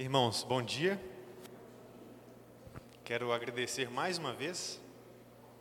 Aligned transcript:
Irmãos, 0.00 0.42
bom 0.44 0.62
dia. 0.62 0.98
Quero 3.04 3.34
agradecer 3.34 3.90
mais 3.90 4.16
uma 4.16 4.32
vez 4.32 4.80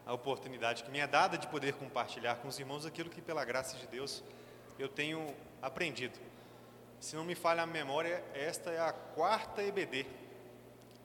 a 0.05 0.13
oportunidade 0.13 0.81
que 0.81 0.89
me 0.89 0.99
é 0.99 1.05
dada 1.05 1.37
de 1.37 1.45
poder 1.45 1.73
compartilhar 1.73 2.35
com 2.35 2.47
os 2.47 2.57
irmãos 2.57 2.85
aquilo 2.85 3.09
que, 3.09 3.21
pela 3.21 3.43
graça 3.43 3.75
de 3.75 3.85
Deus, 3.87 4.23
eu 4.79 4.87
tenho 4.87 5.35
aprendido. 5.61 6.17
Se 7.01 7.17
não 7.17 7.25
me 7.25 7.35
falha 7.35 7.63
a 7.63 7.65
memória, 7.65 8.23
esta 8.33 8.71
é 8.71 8.79
a 8.79 8.93
quarta 8.93 9.61
EBD 9.61 10.05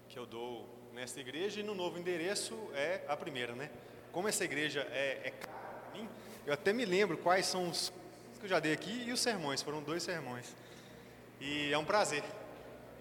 que 0.08 0.16
eu 0.16 0.26
dou 0.26 0.68
nesta 0.92 1.18
igreja 1.18 1.58
e 1.58 1.64
no 1.64 1.74
novo 1.74 1.98
endereço 1.98 2.56
é 2.72 3.02
a 3.08 3.16
primeira, 3.16 3.52
né? 3.56 3.68
Como 4.12 4.28
essa 4.28 4.44
igreja 4.44 4.86
é, 4.92 5.22
é 5.24 5.30
cara 5.30 5.82
mim, 5.92 6.08
eu 6.46 6.54
até 6.54 6.72
me 6.72 6.84
lembro 6.84 7.18
quais 7.18 7.46
são 7.46 7.68
os 7.68 7.92
que 8.38 8.44
eu 8.44 8.48
já 8.48 8.60
dei 8.60 8.72
aqui 8.72 9.06
e 9.08 9.12
os 9.12 9.18
sermões, 9.18 9.60
foram 9.60 9.82
dois 9.82 10.04
sermões. 10.04 10.54
E 11.40 11.72
é 11.72 11.76
um 11.76 11.84
prazer 11.84 12.22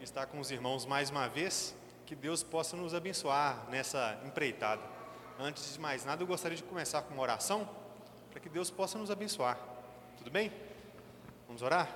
estar 0.04 0.26
com 0.26 0.38
os 0.40 0.52
irmãos 0.52 0.86
mais 0.86 1.10
uma 1.10 1.30
vez, 1.30 1.74
que 2.06 2.14
Deus 2.14 2.44
possa 2.44 2.76
nos 2.76 2.94
abençoar 2.94 3.66
nessa 3.70 4.20
empreitada. 4.26 4.82
Antes 5.40 5.74
de 5.74 5.80
mais 5.80 6.04
nada, 6.04 6.22
eu 6.22 6.28
gostaria 6.28 6.58
de 6.58 6.64
começar 6.64 7.02
com 7.04 7.14
uma 7.14 7.24
oração, 7.24 7.68
para 8.30 8.40
que 8.42 8.50
Deus 8.50 8.70
possa 8.70 8.98
nos 8.98 9.10
abençoar. 9.10 9.58
Tudo 10.18 10.30
bem? 10.30 10.52
Vamos 11.48 11.62
orar? 11.62 11.90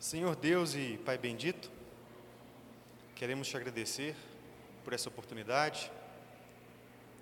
Senhor 0.00 0.34
Deus 0.34 0.74
e 0.74 0.98
Pai 1.04 1.16
bendito, 1.16 1.70
queremos 3.14 3.46
te 3.46 3.56
agradecer 3.56 4.16
por 4.84 4.92
essa 4.92 5.08
oportunidade, 5.08 5.90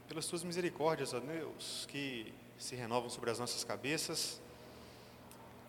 pelas 0.09 0.27
tuas 0.27 0.43
misericórdias, 0.43 1.13
ó 1.13 1.21
Deus, 1.21 1.87
que 1.91 2.33
se 2.59 2.75
renovam 2.75 3.11
sobre 3.11 3.31
as 3.31 3.39
nossas 3.39 3.65
cabeças. 3.65 4.41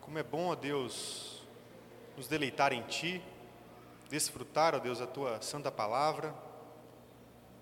Como 0.00 0.18
é 0.18 0.22
bom, 0.22 0.48
ó 0.48 0.54
Deus, 0.54 1.35
nos 2.16 2.28
deleitar 2.28 2.72
em 2.72 2.82
Ti, 2.82 3.22
desfrutar, 4.08 4.74
ó 4.74 4.78
Deus, 4.78 5.00
a 5.00 5.06
Tua 5.06 5.40
santa 5.42 5.70
palavra. 5.70 6.34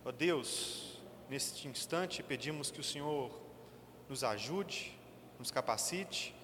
Ó 0.05 0.13
Deus, 0.13 1.01
neste 1.29 1.67
instante 1.67 2.23
pedimos 2.23 2.71
que 2.71 2.81
o 2.81 2.85
Senhor 2.85 3.31
nos 4.09 4.23
ajude, 4.23 4.97
nos 5.39 5.51
capacite, 5.51 6.35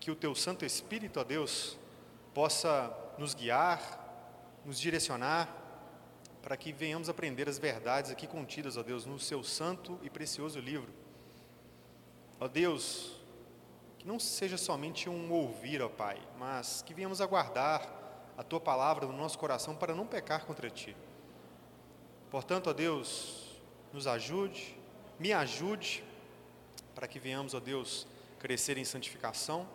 que 0.00 0.10
o 0.10 0.16
Teu 0.16 0.34
Santo 0.34 0.64
Espírito, 0.64 1.20
ó 1.20 1.24
Deus, 1.24 1.78
possa 2.34 2.96
nos 3.18 3.34
guiar, 3.34 3.80
nos 4.64 4.80
direcionar, 4.80 5.56
para 6.42 6.56
que 6.56 6.72
venhamos 6.72 7.08
aprender 7.10 7.48
as 7.48 7.58
verdades 7.58 8.10
aqui 8.10 8.26
contidas, 8.26 8.78
ó 8.78 8.82
Deus, 8.82 9.04
no 9.04 9.18
Seu 9.18 9.44
santo 9.44 9.98
e 10.02 10.08
precioso 10.08 10.58
livro. 10.58 10.90
Ó 12.40 12.48
Deus, 12.48 13.19
que 14.00 14.08
não 14.08 14.18
seja 14.18 14.56
somente 14.56 15.10
um 15.10 15.30
ouvir, 15.30 15.82
ó 15.82 15.88
Pai, 15.90 16.18
mas 16.38 16.80
que 16.80 16.94
venhamos 16.94 17.20
aguardar 17.20 17.86
a 18.36 18.42
Tua 18.42 18.58
palavra 18.58 19.04
no 19.06 19.12
nosso 19.12 19.38
coração 19.38 19.76
para 19.76 19.94
não 19.94 20.06
pecar 20.06 20.46
contra 20.46 20.70
Ti. 20.70 20.96
Portanto, 22.30 22.70
ó 22.70 22.72
Deus, 22.72 23.60
nos 23.92 24.06
ajude, 24.06 24.74
me 25.18 25.34
ajude, 25.34 26.02
para 26.94 27.06
que 27.06 27.18
venhamos, 27.18 27.52
ó 27.52 27.60
Deus, 27.60 28.06
crescer 28.38 28.78
em 28.78 28.86
santificação, 28.86 29.68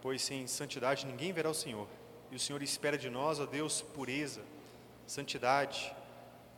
pois 0.00 0.22
sem 0.22 0.46
santidade 0.46 1.04
ninguém 1.04 1.30
verá 1.34 1.50
o 1.50 1.54
Senhor. 1.54 1.86
E 2.30 2.36
o 2.36 2.40
Senhor 2.40 2.62
espera 2.62 2.96
de 2.96 3.10
nós, 3.10 3.40
ó 3.40 3.44
Deus, 3.44 3.82
pureza, 3.82 4.40
santidade. 5.06 5.94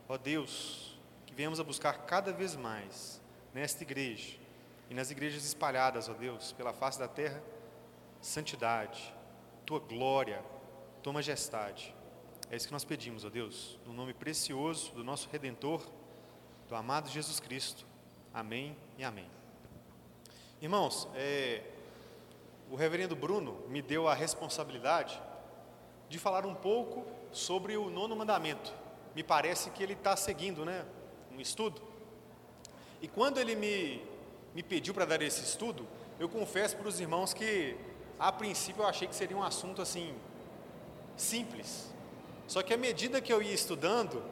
Ó 0.09 0.17
Deus, 0.17 0.97
que 1.27 1.35
venhamos 1.35 1.59
a 1.59 1.65
buscar 1.65 2.07
cada 2.07 2.33
vez 2.33 2.55
mais 2.55 3.21
nesta 3.53 3.83
igreja 3.83 4.48
e 4.91 4.95
nas 4.95 5.11
igrejas 5.11 5.45
espalhadas, 5.45 6.09
ó 6.09 6.15
Deus, 6.15 6.53
pela 6.53 6.73
face 6.73 6.99
da 6.99 7.07
terra, 7.07 7.43
santidade, 8.21 9.15
tua 9.67 9.79
glória, 9.79 10.43
tua 11.03 11.13
majestade. 11.13 11.95
É 12.51 12.57
isso 12.57 12.67
que 12.67 12.73
nós 12.73 12.85
pedimos, 12.85 13.25
ó 13.25 13.29
Deus, 13.29 13.79
no 13.85 13.93
nome 13.93 14.15
precioso 14.15 14.93
do 14.93 15.05
nosso 15.05 15.29
Redentor, 15.31 15.87
do 16.69 16.75
amado 16.75 17.09
Jesus 17.09 17.39
Cristo. 17.39 17.87
Amém 18.33 18.77
e 18.97 19.05
amém. 19.05 19.31
Irmãos, 20.61 21.07
é, 21.15 21.63
o 22.71 22.77
reverendo 22.77 23.15
Bruno 23.15 23.63
me 23.69 23.83
deu 23.83 24.09
a 24.09 24.15
responsabilidade 24.15 25.21
de 26.09 26.19
falar 26.19 26.47
um 26.47 26.55
pouco 26.55 27.07
sobre 27.31 27.77
o 27.77 27.91
nono 27.91 28.17
mandamento. 28.17 28.73
Me 29.15 29.23
parece 29.23 29.71
que 29.71 29.83
ele 29.83 29.93
está 29.93 30.17
seguindo, 30.17 30.65
né, 30.65 30.85
um 31.31 31.41
estudo. 31.41 31.83
E 33.03 33.09
quando 33.09 33.39
ele 33.39 33.55
me 33.55 34.03
me 34.55 34.63
pediu 34.63 34.95
para 34.95 35.05
dar 35.05 35.21
esse 35.23 35.43
estudo, 35.43 35.87
eu 36.19 36.29
confesso 36.29 36.77
para 36.77 36.89
os 36.89 36.99
irmãos 36.99 37.33
que, 37.33 37.77
a 38.19 38.33
princípio, 38.33 38.83
eu 38.83 38.89
achei 38.89 39.07
que 39.07 39.15
seria 39.15 39.37
um 39.37 39.43
assunto 39.43 39.81
assim, 39.81 40.15
simples. 41.17 41.93
Só 42.47 42.63
que 42.63 42.75
à 42.75 42.77
medida 42.77 43.21
que 43.21 43.33
eu 43.33 43.43
ia 43.43 43.55
estudando, 43.55 44.23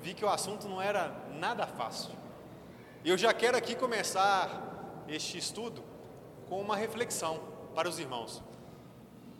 vi 0.00 0.14
que 0.14 0.24
o 0.24 0.28
assunto 0.28 0.68
não 0.68 0.80
era 0.80 1.14
nada 1.38 1.66
fácil. 1.66 2.12
Eu 3.04 3.18
já 3.18 3.32
quero 3.34 3.56
aqui 3.56 3.74
começar 3.74 5.04
este 5.08 5.36
estudo 5.36 5.82
com 6.48 6.60
uma 6.60 6.76
reflexão 6.76 7.40
para 7.74 7.88
os 7.88 7.98
irmãos. 7.98 8.42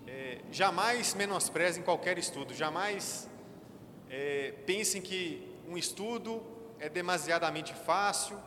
É, 0.06 0.40
jamais 0.50 1.14
menosprezem 1.14 1.82
qualquer 1.82 2.18
estudo, 2.18 2.52
jamais 2.52 3.28
é, 4.10 4.52
pensem 4.66 5.00
que 5.00 5.48
um 5.66 5.78
estudo 5.78 6.42
é 6.78 6.88
demasiadamente 6.88 7.72
fácil 7.72 8.38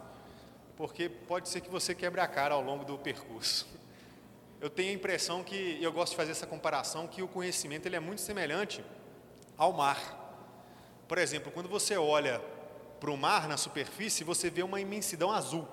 porque 0.77 1.09
pode 1.09 1.49
ser 1.49 1.61
que 1.61 1.69
você 1.69 1.95
quebre 1.95 2.21
a 2.21 2.27
cara 2.27 2.53
ao 2.53 2.61
longo 2.61 2.83
do 2.83 2.97
percurso. 2.97 3.67
Eu 4.59 4.69
tenho 4.69 4.91
a 4.91 4.93
impressão 4.93 5.43
que, 5.43 5.55
e 5.55 5.83
eu 5.83 5.91
gosto 5.91 6.11
de 6.11 6.17
fazer 6.17 6.31
essa 6.31 6.47
comparação, 6.47 7.07
que 7.07 7.21
o 7.21 7.27
conhecimento 7.27 7.85
ele 7.85 7.95
é 7.95 7.99
muito 7.99 8.21
semelhante 8.21 8.83
ao 9.57 9.71
mar. 9.71 10.23
Por 11.07 11.17
exemplo, 11.17 11.51
quando 11.51 11.69
você 11.69 11.97
olha 11.97 12.41
para 12.99 13.11
o 13.11 13.17
mar 13.17 13.47
na 13.47 13.57
superfície, 13.57 14.23
você 14.23 14.49
vê 14.49 14.63
uma 14.63 14.81
imensidão 14.81 15.31
azul. 15.31 15.67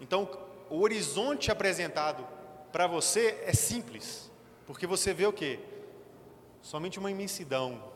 Então, 0.00 0.28
o 0.70 0.80
horizonte 0.80 1.50
apresentado 1.50 2.26
para 2.72 2.86
você 2.86 3.42
é 3.44 3.52
simples, 3.52 4.30
porque 4.66 4.86
você 4.86 5.12
vê 5.12 5.26
o 5.26 5.32
que? 5.32 5.58
Somente 6.62 6.98
uma 6.98 7.10
imensidão, 7.10 7.92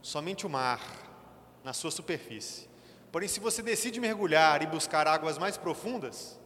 somente 0.00 0.46
o 0.46 0.50
mar 0.50 0.80
na 1.64 1.72
sua 1.72 1.90
superfície. 1.90 2.69
Porém, 3.12 3.28
se 3.28 3.40
você 3.40 3.62
decide 3.62 4.00
mergulhar 4.00 4.62
e 4.62 4.66
buscar 4.66 5.06
águas 5.08 5.36
mais 5.36 5.56
profundas, 5.56 6.38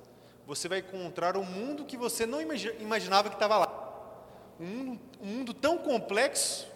você 0.46 0.68
vai 0.68 0.78
encontrar 0.78 1.36
um 1.36 1.44
mundo 1.44 1.84
que 1.84 1.96
você 1.96 2.26
não 2.26 2.40
imaginava 2.40 3.28
que 3.28 3.36
estava 3.36 3.58
lá. 3.58 3.80
Um 4.58 4.66
mundo, 4.66 5.00
um 5.20 5.26
mundo 5.26 5.54
tão 5.54 5.78
complexo 5.78 6.66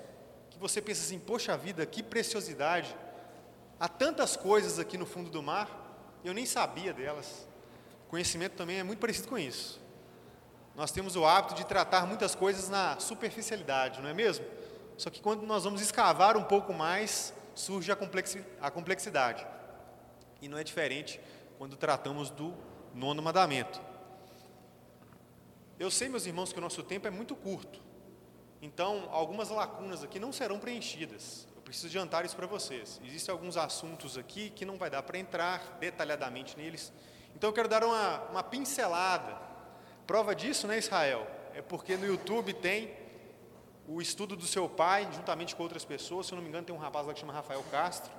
que 0.51 0.59
você 0.59 0.83
pensa 0.83 1.03
assim: 1.03 1.19
poxa 1.19 1.57
vida, 1.57 1.87
que 1.87 2.03
preciosidade. 2.03 2.95
Há 3.81 3.89
tantas 3.89 4.37
coisas 4.37 4.79
aqui 4.79 4.99
no 4.99 5.07
fundo 5.07 5.31
do 5.31 5.43
mar, 5.43 5.69
eu 6.25 6.35
nem 6.35 6.45
sabia 6.45 6.93
delas. 6.93 7.47
O 8.07 8.11
conhecimento 8.11 8.57
também 8.57 8.81
é 8.81 8.83
muito 8.83 8.99
parecido 8.99 9.29
com 9.29 9.39
isso. 9.39 9.81
Nós 10.75 10.91
temos 10.91 11.17
o 11.17 11.25
hábito 11.25 11.55
de 11.55 11.65
tratar 11.65 12.07
muitas 12.07 12.35
coisas 12.35 12.69
na 12.69 12.99
superficialidade, 12.99 14.01
não 14.01 14.09
é 14.09 14.15
mesmo? 14.15 14.45
Só 14.97 15.11
que 15.11 15.21
quando 15.21 15.47
nós 15.47 15.65
vamos 15.65 15.81
escavar 15.81 16.37
um 16.37 16.43
pouco 16.43 16.73
mais, 16.73 17.33
surge 17.55 17.91
a 17.93 18.71
complexidade. 18.71 19.47
E 20.41 20.49
não 20.49 20.59
é 20.59 20.65
diferente 20.65 21.21
quando 21.57 21.77
tratamos 21.77 22.31
do 22.31 22.55
nono 22.95 23.23
mandamento. 23.23 23.81
Eu 25.79 25.91
sei, 25.91 26.09
meus 26.09 26.27
irmãos, 26.27 26.53
que 26.53 26.59
o 26.59 26.63
nosso 26.63 26.83
tempo 26.83 27.07
é 27.07 27.11
muito 27.11 27.37
curto. 27.37 27.81
Então, 28.61 29.09
algumas 29.13 29.49
lacunas 29.49 30.03
aqui 30.03 30.19
não 30.19 30.33
serão 30.33 30.59
preenchidas. 30.59 31.47
Eu 31.55 31.63
preciso 31.63 31.87
adiantar 31.87 32.25
isso 32.25 32.35
para 32.35 32.47
vocês. 32.47 33.01
Existem 33.05 33.33
alguns 33.33 33.57
assuntos 33.57 34.19
aqui 34.19 34.51
que 34.51 34.65
não 34.65 34.77
vai 34.77 34.91
dar 34.91 35.03
para 35.03 35.19
entrar 35.19 35.77
detalhadamente 35.79 36.57
neles. 36.57 36.93
Então, 37.37 37.51
eu 37.51 37.55
quero 37.55 37.69
dar 37.69 37.85
uma, 37.85 38.23
uma 38.31 38.43
pincelada. 38.43 39.41
Prova 40.07 40.35
disso, 40.35 40.67
né, 40.67 40.79
Israel? 40.79 41.27
É 41.55 41.63
porque 41.63 41.97
no 41.97 42.07
YouTube 42.07 42.53
tem 42.55 42.93
o 43.87 44.03
estudo 44.03 44.35
do 44.35 44.47
seu 44.47 44.69
pai, 44.69 45.09
juntamente 45.13 45.55
com 45.55 45.63
outras 45.63 45.85
pessoas. 45.85 46.27
Se 46.27 46.33
eu 46.33 46.37
não 46.37 46.43
me 46.43 46.49
engano, 46.49 46.67
tem 46.67 46.75
um 46.75 46.79
rapaz 46.79 47.07
lá 47.07 47.15
que 47.15 47.21
chama 47.21 47.33
Rafael 47.33 47.63
Castro. 47.71 48.13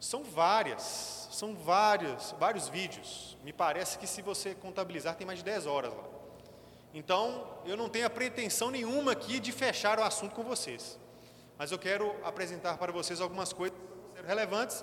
São 0.00 0.24
várias, 0.24 1.28
são 1.30 1.54
vários, 1.54 2.34
vários 2.38 2.68
vídeos. 2.68 3.36
Me 3.44 3.52
parece 3.52 3.98
que 3.98 4.06
se 4.06 4.22
você 4.22 4.54
contabilizar 4.54 5.14
tem 5.14 5.26
mais 5.26 5.40
de 5.40 5.44
10 5.44 5.66
horas 5.66 5.92
lá. 5.92 6.04
Então, 6.94 7.46
eu 7.66 7.76
não 7.76 7.88
tenho 7.88 8.06
a 8.06 8.10
pretensão 8.10 8.70
nenhuma 8.70 9.12
aqui 9.12 9.38
de 9.38 9.52
fechar 9.52 9.98
o 9.98 10.02
assunto 10.02 10.34
com 10.34 10.42
vocês. 10.42 10.98
Mas 11.58 11.70
eu 11.70 11.78
quero 11.78 12.16
apresentar 12.24 12.78
para 12.78 12.90
vocês 12.90 13.20
algumas 13.20 13.52
coisas 13.52 13.78
relevantes 14.26 14.82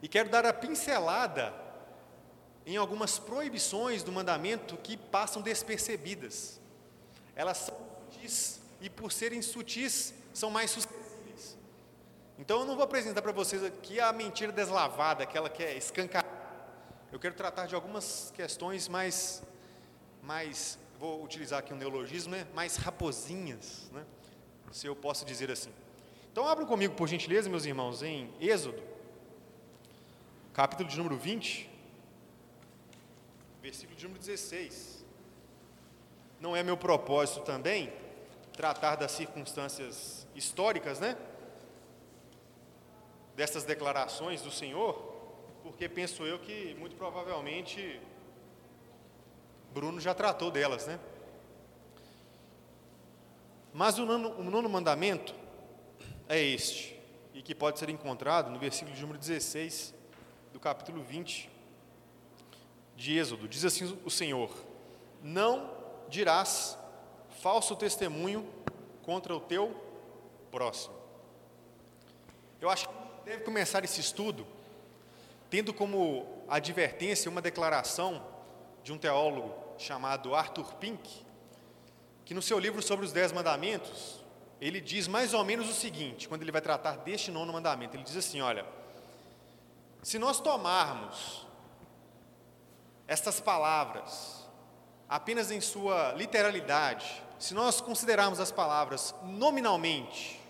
e 0.00 0.06
quero 0.06 0.28
dar 0.28 0.46
a 0.46 0.52
pincelada 0.52 1.52
em 2.64 2.76
algumas 2.76 3.18
proibições 3.18 4.04
do 4.04 4.12
mandamento 4.12 4.76
que 4.76 4.96
passam 4.96 5.42
despercebidas. 5.42 6.60
Elas 7.34 7.58
são 7.58 7.76
sutis 8.10 8.60
e 8.80 8.88
por 8.88 9.10
serem 9.10 9.42
sutis 9.42 10.14
são 10.32 10.50
mais 10.50 10.70
suscetíveis 10.70 11.05
então 12.38 12.60
eu 12.60 12.66
não 12.66 12.74
vou 12.74 12.84
apresentar 12.84 13.22
para 13.22 13.32
vocês 13.32 13.64
aqui 13.64 13.98
a 13.98 14.12
mentira 14.12 14.52
deslavada, 14.52 15.22
aquela 15.22 15.48
que 15.48 15.62
é 15.62 15.76
escancarada. 15.76 16.36
Eu 17.10 17.18
quero 17.18 17.34
tratar 17.34 17.66
de 17.66 17.74
algumas 17.74 18.30
questões 18.36 18.88
mais, 18.88 19.42
mais 20.22 20.78
vou 20.98 21.24
utilizar 21.24 21.60
aqui 21.60 21.72
um 21.72 21.76
neologismo, 21.76 22.32
né? 22.32 22.46
mais 22.54 22.76
raposinhas, 22.76 23.90
né? 23.92 24.04
se 24.70 24.86
eu 24.86 24.94
posso 24.94 25.24
dizer 25.24 25.50
assim. 25.50 25.70
Então, 26.30 26.46
abram 26.46 26.66
comigo, 26.66 26.94
por 26.94 27.08
gentileza, 27.08 27.48
meus 27.48 27.64
irmãos, 27.64 28.02
em 28.02 28.30
Êxodo, 28.38 28.82
capítulo 30.52 30.88
de 30.88 30.98
número 30.98 31.16
20, 31.16 31.70
versículo 33.62 33.96
de 33.96 34.04
número 34.04 34.20
16. 34.20 35.04
Não 36.38 36.54
é 36.54 36.62
meu 36.62 36.76
propósito 36.76 37.40
também 37.40 37.90
tratar 38.52 38.96
das 38.96 39.12
circunstâncias 39.12 40.26
históricas, 40.34 41.00
né? 41.00 41.16
Dessas 43.36 43.62
declarações 43.62 44.42
do 44.42 44.50
Senhor, 44.50 44.94
porque 45.62 45.88
penso 45.88 46.24
eu 46.24 46.40
que 46.40 46.74
muito 46.74 46.96
provavelmente 46.96 48.00
Bruno 49.72 50.00
já 50.00 50.14
tratou 50.14 50.50
delas, 50.50 50.86
né? 50.86 50.98
Mas 53.74 53.98
o 53.98 54.06
nono, 54.06 54.30
o 54.40 54.42
nono 54.42 54.70
mandamento 54.70 55.34
é 56.26 56.40
este, 56.40 56.98
e 57.34 57.42
que 57.42 57.54
pode 57.54 57.78
ser 57.78 57.90
encontrado 57.90 58.50
no 58.50 58.58
versículo 58.58 58.96
de 58.96 59.02
número 59.02 59.18
16 59.18 59.94
do 60.50 60.58
capítulo 60.58 61.02
20 61.02 61.50
de 62.96 63.18
Êxodo. 63.18 63.46
Diz 63.46 63.66
assim 63.66 63.98
o 64.02 64.10
Senhor: 64.10 64.50
Não 65.22 65.70
dirás 66.08 66.78
falso 67.42 67.76
testemunho 67.76 68.48
contra 69.02 69.36
o 69.36 69.40
teu 69.40 69.76
próximo. 70.50 70.96
Eu 72.58 72.70
acho 72.70 72.88
que 72.88 73.05
deve 73.26 73.42
começar 73.42 73.84
esse 73.84 74.00
estudo 74.00 74.46
tendo 75.50 75.74
como 75.74 76.44
advertência 76.48 77.28
uma 77.28 77.42
declaração 77.42 78.24
de 78.84 78.92
um 78.92 78.98
teólogo 78.98 79.52
chamado 79.78 80.32
Arthur 80.32 80.74
Pink, 80.74 81.26
que 82.24 82.32
no 82.32 82.40
seu 82.40 82.56
livro 82.56 82.80
sobre 82.80 83.04
os 83.04 83.12
Dez 83.12 83.32
Mandamentos, 83.32 84.24
ele 84.60 84.80
diz 84.80 85.08
mais 85.08 85.34
ou 85.34 85.44
menos 85.44 85.68
o 85.68 85.74
seguinte, 85.74 86.28
quando 86.28 86.42
ele 86.42 86.52
vai 86.52 86.60
tratar 86.60 86.98
deste 86.98 87.32
nono 87.32 87.52
mandamento, 87.52 87.96
ele 87.96 88.04
diz 88.04 88.16
assim: 88.16 88.40
olha, 88.40 88.64
se 90.04 90.20
nós 90.20 90.40
tomarmos 90.40 91.44
estas 93.08 93.40
palavras 93.40 94.48
apenas 95.08 95.50
em 95.50 95.60
sua 95.60 96.12
literalidade, 96.12 97.22
se 97.40 97.54
nós 97.54 97.80
considerarmos 97.80 98.38
as 98.38 98.52
palavras 98.52 99.12
nominalmente, 99.24 100.40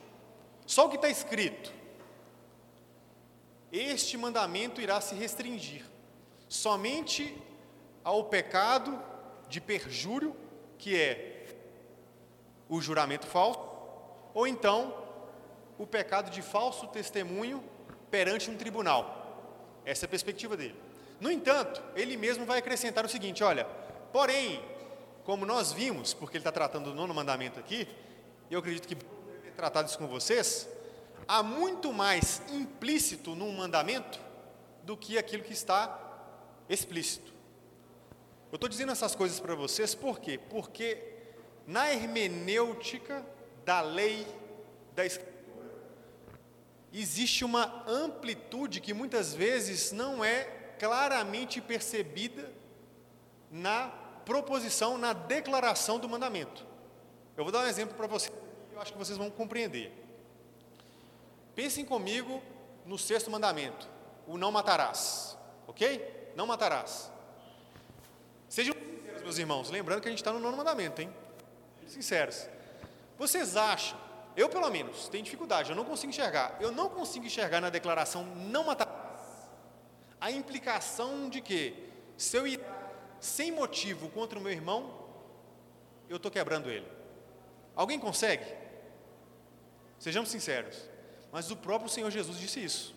só 0.66 0.86
o 0.86 0.90
que 0.90 0.96
está 0.96 1.08
escrito, 1.08 1.75
este 3.72 4.16
mandamento 4.16 4.80
irá 4.80 5.00
se 5.00 5.14
restringir 5.14 5.84
somente 6.48 7.36
ao 8.04 8.24
pecado 8.24 8.98
de 9.48 9.60
perjúrio, 9.60 10.34
que 10.78 11.00
é 11.00 11.46
o 12.68 12.80
juramento 12.80 13.26
falso, 13.26 13.60
ou 14.32 14.46
então 14.46 14.94
o 15.78 15.86
pecado 15.86 16.30
de 16.30 16.42
falso 16.42 16.86
testemunho 16.88 17.62
perante 18.10 18.50
um 18.50 18.56
tribunal. 18.56 19.80
Essa 19.84 20.04
é 20.04 20.06
a 20.06 20.10
perspectiva 20.10 20.56
dele. 20.56 20.74
No 21.20 21.30
entanto, 21.30 21.82
ele 21.94 22.16
mesmo 22.16 22.44
vai 22.44 22.58
acrescentar 22.58 23.04
o 23.04 23.08
seguinte: 23.08 23.42
olha, 23.42 23.64
porém, 24.12 24.62
como 25.24 25.46
nós 25.46 25.72
vimos, 25.72 26.14
porque 26.14 26.36
ele 26.36 26.42
está 26.42 26.52
tratando 26.52 26.90
do 26.90 26.94
nono 26.94 27.14
mandamento 27.14 27.58
aqui, 27.58 27.88
eu 28.50 28.58
acredito 28.58 28.86
que 28.86 28.96
tratado 29.56 29.88
isso 29.88 29.98
com 29.98 30.06
vocês, 30.06 30.68
há 31.26 31.42
muito 31.42 31.92
mais 31.92 32.42
implícito 32.52 33.34
num 33.34 33.52
mandamento 33.52 34.18
do 34.82 34.96
que 34.96 35.18
aquilo 35.18 35.42
que 35.42 35.52
está 35.52 36.00
explícito. 36.68 37.32
Eu 38.52 38.56
estou 38.56 38.68
dizendo 38.68 38.92
essas 38.92 39.14
coisas 39.14 39.40
para 39.40 39.54
vocês 39.54 39.94
por 39.94 40.20
quê? 40.20 40.38
Porque 40.50 41.14
na 41.66 41.92
hermenêutica 41.92 43.26
da 43.64 43.80
lei 43.80 44.26
da 44.94 45.04
Escritura, 45.04 45.36
existe 46.92 47.44
uma 47.44 47.84
amplitude 47.86 48.80
que 48.80 48.94
muitas 48.94 49.34
vezes 49.34 49.92
não 49.92 50.24
é 50.24 50.44
claramente 50.78 51.60
percebida 51.60 52.52
na 53.50 53.88
proposição, 54.24 54.96
na 54.96 55.12
declaração 55.12 55.98
do 55.98 56.08
mandamento. 56.08 56.64
Eu 57.36 57.44
vou 57.44 57.52
dar 57.52 57.60
um 57.60 57.68
exemplo 57.68 57.96
para 57.96 58.06
vocês, 58.06 58.32
eu 58.72 58.80
acho 58.80 58.92
que 58.92 58.98
vocês 58.98 59.18
vão 59.18 59.30
compreender. 59.30 60.05
Pensem 61.56 61.86
comigo 61.86 62.42
no 62.84 62.98
sexto 62.98 63.30
mandamento, 63.30 63.88
o 64.26 64.36
não 64.36 64.52
matarás, 64.52 65.38
ok? 65.66 66.30
Não 66.36 66.46
matarás. 66.46 67.10
Sejam 68.46 68.74
sinceros, 68.74 69.22
meus 69.22 69.38
irmãos, 69.38 69.70
lembrando 69.70 70.02
que 70.02 70.08
a 70.08 70.10
gente 70.10 70.20
está 70.20 70.30
no 70.32 70.38
nono 70.38 70.54
mandamento, 70.54 71.00
hein? 71.00 71.10
Sinceros. 71.86 72.46
Vocês 73.16 73.56
acham, 73.56 73.98
eu 74.36 74.50
pelo 74.50 74.68
menos, 74.68 75.08
tenho 75.08 75.24
dificuldade, 75.24 75.70
eu 75.70 75.76
não 75.76 75.86
consigo 75.86 76.10
enxergar, 76.10 76.58
eu 76.60 76.70
não 76.70 76.90
consigo 76.90 77.24
enxergar 77.24 77.62
na 77.62 77.70
declaração 77.70 78.22
não 78.22 78.64
matar 78.64 78.86
a 80.20 80.30
implicação 80.30 81.30
de 81.30 81.40
que 81.40 81.90
se 82.18 82.36
eu 82.36 82.46
ir 82.46 82.60
sem 83.18 83.50
motivo 83.50 84.10
contra 84.10 84.38
o 84.38 84.42
meu 84.42 84.52
irmão, 84.52 85.08
eu 86.06 86.18
estou 86.18 86.30
quebrando 86.30 86.70
ele. 86.70 86.86
Alguém 87.74 87.98
consegue? 87.98 88.44
Sejamos 89.98 90.28
sinceros. 90.28 90.95
Mas 91.36 91.50
o 91.50 91.56
próprio 91.56 91.90
Senhor 91.90 92.10
Jesus 92.10 92.38
disse 92.38 92.64
isso. 92.64 92.94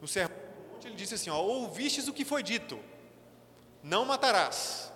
No 0.00 0.08
sermão, 0.08 0.36
ele 0.84 0.96
disse 0.96 1.14
assim: 1.14 1.30
ó, 1.30 1.40
ouvistes 1.40 2.08
o 2.08 2.12
que 2.12 2.24
foi 2.24 2.42
dito, 2.42 2.80
não 3.80 4.04
matarás. 4.04 4.92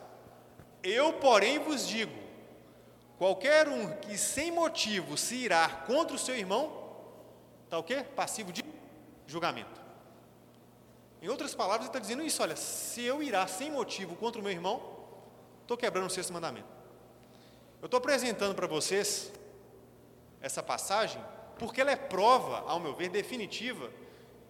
Eu, 0.83 1.13
porém, 1.13 1.61
vos 1.61 1.87
digo: 1.87 2.13
Qualquer 3.17 3.69
um 3.69 3.97
que 3.99 4.19
sem 4.19 4.51
motivo 4.51 5.17
se 5.17 5.37
irá 5.37 5.69
contra 5.87 6.17
o 6.17 6.19
seu 6.19 6.37
irmão, 6.37 6.91
está 7.63 7.79
o 7.79 7.85
quê? 7.85 8.03
Passivo 8.17 8.53
de 8.53 8.65
julgamento. 9.25 9.81
Em 11.23 11.29
outras 11.29 11.55
palavras, 11.55 11.83
ele 11.83 11.91
está 11.91 12.01
dizendo 12.01 12.25
isso: 12.25 12.43
olha, 12.43 12.57
se 12.57 13.05
eu 13.05 13.23
irá 13.23 13.47
sem 13.47 13.71
motivo 13.71 14.17
contra 14.17 14.41
o 14.41 14.43
meu 14.43 14.51
irmão, 14.51 14.83
estou 15.63 15.77
quebrando 15.77 16.09
o 16.09 16.11
sexto 16.11 16.33
mandamento. 16.33 16.67
Eu 17.81 17.87
estou 17.87 17.99
apresentando 17.99 18.53
para 18.53 18.67
vocês 18.67 19.31
essa 20.41 20.61
passagem 20.61 21.23
porque 21.65 21.81
ela 21.81 21.93
é 21.93 21.97
prova, 21.97 22.63
ao 22.67 22.79
meu 22.79 22.95
ver, 22.95 23.09
definitiva, 23.09 23.91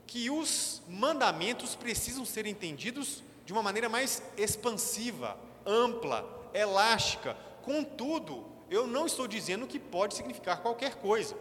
que 0.04 0.28
os 0.30 0.82
mandamentos 0.88 1.76
precisam 1.76 2.24
ser 2.24 2.44
entendidos 2.44 3.22
de 3.46 3.52
uma 3.52 3.62
maneira 3.62 3.88
mais 3.88 4.20
expansiva, 4.36 5.38
ampla, 5.64 6.28
elástica. 6.52 7.36
Contudo, 7.62 8.44
eu 8.68 8.88
não 8.88 9.06
estou 9.06 9.28
dizendo 9.28 9.64
que 9.64 9.78
pode 9.78 10.16
significar 10.16 10.60
qualquer 10.60 10.96
coisa, 10.96 11.36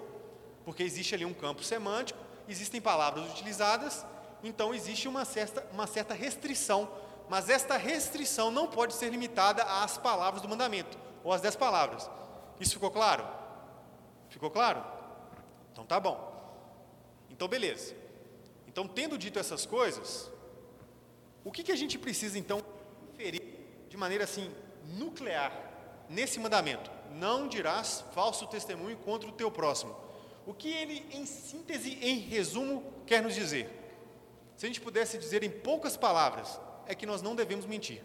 porque 0.63 0.83
existe 0.83 1.15
ali 1.15 1.25
um 1.25 1.33
campo 1.33 1.63
semântico, 1.63 2.19
existem 2.47 2.79
palavras 2.79 3.27
utilizadas, 3.31 4.05
então 4.43 4.75
existe 4.75 5.07
uma 5.07 5.25
certa, 5.25 5.67
uma 5.71 5.87
certa 5.87 6.13
restrição, 6.13 6.87
mas 7.27 7.49
esta 7.49 7.77
restrição 7.77 8.51
não 8.51 8.67
pode 8.67 8.93
ser 8.93 9.09
limitada 9.09 9.63
às 9.63 9.97
palavras 9.97 10.39
do 10.39 10.47
mandamento, 10.47 10.99
ou 11.23 11.33
às 11.33 11.41
dez 11.41 11.55
palavras. 11.55 12.07
Isso 12.59 12.73
ficou 12.73 12.91
claro? 12.91 13.25
Ficou 14.29 14.51
claro? 14.51 15.01
Então 15.73 15.85
tá 15.85 15.99
bom. 15.99 16.17
Então 17.29 17.49
beleza. 17.49 17.93
Então, 18.65 18.87
tendo 18.87 19.17
dito 19.17 19.37
essas 19.37 19.65
coisas, 19.65 20.31
o 21.43 21.51
que, 21.51 21.61
que 21.61 21.71
a 21.71 21.75
gente 21.75 21.99
precisa 21.99 22.39
então 22.39 22.63
inferir 23.11 23.43
de 23.89 23.97
maneira 23.97 24.23
assim 24.23 24.49
nuclear 24.97 25.51
nesse 26.09 26.39
mandamento? 26.39 26.89
não 27.13 27.47
dirás 27.47 28.03
falso 28.11 28.47
testemunho 28.47 28.97
contra 28.97 29.29
o 29.29 29.31
teu 29.31 29.51
próximo. 29.51 29.95
O 30.45 30.53
que 30.53 30.69
ele, 30.69 31.05
em 31.11 31.25
síntese, 31.25 31.97
em 32.01 32.17
resumo, 32.17 32.83
quer 33.05 33.21
nos 33.21 33.33
dizer? 33.33 33.69
Se 34.57 34.65
a 34.65 34.67
gente 34.67 34.81
pudesse 34.81 35.17
dizer 35.17 35.43
em 35.43 35.49
poucas 35.49 35.95
palavras, 35.95 36.59
é 36.85 36.93
que 36.93 37.05
nós 37.05 37.21
não 37.21 37.35
devemos 37.35 37.65
mentir. 37.65 38.03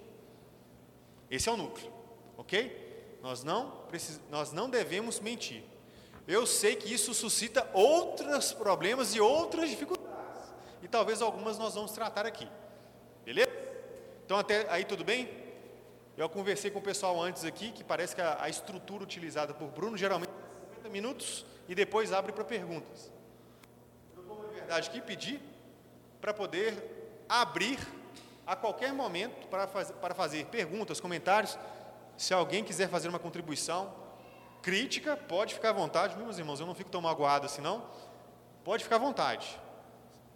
Esse 1.31 1.49
é 1.49 1.53
o 1.53 1.57
núcleo, 1.57 1.93
ok? 2.37 3.19
Nós 3.21 3.43
não, 3.43 3.71
precis... 3.89 4.21
nós 4.31 4.53
não 4.53 4.71
devemos 4.71 5.21
mentir. 5.21 5.65
Eu 6.29 6.47
sei 6.47 6.77
que 6.77 6.93
isso 6.93 7.15
suscita 7.15 7.67
outros 7.73 8.53
problemas 8.53 9.15
e 9.15 9.21
outras 9.21 9.71
dificuldades. 9.71 10.53
E 10.83 10.87
talvez 10.87 11.23
algumas 11.23 11.57
nós 11.57 11.75
vamos 11.75 11.91
tratar 11.93 12.27
aqui. 12.27 12.47
Beleza? 13.25 13.51
Então, 14.27 14.39
até 14.39 14.71
aí 14.71 14.85
tudo 14.85 15.03
bem? 15.03 15.27
Eu 16.19 16.29
conversei 16.29 16.71
com 16.71 16.81
o 16.81 16.83
pessoal 16.83 17.19
antes 17.19 17.47
aqui, 17.47 17.73
que 17.73 17.83
parece 17.83 18.15
que 18.15 18.21
a, 18.21 18.43
a 18.43 18.49
estrutura 18.51 19.03
utilizada 19.03 19.55
por 19.55 19.69
Bruno 19.69 19.97
geralmente 19.97 20.29
é 20.29 20.75
50 20.75 20.91
minutos 20.91 21.47
e 21.67 21.75
depois 21.75 22.13
abre 22.13 22.31
para 22.31 22.45
perguntas. 22.45 23.11
Eu 24.15 24.23
vou, 24.25 24.43
na 24.43 24.49
verdade, 24.49 24.91
aqui 24.91 25.01
pedir 25.01 25.41
para 26.21 26.35
poder 26.35 27.25
abrir 27.27 27.79
a 28.47 28.55
qualquer 28.55 28.93
momento 28.93 29.49
para, 29.49 29.67
faz, 29.67 29.91
para 29.93 30.15
fazer 30.15 30.45
perguntas, 30.47 31.01
comentários. 31.01 31.59
Se 32.19 32.35
alguém 32.35 32.63
quiser 32.63 32.91
fazer 32.91 33.09
uma 33.09 33.19
contribuição 33.19 34.08
crítica, 34.63 35.17
pode 35.17 35.55
ficar 35.55 35.71
à 35.71 35.73
vontade, 35.73 36.17
meus 36.17 36.39
irmãos, 36.39 36.61
eu 36.61 36.67
não 36.67 36.75
fico 36.75 36.91
tão 36.91 37.01
magoado 37.01 37.47
assim 37.47 37.61
não. 37.61 37.85
Pode 38.65 38.85
ficar 38.85 38.97
à 38.97 38.99
vontade. 38.99 39.59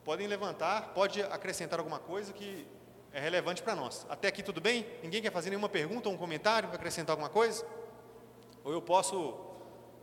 Podem 0.04 0.26
levantar, 0.26 0.92
pode 0.94 1.22
acrescentar 1.22 1.78
alguma 1.78 1.98
coisa 1.98 2.32
que 2.32 2.66
é 3.12 3.20
relevante 3.20 3.62
para 3.62 3.74
nós. 3.74 4.06
Até 4.08 4.28
aqui 4.28 4.42
tudo 4.42 4.60
bem? 4.60 4.86
Ninguém 5.02 5.22
quer 5.22 5.30
fazer 5.30 5.50
nenhuma 5.50 5.68
pergunta 5.68 6.08
ou 6.08 6.14
um 6.14 6.18
comentário, 6.18 6.68
acrescentar 6.72 7.12
alguma 7.12 7.28
coisa? 7.28 7.64
Ou 8.64 8.72
eu 8.72 8.80
posso 8.80 9.38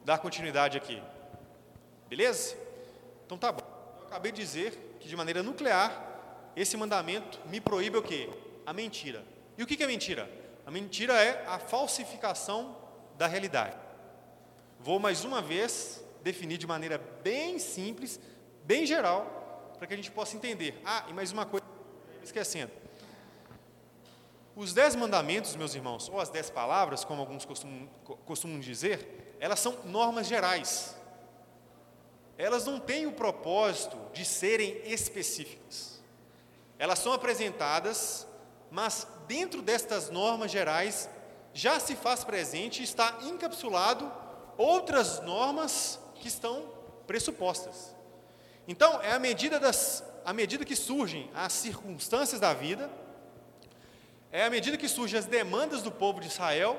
dar 0.06 0.20
continuidade 0.20 0.78
aqui? 0.78 1.02
Beleza? 2.08 2.56
Então 3.26 3.38
tá 3.38 3.52
bom. 3.52 3.64
Eu 4.00 4.08
acabei 4.08 4.32
de 4.32 4.42
dizer 4.42 4.98
que 5.00 5.08
de 5.08 5.16
maneira 5.16 5.44
nuclear, 5.44 6.06
esse 6.56 6.78
mandamento 6.78 7.40
me 7.46 7.60
proíbe 7.60 7.98
o 7.98 8.04
quê? 8.04 8.30
A 8.66 8.74
mentira. 8.74 9.24
E 9.58 9.64
o 9.64 9.68
que 9.68 9.82
é 9.84 9.88
mentira? 9.88 10.30
A 10.66 10.72
mentira 10.72 11.14
é 11.14 11.44
a 11.48 11.58
falsificação 11.58 12.78
da 13.18 13.28
realidade. 13.28 13.76
Vou 14.80 14.98
mais 14.98 15.26
uma 15.26 15.42
vez 15.42 16.02
definir 16.24 16.58
de 16.58 16.66
maneira 16.66 16.98
bem 17.22 17.60
simples, 17.60 18.18
bem 18.64 18.86
geral, 18.86 19.74
para 19.78 19.86
que 19.86 19.94
a 19.94 19.98
gente 19.98 20.10
possa 20.10 20.38
entender. 20.38 20.82
Ah, 20.86 21.06
e 21.10 21.14
mais 21.14 21.34
uma 21.34 21.46
coisa, 21.46 21.66
esquecendo. 22.24 22.72
Os 24.56 24.74
dez 24.74 24.96
mandamentos, 24.96 25.56
meus 25.58 25.76
irmãos, 25.76 26.08
ou 26.08 26.20
as 26.20 26.30
dez 26.30 26.50
palavras, 26.50 27.04
como 27.04 27.20
alguns 27.20 27.44
costumam, 27.44 27.90
costumam 28.26 28.58
dizer, 28.60 29.36
elas 29.40 29.60
são 29.60 29.78
normas 29.84 30.28
gerais. 30.28 30.96
Elas 32.38 32.66
não 32.66 32.80
têm 32.80 33.06
o 33.06 33.12
propósito 33.12 33.98
de 34.14 34.24
serem 34.24 34.82
específicas. 34.86 36.02
Elas 36.78 37.00
são 37.00 37.12
apresentadas, 37.12 38.26
mas 38.72 39.06
dentro 39.28 39.62
destas 39.62 40.10
normas 40.10 40.52
gerais 40.52 41.10
já 41.54 41.82
se 41.82 41.96
faz 41.98 42.24
presente, 42.24 42.82
está 42.82 43.20
encapsulado 43.24 44.10
outras 44.60 45.22
normas 45.22 45.98
que 46.16 46.28
estão 46.28 46.70
pressupostas. 47.08 47.96
Então, 48.68 49.02
é 49.02 49.14
à 49.14 49.18
medida, 49.18 49.58
das, 49.58 50.04
à 50.26 50.34
medida 50.34 50.66
que 50.66 50.76
surgem 50.76 51.32
as 51.34 51.54
circunstâncias 51.54 52.42
da 52.42 52.54
vida, 52.54 52.92
é 54.32 54.44
à 54.44 54.50
medida 54.50 54.78
que 54.78 54.90
surgem 54.90 55.18
as 55.18 55.26
demandas 55.26 55.82
do 55.82 55.90
povo 55.90 56.20
de 56.20 56.28
Israel, 56.28 56.78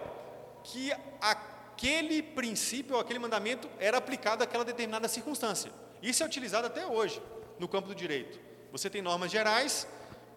que 0.62 0.92
aquele 1.20 2.22
princípio 2.22 2.98
aquele 2.98 3.18
mandamento 3.18 3.68
era 3.78 3.96
aplicado 3.96 4.44
àquela 4.44 4.64
determinada 4.64 5.08
circunstância. 5.08 5.72
Isso 6.02 6.22
é 6.22 6.26
utilizado 6.26 6.66
até 6.66 6.86
hoje 6.86 7.20
no 7.58 7.66
campo 7.66 7.88
do 7.88 7.94
direito. 7.94 8.38
Você 8.70 8.90
tem 8.90 9.00
normas 9.00 9.32
gerais, 9.32 9.86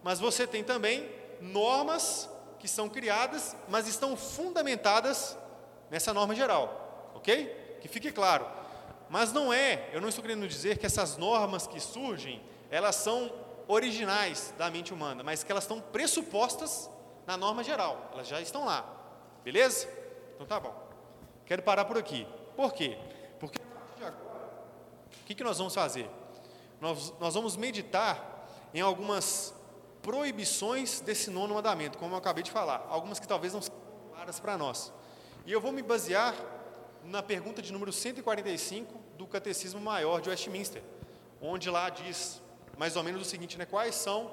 mas 0.02 0.18
você 0.18 0.46
tem 0.46 0.64
também 0.64 1.08
normas 1.42 2.28
que 2.58 2.66
são 2.66 2.88
criadas, 2.88 3.54
mas 3.68 3.86
estão 3.86 4.16
fundamentadas 4.16 5.36
nessa 5.90 6.14
norma 6.14 6.34
geral, 6.34 6.83
ok? 7.24 7.78
Que 7.80 7.88
fique 7.88 8.12
claro. 8.12 8.46
Mas 9.08 9.32
não 9.32 9.52
é, 9.52 9.88
eu 9.92 10.00
não 10.00 10.08
estou 10.08 10.22
querendo 10.22 10.46
dizer 10.46 10.76
que 10.76 10.84
essas 10.84 11.16
normas 11.16 11.66
que 11.66 11.80
surgem, 11.80 12.42
elas 12.70 12.96
são 12.96 13.32
originais 13.66 14.52
da 14.58 14.70
mente 14.70 14.92
humana, 14.92 15.22
mas 15.22 15.42
que 15.42 15.50
elas 15.50 15.64
estão 15.64 15.80
pressupostas 15.80 16.90
na 17.26 17.36
norma 17.36 17.64
geral, 17.64 18.10
elas 18.12 18.28
já 18.28 18.40
estão 18.40 18.66
lá, 18.66 18.84
beleza? 19.42 19.88
Então 20.34 20.46
tá 20.46 20.60
bom. 20.60 20.74
Quero 21.46 21.62
parar 21.62 21.86
por 21.86 21.96
aqui. 21.96 22.26
Por 22.54 22.72
quê? 22.74 22.98
Porque 23.40 23.58
a 23.60 23.74
partir 23.74 23.98
de 23.98 24.04
agora, 24.04 24.50
o 25.22 25.24
que, 25.24 25.34
que 25.34 25.44
nós 25.44 25.56
vamos 25.56 25.74
fazer? 25.74 26.10
Nós, 26.80 27.14
nós 27.18 27.34
vamos 27.34 27.56
meditar 27.56 28.46
em 28.74 28.80
algumas 28.80 29.54
proibições 30.02 31.00
desse 31.00 31.30
nono 31.30 31.54
mandamento, 31.54 31.96
como 31.96 32.14
eu 32.14 32.18
acabei 32.18 32.42
de 32.42 32.50
falar, 32.50 32.86
algumas 32.90 33.18
que 33.18 33.26
talvez 33.26 33.54
não 33.54 33.62
sejam 33.62 33.78
claras 34.12 34.38
para 34.38 34.58
nós. 34.58 34.92
E 35.46 35.52
eu 35.52 35.60
vou 35.60 35.72
me 35.72 35.82
basear 35.82 36.34
na 37.04 37.22
pergunta 37.22 37.60
de 37.60 37.72
número 37.72 37.92
145 37.92 38.94
do 39.16 39.26
Catecismo 39.26 39.80
Maior 39.80 40.20
de 40.20 40.30
Westminster, 40.30 40.82
onde 41.40 41.68
lá 41.70 41.88
diz 41.88 42.42
mais 42.76 42.96
ou 42.96 43.02
menos 43.02 43.22
o 43.22 43.24
seguinte, 43.24 43.56
né, 43.58 43.64
quais 43.64 43.94
são 43.94 44.32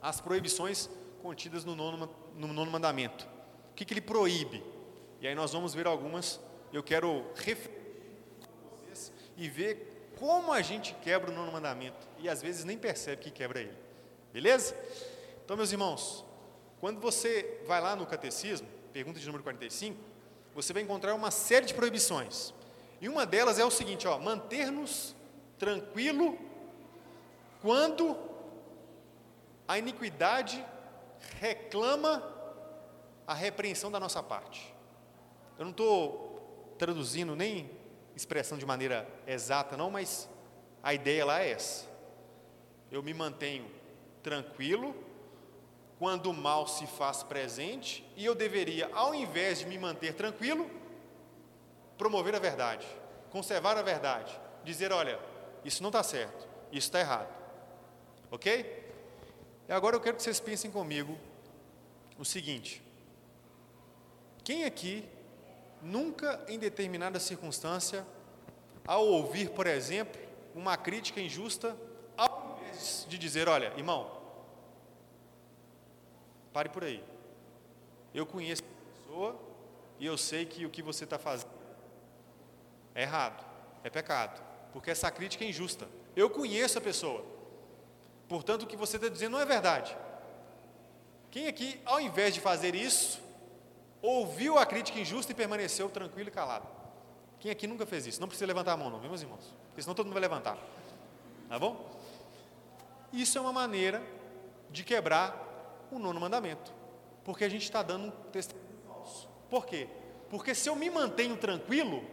as 0.00 0.20
proibições 0.20 0.88
contidas 1.22 1.64
no 1.64 1.74
nono, 1.74 2.08
no 2.36 2.48
nono 2.48 2.70
mandamento. 2.70 3.26
O 3.72 3.74
que, 3.74 3.84
que 3.84 3.92
ele 3.92 4.00
proíbe? 4.00 4.62
E 5.20 5.26
aí 5.26 5.34
nós 5.34 5.52
vamos 5.52 5.74
ver 5.74 5.86
algumas, 5.86 6.40
eu 6.72 6.82
quero 6.82 7.24
refletir 7.34 7.78
com 8.40 8.76
vocês 8.76 9.12
e 9.36 9.48
ver 9.48 10.12
como 10.18 10.52
a 10.52 10.60
gente 10.60 10.94
quebra 11.02 11.30
o 11.30 11.34
nono 11.34 11.52
mandamento, 11.52 12.06
e 12.18 12.28
às 12.28 12.42
vezes 12.42 12.64
nem 12.64 12.76
percebe 12.76 13.22
que 13.22 13.30
quebra 13.30 13.60
ele. 13.60 13.76
Beleza? 14.32 14.76
Então, 15.44 15.56
meus 15.56 15.72
irmãos, 15.72 16.24
quando 16.80 17.00
você 17.00 17.62
vai 17.66 17.80
lá 17.80 17.96
no 17.96 18.06
catecismo, 18.06 18.68
pergunta 18.92 19.18
de 19.18 19.26
número 19.26 19.42
45, 19.42 19.98
você 20.62 20.72
vai 20.72 20.82
encontrar 20.82 21.14
uma 21.14 21.30
série 21.30 21.66
de 21.66 21.72
proibições. 21.72 22.52
E 23.00 23.08
uma 23.08 23.24
delas 23.24 23.60
é 23.60 23.64
o 23.64 23.70
seguinte, 23.70 24.08
ó, 24.08 24.18
manter-nos 24.18 25.14
tranquilo 25.56 26.36
quando 27.62 28.18
a 29.68 29.78
iniquidade 29.78 30.64
reclama 31.38 32.24
a 33.24 33.34
repreensão 33.34 33.88
da 33.88 34.00
nossa 34.00 34.20
parte. 34.20 34.74
Eu 35.56 35.64
não 35.64 35.70
estou 35.70 36.74
traduzindo 36.76 37.36
nem 37.36 37.70
expressão 38.16 38.58
de 38.58 38.66
maneira 38.66 39.06
exata, 39.28 39.76
não, 39.76 39.92
mas 39.92 40.28
a 40.82 40.92
ideia 40.92 41.24
lá 41.24 41.40
é 41.40 41.52
essa. 41.52 41.86
Eu 42.90 43.00
me 43.00 43.14
mantenho 43.14 43.70
tranquilo 44.24 44.92
quando 45.98 46.30
o 46.30 46.34
mal 46.34 46.68
se 46.68 46.86
faz 46.86 47.22
presente 47.22 48.08
e 48.16 48.24
eu 48.24 48.34
deveria, 48.34 48.88
ao 48.94 49.14
invés 49.14 49.58
de 49.58 49.66
me 49.66 49.76
manter 49.76 50.14
tranquilo, 50.14 50.70
promover 51.96 52.34
a 52.36 52.38
verdade, 52.38 52.86
conservar 53.30 53.76
a 53.76 53.82
verdade, 53.82 54.38
dizer: 54.64 54.92
olha, 54.92 55.18
isso 55.64 55.82
não 55.82 55.88
está 55.88 56.02
certo, 56.02 56.46
isso 56.70 56.86
está 56.86 57.00
errado. 57.00 57.34
Ok? 58.30 58.86
E 59.68 59.72
agora 59.72 59.96
eu 59.96 60.00
quero 60.00 60.16
que 60.16 60.22
vocês 60.22 60.38
pensem 60.38 60.70
comigo 60.70 61.18
o 62.16 62.24
seguinte: 62.24 62.80
quem 64.44 64.64
aqui 64.64 65.04
nunca 65.82 66.44
em 66.48 66.58
determinada 66.58 67.18
circunstância, 67.18 68.06
ao 68.86 69.04
ouvir, 69.04 69.50
por 69.50 69.66
exemplo, 69.66 70.20
uma 70.54 70.76
crítica 70.76 71.20
injusta, 71.20 71.76
ao 72.16 72.60
invés 72.60 73.04
de 73.08 73.18
dizer: 73.18 73.48
olha, 73.48 73.72
irmão, 73.76 74.17
Pare 76.52 76.68
por 76.68 76.84
aí. 76.84 77.02
Eu 78.14 78.26
conheço 78.26 78.62
a 78.62 78.94
pessoa 78.94 79.40
e 79.98 80.06
eu 80.06 80.16
sei 80.16 80.46
que 80.46 80.64
o 80.64 80.70
que 80.70 80.82
você 80.82 81.04
está 81.04 81.18
fazendo 81.18 81.50
é 82.94 83.02
errado, 83.02 83.44
é 83.84 83.90
pecado, 83.90 84.42
porque 84.72 84.90
essa 84.90 85.10
crítica 85.10 85.44
é 85.44 85.48
injusta. 85.48 85.88
Eu 86.16 86.28
conheço 86.28 86.78
a 86.78 86.80
pessoa, 86.80 87.24
portanto, 88.28 88.62
o 88.62 88.66
que 88.66 88.76
você 88.76 88.96
está 88.96 89.08
dizendo 89.08 89.32
não 89.32 89.40
é 89.40 89.44
verdade. 89.46 89.96
Quem 91.30 91.46
aqui, 91.46 91.80
ao 91.84 92.00
invés 92.00 92.34
de 92.34 92.40
fazer 92.40 92.74
isso, 92.74 93.20
ouviu 94.00 94.58
a 94.58 94.66
crítica 94.66 94.98
injusta 94.98 95.32
e 95.32 95.34
permaneceu 95.34 95.88
tranquilo 95.88 96.28
e 96.28 96.32
calado? 96.32 96.66
Quem 97.38 97.50
aqui 97.50 97.66
nunca 97.66 97.86
fez 97.86 98.06
isso? 98.06 98.20
Não 98.20 98.26
precisa 98.26 98.46
levantar 98.46 98.72
a 98.72 98.76
mão, 98.76 98.90
não, 98.90 98.98
viu, 98.98 99.08
meus 99.08 99.22
irmãos? 99.22 99.54
Porque 99.68 99.82
senão 99.82 99.94
todo 99.94 100.06
mundo 100.06 100.14
vai 100.14 100.22
levantar. 100.22 100.58
Tá 101.48 101.58
bom? 101.58 101.88
Isso 103.12 103.38
é 103.38 103.40
uma 103.40 103.52
maneira 103.52 104.02
de 104.70 104.82
quebrar 104.84 105.47
o 105.90 105.98
nono 105.98 106.20
mandamento, 106.20 106.72
porque 107.24 107.44
a 107.44 107.48
gente 107.48 107.62
está 107.62 107.82
dando 107.82 108.06
um 108.06 108.10
testemunho 108.30 108.78
falso. 108.86 109.28
Por 109.48 109.66
quê? 109.66 109.88
Porque 110.30 110.54
se 110.54 110.68
eu 110.68 110.76
me 110.76 110.90
mantenho 110.90 111.36
tranquilo, 111.36 112.04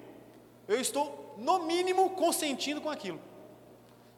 eu 0.68 0.80
estou, 0.80 1.36
no 1.38 1.60
mínimo, 1.60 2.12
consentindo 2.12 2.82
com 2.82 2.90
aquilo. 2.90 3.20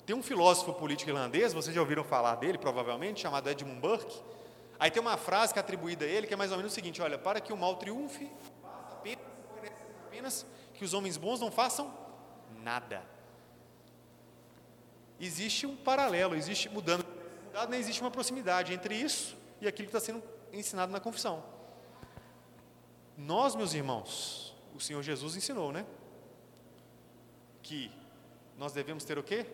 Tem 0.05 0.15
um 0.15 0.23
filósofo 0.23 0.73
político 0.73 1.09
irlandês, 1.09 1.53
vocês 1.53 1.75
já 1.75 1.81
ouviram 1.81 2.03
falar 2.03 2.35
dele, 2.35 2.57
provavelmente, 2.57 3.21
chamado 3.21 3.49
Edmund 3.49 3.81
Burke. 3.81 4.21
Aí 4.79 4.91
tem 4.91 5.01
uma 5.01 5.17
frase 5.17 5.51
que 5.51 5.59
é 5.59 5.61
atribuída 5.61 6.05
a 6.05 6.07
ele, 6.07 6.27
que 6.27 6.33
é 6.33 6.37
mais 6.37 6.51
ou 6.51 6.57
menos 6.57 6.71
o 6.71 6.75
seguinte: 6.75 7.01
olha, 7.01 7.17
para 7.17 7.41
que 7.41 7.51
o 7.51 7.57
mal 7.57 7.75
triunfe, 7.75 8.29
apenas, 8.91 9.25
apenas 10.05 10.45
que 10.73 10.85
os 10.85 10.93
homens 10.93 11.17
bons 11.17 11.41
não 11.41 11.51
façam 11.51 11.93
nada. 12.63 13.03
Existe 15.19 15.65
um 15.65 15.75
paralelo, 15.75 16.35
existe 16.35 16.69
mudando, 16.69 17.03
não 17.53 17.73
existe 17.73 18.01
uma 18.01 18.11
proximidade 18.11 18.71
entre 18.71 18.95
isso 18.95 19.35
e 19.61 19.67
aquilo 19.67 19.89
que 19.89 19.95
está 19.95 20.05
sendo 20.05 20.21
ensinado 20.51 20.91
na 20.91 20.99
confissão. 20.99 21.43
Nós, 23.17 23.55
meus 23.55 23.73
irmãos, 23.73 24.53
o 24.75 24.79
Senhor 24.79 25.01
Jesus 25.01 25.35
ensinou, 25.35 25.71
né? 25.71 25.85
Que 27.63 27.91
nós 28.57 28.73
devemos 28.73 29.03
ter 29.03 29.17
o 29.17 29.23
quê? 29.23 29.47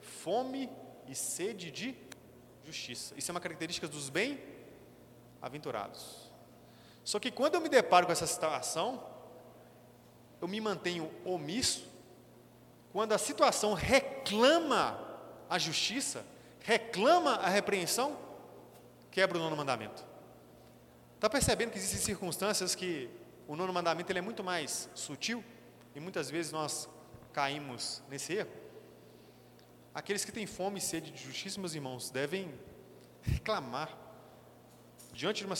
Fome 0.00 0.70
e 1.06 1.14
sede 1.14 1.70
de 1.70 1.94
justiça. 2.64 3.14
Isso 3.16 3.30
é 3.30 3.32
uma 3.32 3.40
característica 3.40 3.86
dos 3.86 4.08
bem-aventurados. 4.08 6.30
Só 7.04 7.18
que 7.18 7.30
quando 7.30 7.56
eu 7.56 7.60
me 7.60 7.68
deparo 7.68 8.06
com 8.06 8.12
essa 8.12 8.26
situação, 8.26 9.06
eu 10.40 10.48
me 10.48 10.58
mantenho 10.60 11.10
omisso. 11.24 11.86
Quando 12.92 13.12
a 13.12 13.18
situação 13.18 13.74
reclama 13.74 14.98
a 15.48 15.58
justiça, 15.58 16.24
reclama 16.60 17.34
a 17.34 17.48
repreensão, 17.48 18.16
quebra 19.10 19.38
o 19.38 19.40
nono 19.40 19.56
mandamento. 19.56 20.04
Está 21.16 21.28
percebendo 21.28 21.70
que 21.70 21.78
existem 21.78 22.00
circunstâncias 22.00 22.74
que 22.74 23.10
o 23.46 23.56
nono 23.56 23.72
mandamento 23.72 24.10
ele 24.10 24.20
é 24.20 24.22
muito 24.22 24.42
mais 24.42 24.88
sutil 24.94 25.44
e 25.94 26.00
muitas 26.00 26.30
vezes 26.30 26.52
nós 26.52 26.88
caímos 27.32 28.02
nesse 28.08 28.34
erro? 28.34 28.50
Aqueles 29.94 30.24
que 30.24 30.32
têm 30.32 30.46
fome 30.46 30.78
e 30.78 30.80
sede 30.80 31.10
de 31.10 31.22
justiça, 31.22 31.58
meus 31.58 31.74
irmãos, 31.74 32.10
devem 32.10 32.54
reclamar. 33.22 33.96
Diante 35.12 35.40
de 35.40 35.46
uma 35.46 35.56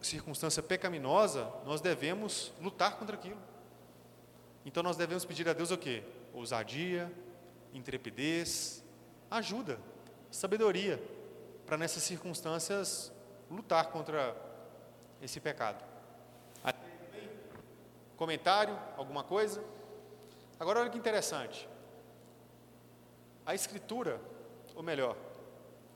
circunstância 0.00 0.62
pecaminosa, 0.62 1.52
nós 1.66 1.80
devemos 1.80 2.52
lutar 2.60 2.96
contra 2.96 3.14
aquilo. 3.14 3.40
Então 4.64 4.82
nós 4.82 4.96
devemos 4.96 5.24
pedir 5.24 5.46
a 5.48 5.52
Deus 5.52 5.70
o 5.70 5.76
quê? 5.76 6.02
Ousadia, 6.32 7.12
intrepidez, 7.74 8.82
ajuda, 9.30 9.78
sabedoria, 10.30 11.00
para 11.66 11.76
nessas 11.76 12.02
circunstâncias 12.02 13.12
lutar 13.50 13.90
contra 13.90 14.36
esse 15.20 15.40
pecado. 15.40 15.84
Comentário? 18.16 18.78
Alguma 18.96 19.24
coisa? 19.24 19.62
Agora 20.58 20.80
olha 20.80 20.90
que 20.90 20.98
interessante. 20.98 21.68
A 23.44 23.54
Escritura, 23.54 24.20
ou 24.74 24.82
melhor, 24.82 25.16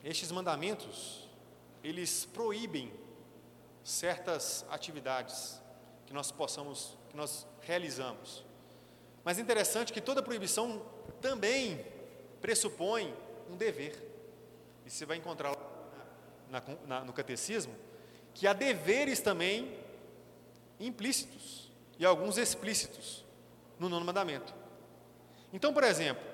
estes 0.03 0.31
mandamentos, 0.33 1.29
eles 1.83 2.25
proíbem 2.27 2.93
certas 3.85 4.67
atividades 4.69 5.63
que 6.07 6.13
nós 6.13 6.31
possamos, 6.31 6.99
que 7.09 7.17
nós 7.17 7.47
realizamos. 7.63 8.45
Mas 9.25 9.39
é 9.39 9.41
interessante 9.41 9.93
que 9.93 10.01
toda 10.01 10.23
proibição 10.23 10.83
também 11.21 11.85
pressupõe 12.41 13.15
um 13.49 13.57
dever. 13.57 13.97
E 14.89 14.91
você 14.91 15.05
vai 15.05 15.19
encontrar 15.19 15.55
na, 16.49 16.63
na, 16.87 17.05
no 17.05 17.13
catecismo 17.13 17.77
que 18.33 18.47
há 18.47 18.55
deveres 18.55 19.21
também 19.21 19.79
implícitos 20.81 21.71
e 21.99 22.07
alguns 22.07 22.39
explícitos 22.39 23.23
no 23.79 23.87
nono 23.91 24.07
mandamento. 24.07 24.55
Então, 25.53 25.75
por 25.75 25.85
exemplo, 25.85 26.25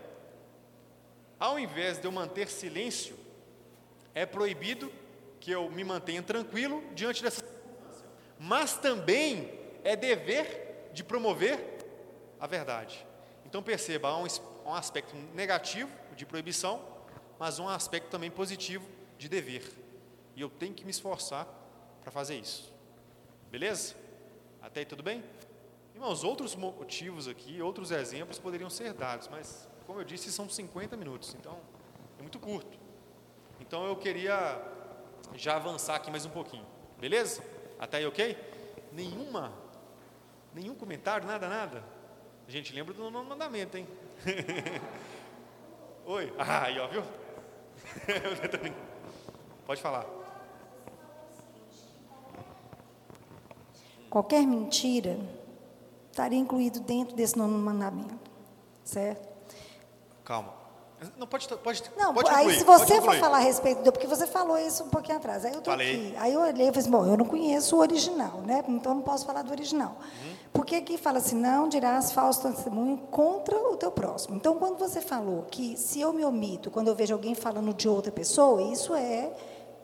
ao 1.40 1.58
invés 1.58 1.98
de 1.98 2.04
eu 2.04 2.12
manter 2.12 2.46
silêncio, 2.46 3.18
é 4.14 4.24
proibido 4.24 4.92
que 5.40 5.50
eu 5.50 5.68
me 5.68 5.82
mantenha 5.82 6.22
tranquilo 6.22 6.80
diante 6.94 7.24
dessa 7.24 7.44
circunstância. 7.44 8.06
Mas 8.38 8.76
também 8.76 9.52
é 9.82 9.96
dever 9.96 10.90
de 10.92 11.02
promover 11.02 11.58
a 12.38 12.46
verdade. 12.46 13.04
Então 13.44 13.64
perceba, 13.64 14.10
há 14.10 14.16
um, 14.16 14.26
um 14.64 14.74
aspecto 14.74 15.16
negativo 15.34 15.90
de 16.14 16.24
proibição, 16.24 16.93
mas 17.44 17.58
um 17.58 17.68
aspecto 17.68 18.08
também 18.08 18.30
positivo 18.30 18.88
de 19.18 19.28
dever. 19.28 19.70
E 20.34 20.40
eu 20.40 20.48
tenho 20.48 20.72
que 20.72 20.82
me 20.82 20.90
esforçar 20.90 21.46
para 22.00 22.10
fazer 22.10 22.36
isso. 22.36 22.72
Beleza? 23.50 23.94
Até 24.62 24.80
aí 24.80 24.86
tudo 24.86 25.02
bem? 25.02 25.22
Irmãos, 25.94 26.24
outros 26.24 26.56
motivos 26.56 27.28
aqui, 27.28 27.60
outros 27.60 27.90
exemplos 27.90 28.38
poderiam 28.38 28.70
ser 28.70 28.94
dados, 28.94 29.28
mas, 29.28 29.68
como 29.86 30.00
eu 30.00 30.04
disse, 30.04 30.32
são 30.32 30.48
50 30.48 30.96
minutos, 30.96 31.36
então 31.38 31.60
é 32.18 32.22
muito 32.22 32.38
curto. 32.38 32.78
Então 33.60 33.84
eu 33.84 33.96
queria 33.96 34.58
já 35.34 35.56
avançar 35.56 35.96
aqui 35.96 36.10
mais 36.10 36.24
um 36.24 36.30
pouquinho, 36.30 36.64
beleza? 36.98 37.44
Até 37.78 37.98
aí, 37.98 38.06
ok? 38.06 38.38
Nenhuma, 38.90 39.52
nenhum 40.54 40.74
comentário, 40.74 41.26
nada, 41.26 41.46
nada? 41.46 41.84
A 42.48 42.50
gente 42.50 42.72
lembra 42.72 42.94
do 42.94 43.02
nono 43.10 43.28
mandamento, 43.28 43.76
hein? 43.76 43.86
Oi? 46.06 46.32
Ah, 46.38 46.62
aí, 46.64 46.78
ó, 46.78 46.86
viu? 46.86 47.04
Pode 49.66 49.80
falar. 49.80 50.06
Qualquer 54.10 54.46
mentira 54.46 55.18
estaria 56.10 56.38
incluído 56.38 56.80
dentro 56.80 57.16
desse 57.16 57.36
nono 57.36 57.58
mandamento, 57.58 58.30
certo? 58.84 59.28
Calma. 60.24 60.63
Não, 61.18 61.26
pode, 61.26 61.46
pode, 61.48 61.82
não, 61.98 62.14
pode 62.14 62.30
aí 62.30 62.56
se 62.56 62.64
você 62.64 63.00
for 63.00 63.16
falar 63.16 63.38
a 63.38 63.40
respeito, 63.40 63.82
do, 63.82 63.92
porque 63.92 64.06
você 64.06 64.26
falou 64.26 64.56
isso 64.58 64.84
um 64.84 64.88
pouquinho 64.88 65.18
atrás, 65.18 65.44
aí 65.44 65.52
eu 65.52 65.60
tô 65.60 65.70
Falei. 65.70 66.08
aqui, 66.08 66.16
aí 66.18 66.32
eu 66.32 66.40
olhei 66.40 66.52
e 66.52 66.66
falei 66.68 66.80
assim, 66.80 66.90
bom, 66.90 67.04
eu 67.04 67.16
não 67.16 67.26
conheço 67.26 67.76
o 67.76 67.80
original, 67.80 68.40
né, 68.46 68.64
então 68.68 68.94
não 68.94 69.02
posso 69.02 69.26
falar 69.26 69.42
do 69.42 69.50
original. 69.50 69.96
Uhum. 70.00 70.34
Porque 70.52 70.76
aqui 70.76 70.96
fala 70.96 71.18
assim, 71.18 71.36
não 71.36 71.68
dirás 71.68 72.12
falso 72.12 72.42
testemunho 72.42 72.96
contra 73.10 73.56
o 73.56 73.76
teu 73.76 73.90
próximo. 73.90 74.36
Então, 74.36 74.54
quando 74.56 74.78
você 74.78 75.00
falou 75.00 75.44
que 75.50 75.76
se 75.76 76.00
eu 76.00 76.12
me 76.12 76.24
omito, 76.24 76.70
quando 76.70 76.88
eu 76.88 76.94
vejo 76.94 77.12
alguém 77.12 77.34
falando 77.34 77.74
de 77.74 77.88
outra 77.88 78.12
pessoa, 78.12 78.62
isso 78.62 78.94
é 78.94 79.32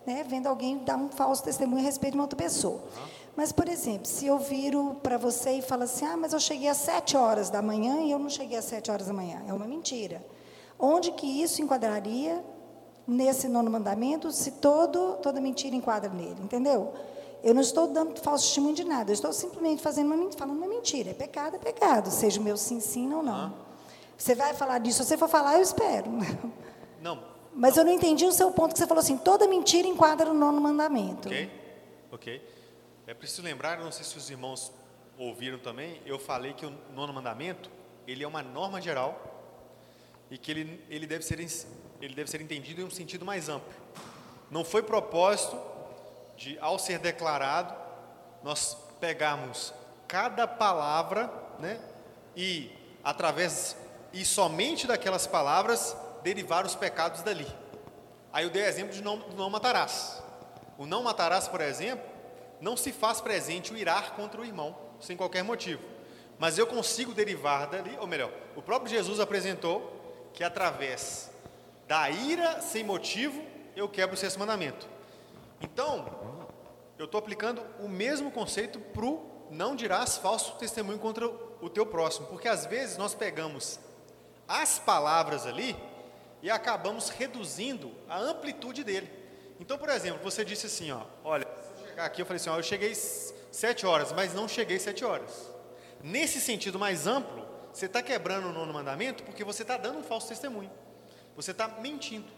né, 0.06 0.24
vendo 0.26 0.46
alguém 0.46 0.78
dar 0.78 0.96
um 0.96 1.08
falso 1.08 1.42
testemunho 1.42 1.82
a 1.82 1.84
respeito 1.84 2.12
de 2.12 2.18
uma 2.18 2.24
outra 2.24 2.36
pessoa. 2.36 2.76
Uhum. 2.76 3.20
Mas, 3.36 3.52
por 3.52 3.68
exemplo, 3.68 4.06
se 4.06 4.26
eu 4.26 4.38
viro 4.38 4.96
para 5.02 5.16
você 5.16 5.52
e 5.52 5.62
falo 5.62 5.84
assim, 5.84 6.04
ah, 6.04 6.16
mas 6.16 6.32
eu 6.32 6.40
cheguei 6.40 6.68
às 6.68 6.78
sete 6.78 7.16
horas 7.16 7.50
da 7.50 7.62
manhã 7.62 8.00
e 8.02 8.10
eu 8.10 8.18
não 8.18 8.28
cheguei 8.28 8.56
às 8.56 8.64
sete 8.64 8.90
horas 8.90 9.06
da 9.06 9.12
manhã, 9.12 9.42
é 9.46 9.52
uma 9.52 9.66
mentira. 9.66 10.24
Onde 10.80 11.12
que 11.12 11.26
isso 11.26 11.60
enquadraria 11.60 12.42
nesse 13.06 13.48
nono 13.48 13.70
mandamento, 13.70 14.30
se 14.32 14.52
todo, 14.52 15.18
toda 15.22 15.40
mentira 15.40 15.76
enquadra 15.76 16.08
nele, 16.10 16.40
entendeu? 16.40 16.94
Eu 17.42 17.54
não 17.54 17.60
estou 17.60 17.88
dando 17.88 18.18
falso 18.20 18.44
testemunho 18.44 18.74
de 18.74 18.84
nada, 18.84 19.10
eu 19.10 19.14
estou 19.14 19.32
simplesmente 19.32 19.82
fazendo 19.82 20.14
uma, 20.14 20.32
falando 20.32 20.56
uma 20.56 20.68
mentira. 20.68 21.10
É 21.10 21.14
pecado, 21.14 21.56
é 21.56 21.58
pecado, 21.58 22.10
seja 22.10 22.40
o 22.40 22.42
meu 22.42 22.56
sim, 22.56 22.80
sim 22.80 23.12
ou 23.12 23.22
não. 23.22 23.34
Ah. 23.34 23.52
Você 24.16 24.34
vai 24.34 24.54
falar 24.54 24.78
disso, 24.78 25.02
se 25.02 25.08
você 25.08 25.16
for 25.16 25.28
falar, 25.28 25.56
eu 25.56 25.62
espero. 25.62 26.10
Não. 27.00 27.18
Mas 27.54 27.76
não. 27.76 27.82
eu 27.82 27.86
não 27.86 27.92
entendi 27.94 28.26
o 28.26 28.32
seu 28.32 28.50
ponto, 28.50 28.74
que 28.74 28.78
você 28.78 28.86
falou 28.86 29.00
assim, 29.00 29.16
toda 29.16 29.48
mentira 29.48 29.88
enquadra 29.88 30.26
no 30.26 30.34
nono 30.34 30.60
mandamento. 30.60 31.28
Ok, 31.28 31.50
ok. 32.12 32.48
É 33.06 33.14
preciso 33.14 33.40
lembrar, 33.40 33.80
não 33.80 33.90
sei 33.90 34.04
se 34.04 34.18
os 34.18 34.28
irmãos 34.28 34.70
ouviram 35.16 35.58
também, 35.58 35.98
eu 36.04 36.18
falei 36.18 36.52
que 36.52 36.66
o 36.66 36.72
nono 36.94 37.14
mandamento, 37.14 37.70
ele 38.06 38.22
é 38.22 38.28
uma 38.28 38.42
norma 38.42 38.82
geral 38.82 39.29
e 40.30 40.38
que 40.38 40.50
ele, 40.50 40.84
ele, 40.88 41.06
deve, 41.06 41.24
ser, 41.24 41.40
ele 42.00 42.14
deve 42.14 42.30
ser 42.30 42.40
entendido 42.40 42.80
em 42.80 42.84
um 42.84 42.90
sentido 42.90 43.24
mais 43.24 43.48
amplo. 43.48 43.72
Não 44.50 44.64
foi 44.64 44.82
propósito 44.82 45.58
de, 46.36 46.58
ao 46.60 46.78
ser 46.78 46.98
declarado, 46.98 47.74
nós 48.42 48.76
pegarmos 49.00 49.74
cada 50.06 50.46
palavra 50.46 51.30
né, 51.58 51.80
e, 52.36 52.70
através 53.02 53.76
e 54.12 54.24
somente 54.24 54.86
daquelas 54.86 55.26
palavras, 55.26 55.96
derivar 56.22 56.64
os 56.64 56.74
pecados 56.74 57.22
dali. 57.22 57.46
Aí 58.32 58.44
eu 58.44 58.50
dei 58.50 58.64
exemplo 58.64 58.92
de 58.92 59.02
não, 59.02 59.16
não 59.36 59.50
matarás. 59.50 60.22
O 60.78 60.86
não 60.86 61.02
matarás, 61.02 61.46
por 61.48 61.60
exemplo, 61.60 62.04
não 62.60 62.76
se 62.76 62.92
faz 62.92 63.20
presente 63.20 63.72
o 63.72 63.76
irar 63.76 64.12
contra 64.12 64.40
o 64.40 64.44
irmão, 64.44 64.76
sem 65.00 65.16
qualquer 65.16 65.42
motivo. 65.42 65.82
Mas 66.38 66.58
eu 66.58 66.66
consigo 66.66 67.12
derivar 67.12 67.66
dali, 67.66 67.96
ou 68.00 68.06
melhor, 68.06 68.30
o 68.56 68.62
próprio 68.62 68.90
Jesus 68.90 69.20
apresentou 69.20 69.99
que 70.32 70.44
através 70.44 71.30
da 71.86 72.08
ira 72.10 72.60
sem 72.60 72.84
motivo 72.84 73.42
eu 73.74 73.88
quebro 73.88 74.14
o 74.14 74.18
sexto 74.18 74.38
mandamento. 74.38 74.88
Então, 75.60 76.06
eu 76.98 77.06
estou 77.06 77.18
aplicando 77.18 77.62
o 77.78 77.88
mesmo 77.88 78.30
conceito 78.30 78.78
para 78.78 79.04
o 79.04 79.30
não 79.50 79.74
dirás 79.74 80.16
falso 80.16 80.52
testemunho 80.56 80.98
contra 80.98 81.26
o 81.26 81.68
teu 81.68 81.84
próximo, 81.84 82.26
porque 82.28 82.48
às 82.48 82.66
vezes 82.66 82.96
nós 82.96 83.14
pegamos 83.14 83.80
as 84.46 84.78
palavras 84.78 85.46
ali 85.46 85.76
e 86.42 86.50
acabamos 86.50 87.08
reduzindo 87.08 87.92
a 88.08 88.18
amplitude 88.18 88.84
dele. 88.84 89.10
Então, 89.58 89.76
por 89.76 89.88
exemplo, 89.90 90.22
você 90.22 90.44
disse 90.44 90.66
assim, 90.66 90.90
ó, 90.90 91.02
olha, 91.22 91.46
chegar 91.86 92.04
aqui, 92.04 92.22
eu 92.22 92.26
falei 92.26 92.40
assim, 92.40 92.50
ó, 92.50 92.56
eu 92.56 92.62
cheguei 92.62 92.94
sete 92.94 93.84
horas, 93.84 94.12
mas 94.12 94.32
não 94.32 94.48
cheguei 94.48 94.78
sete 94.78 95.04
horas. 95.04 95.50
Nesse 96.02 96.40
sentido 96.40 96.78
mais 96.78 97.06
amplo, 97.06 97.39
você 97.72 97.86
está 97.86 98.02
quebrando 98.02 98.48
o 98.48 98.52
nono 98.52 98.72
mandamento 98.72 99.22
porque 99.22 99.44
você 99.44 99.62
está 99.62 99.76
dando 99.76 99.98
um 99.98 100.02
falso 100.02 100.28
testemunho. 100.28 100.70
Você 101.36 101.52
está 101.52 101.68
mentindo. 101.68 102.30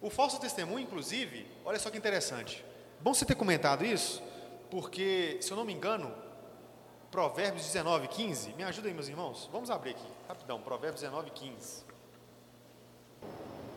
O 0.00 0.10
falso 0.10 0.40
testemunho, 0.40 0.80
inclusive, 0.80 1.46
olha 1.64 1.78
só 1.78 1.90
que 1.90 1.96
interessante. 1.96 2.64
Bom 3.00 3.14
você 3.14 3.24
ter 3.24 3.34
comentado 3.34 3.84
isso, 3.84 4.22
porque, 4.70 5.38
se 5.40 5.50
eu 5.50 5.56
não 5.56 5.64
me 5.64 5.72
engano, 5.72 6.12
Provérbios 7.10 7.64
19, 7.66 8.08
15, 8.08 8.54
me 8.54 8.64
ajuda 8.64 8.88
aí, 8.88 8.94
meus 8.94 9.08
irmãos. 9.08 9.48
Vamos 9.52 9.70
abrir 9.70 9.90
aqui, 9.90 10.06
rapidão, 10.28 10.60
Provérbios 10.60 11.02
19, 11.02 11.30
15. 11.30 11.84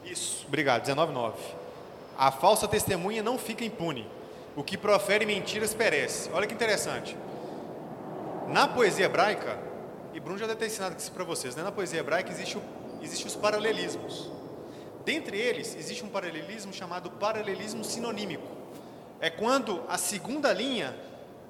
Isso, 0.03 0.45
obrigado, 0.47 0.81
19, 0.81 1.11
9. 1.11 1.37
A 2.17 2.31
falsa 2.31 2.67
testemunha 2.67 3.21
não 3.21 3.37
fica 3.37 3.65
impune, 3.65 4.09
o 4.55 4.63
que 4.63 4.77
profere 4.77 5.25
mentiras 5.25 5.73
perece. 5.73 6.29
Olha 6.31 6.47
que 6.47 6.53
interessante. 6.53 7.17
Na 8.47 8.67
poesia 8.67 9.05
hebraica, 9.05 9.59
e 10.15 10.19
Bruno 10.21 10.39
já 10.39 10.47
deve 10.47 10.59
ter 10.59 10.67
ensinado 10.67 10.97
isso 10.97 11.11
para 11.11 11.25
vocês, 11.25 11.57
né? 11.57 11.61
na 11.61 11.73
poesia 11.73 11.99
hebraica 11.99 12.31
existe, 12.31 12.57
existe 13.01 13.27
os 13.27 13.35
paralelismos. 13.35 14.31
Dentre 15.03 15.37
eles, 15.37 15.75
existe 15.75 16.05
um 16.05 16.07
paralelismo 16.07 16.71
chamado 16.71 17.11
paralelismo 17.11 17.83
sinonímico. 17.83 18.47
É 19.19 19.29
quando 19.29 19.83
a 19.89 19.97
segunda 19.97 20.53
linha 20.53 20.95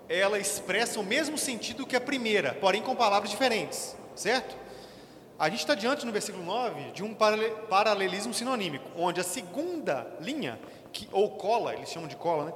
ela 0.10 0.39
expressa 0.39 0.99
o 0.99 1.04
mesmo 1.04 1.38
sentido 1.38 1.86
que 1.86 1.95
a 1.95 2.01
primeira, 2.01 2.56
porém 2.56 2.82
com 2.82 2.95
palavras 2.95 3.30
diferentes, 3.30 3.95
certo? 4.15 4.58
A 5.38 5.47
gente 5.47 5.60
está 5.60 5.75
diante 5.75 6.04
no 6.04 6.12
versículo 6.12 6.43
9 6.43 6.91
de 6.91 7.04
um 7.04 7.13
paralelismo 7.13 8.34
sinonímico, 8.34 8.89
onde 8.97 9.21
a 9.21 9.23
segunda 9.23 10.08
linha, 10.19 10.60
que, 10.91 11.08
ou 11.12 11.38
cola, 11.38 11.75
eles 11.75 11.91
chamam 11.91 12.10
de 12.10 12.15
cola, 12.15 12.45
né? 12.45 12.54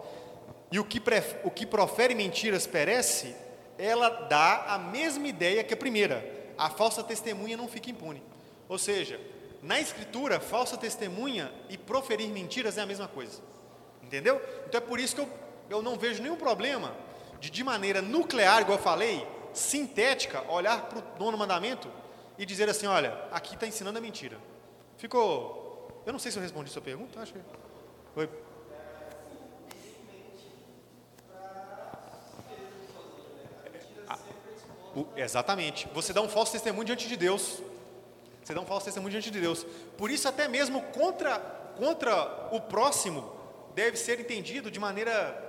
E 0.72 0.80
o 0.80 0.84
que, 0.84 1.00
o 1.43 1.52
que 1.52 1.67
profere 1.67 2.15
mentiras 2.15 2.65
perece, 2.65 3.36
ela 3.80 4.10
dá 4.10 4.65
a 4.68 4.78
mesma 4.78 5.28
ideia 5.28 5.63
que 5.63 5.74
a 5.74 5.78
primeira. 5.78 6.38
A 6.58 6.70
falsa 6.70 7.02
testemunha 7.02 7.56
não 7.56 7.70
fica 7.70 7.89
impune. 7.89 8.22
Ou 8.68 8.78
seja, 8.78 9.20
na 9.63 9.80
escritura, 9.80 10.39
falsa 10.39 10.78
testemunha 10.78 11.52
e 11.70 11.78
proferir 11.78 12.28
mentiras 12.30 12.78
é 12.78 12.82
a 12.82 12.86
mesma 12.86 13.08
coisa. 13.08 13.42
Entendeu? 14.04 14.42
Então 14.68 14.78
é 14.78 14.82
por 14.82 15.00
isso 15.00 15.15
que 15.15 15.22
eu, 15.22 15.30
eu 15.70 15.82
não 15.82 15.98
vejo 15.98 16.22
nenhum 16.22 16.36
problema 16.36 16.94
de, 17.39 17.50
de 17.50 17.63
maneira 17.63 18.02
nuclear, 18.02 18.62
igual 18.62 18.78
eu 18.78 18.84
falei, 18.84 19.26
sintética, 19.54 20.44
olhar 20.52 20.82
para 20.89 21.00
o 21.00 21.04
nono 21.18 21.38
mandamento 21.38 21.89
e 22.38 22.46
dizer 22.46 22.70
assim: 22.70 22.88
olha, 22.88 23.18
aqui 23.32 23.56
está 23.56 23.65
ensinando 23.65 23.98
a 23.98 24.02
mentira. 24.02 24.38
Ficou. 24.98 26.04
Eu 26.06 26.12
não 26.12 26.20
sei 26.20 26.32
se 26.32 26.38
eu 26.38 26.44
respondi 26.44 26.70
sua 26.70 26.82
pergunta, 26.82 27.20
acho 27.22 27.34
que. 27.34 27.39
Foi. 28.13 28.30
Exatamente. 35.15 35.88
Você 35.93 36.13
dá 36.13 36.21
um 36.21 36.30
falso 36.30 36.52
testemunho 36.52 36.86
diante 36.86 37.08
de 37.08 37.15
Deus. 37.15 37.62
Você 38.43 38.54
dá 38.54 38.62
um 38.62 38.65
falso 38.65 38.86
testemunho 38.86 39.12
diante 39.12 39.30
de 39.32 39.39
Deus. 39.39 39.65
Por 39.97 40.10
isso, 40.10 40.28
até 40.28 40.47
mesmo 40.47 40.82
contra, 40.93 41.39
contra 41.78 42.49
o 42.52 42.62
próximo, 42.62 43.32
deve 43.75 43.97
ser 43.97 44.19
entendido 44.19 44.71
de 44.71 44.80
maneira 44.80 45.47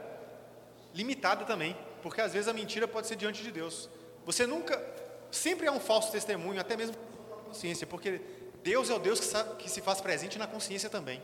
limitada 0.92 1.44
também. 1.44 1.76
Porque 2.03 2.20
às 2.20 2.33
vezes 2.33 2.48
a 2.48 2.53
mentira 2.53 2.87
pode 2.88 3.07
ser 3.07 3.16
diante 3.16 3.42
de 3.42 3.50
Deus. 3.50 3.88
Você 4.26 4.46
nunca. 4.46 4.83
Sempre 5.31 5.66
é 5.66 5.70
um 5.70 5.79
falso 5.79 6.11
testemunho, 6.11 6.61
até 6.61 6.76
mesmo 6.76 6.96
na 7.31 7.37
consciência. 7.37 7.87
Porque 7.87 8.20
Deus 8.62 8.90
é 8.90 8.94
o 8.94 8.98
Deus 8.98 9.20
que, 9.20 9.26
sabe, 9.26 9.57
que 9.57 9.70
se 9.70 9.81
faz 9.81 10.00
presente 10.00 10.38
na 10.38 10.46
consciência 10.46 10.90
também. 10.90 11.22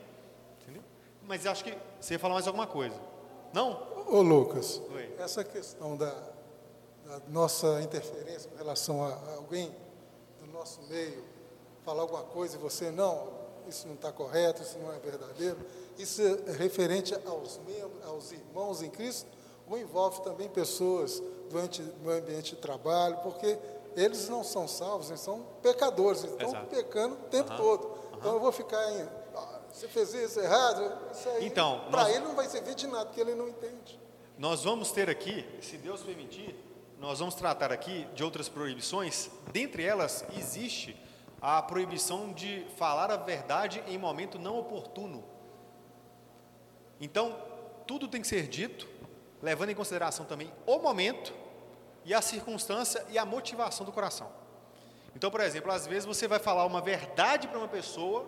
Entendeu? 0.61 0.81
Mas 1.27 1.45
acho 1.45 1.63
que 1.63 1.73
você 1.99 2.13
ia 2.13 2.19
falar 2.19 2.35
mais 2.35 2.47
alguma 2.47 2.65
coisa. 2.65 2.95
Não? 3.53 4.05
Ô 4.07 4.21
Lucas, 4.21 4.81
Oi. 4.93 5.13
essa 5.19 5.43
questão 5.43 5.97
da 5.97 6.36
a 7.09 7.21
nossa 7.29 7.81
interferência 7.81 8.49
com 8.49 8.57
relação 8.57 9.03
a 9.03 9.35
alguém 9.35 9.73
do 10.41 10.47
nosso 10.47 10.81
meio 10.83 11.23
falar 11.83 12.01
alguma 12.01 12.23
coisa 12.23 12.57
e 12.57 12.59
você 12.59 12.91
não, 12.91 13.29
isso 13.65 13.87
não 13.87 13.95
está 13.95 14.11
correto, 14.11 14.61
isso 14.61 14.77
não 14.77 14.91
é 14.91 14.99
verdadeiro, 14.99 15.57
isso 15.97 16.21
é 16.21 16.51
referente 16.51 17.15
aos 17.25 17.59
membros, 17.65 18.05
aos 18.05 18.31
irmãos 18.33 18.81
em 18.81 18.89
Cristo, 18.89 19.29
ou 19.69 19.77
envolve 19.77 20.21
também 20.21 20.49
pessoas 20.49 21.21
do, 21.49 22.11
ambiente 22.11 22.55
de 22.55 22.61
trabalho, 22.61 23.17
porque 23.23 23.57
eles 23.95 24.27
não 24.27 24.43
são 24.43 24.67
salvos, 24.67 25.09
eles 25.09 25.21
são 25.21 25.45
pecadores, 25.61 26.25
eles 26.25 26.35
estão 26.35 26.65
pecando 26.65 27.15
o 27.15 27.29
tempo 27.29 27.51
uhum. 27.51 27.57
todo. 27.57 27.85
Uhum. 27.85 28.17
Então 28.17 28.33
eu 28.33 28.39
vou 28.39 28.51
ficar 28.51 28.91
em. 28.91 29.07
Ah, 29.33 29.59
você 29.71 29.87
fez 29.87 30.13
isso 30.13 30.39
errado, 30.41 30.91
isso 31.13 31.29
aí. 31.29 31.45
Então, 31.45 31.85
para 31.89 32.03
nós... 32.03 32.15
ele 32.15 32.25
não 32.25 32.35
vai 32.35 32.49
servir 32.49 32.75
de 32.75 32.87
nada, 32.87 33.05
porque 33.05 33.21
ele 33.21 33.33
não 33.33 33.47
entende. 33.47 33.99
Nós 34.37 34.63
vamos 34.63 34.91
ter 34.91 35.09
aqui, 35.09 35.45
se 35.61 35.77
Deus 35.77 36.01
permitir, 36.01 36.66
nós 36.99 37.19
vamos 37.19 37.35
tratar 37.35 37.71
aqui 37.71 38.07
de 38.15 38.23
outras 38.23 38.49
proibições, 38.49 39.29
dentre 39.51 39.83
elas 39.83 40.25
existe 40.35 40.99
a 41.39 41.61
proibição 41.61 42.33
de 42.33 42.65
falar 42.75 43.11
a 43.11 43.17
verdade 43.17 43.83
em 43.87 43.97
momento 43.97 44.39
não 44.39 44.57
oportuno. 44.57 45.23
Então, 46.99 47.39
tudo 47.85 48.07
tem 48.07 48.21
que 48.21 48.27
ser 48.27 48.47
dito, 48.47 48.87
levando 49.41 49.69
em 49.69 49.75
consideração 49.75 50.25
também 50.25 50.51
o 50.65 50.79
momento 50.79 51.33
e 52.03 52.13
a 52.13 52.21
circunstância 52.21 53.05
e 53.09 53.17
a 53.17 53.25
motivação 53.25 53.85
do 53.85 53.91
coração. 53.91 54.31
Então, 55.15 55.29
por 55.29 55.41
exemplo, 55.41 55.71
às 55.71 55.85
vezes 55.85 56.05
você 56.05 56.27
vai 56.27 56.39
falar 56.39 56.65
uma 56.65 56.81
verdade 56.81 57.47
para 57.47 57.59
uma 57.59 57.67
pessoa, 57.67 58.25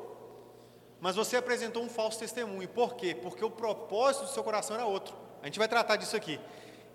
mas 1.02 1.16
você 1.16 1.38
apresentou 1.38 1.84
um 1.84 1.90
falso 1.90 2.20
testemunho. 2.20 2.68
Por 2.70 2.96
quê? 2.96 3.16
Porque 3.16 3.44
o 3.44 3.50
propósito 3.50 4.26
do 4.26 4.32
seu 4.32 4.44
coração 4.44 4.76
era 4.76 4.86
outro. 4.86 5.16
A 5.42 5.46
gente 5.46 5.58
vai 5.58 5.68
tratar 5.68 5.96
disso 5.96 6.16
aqui. 6.16 6.40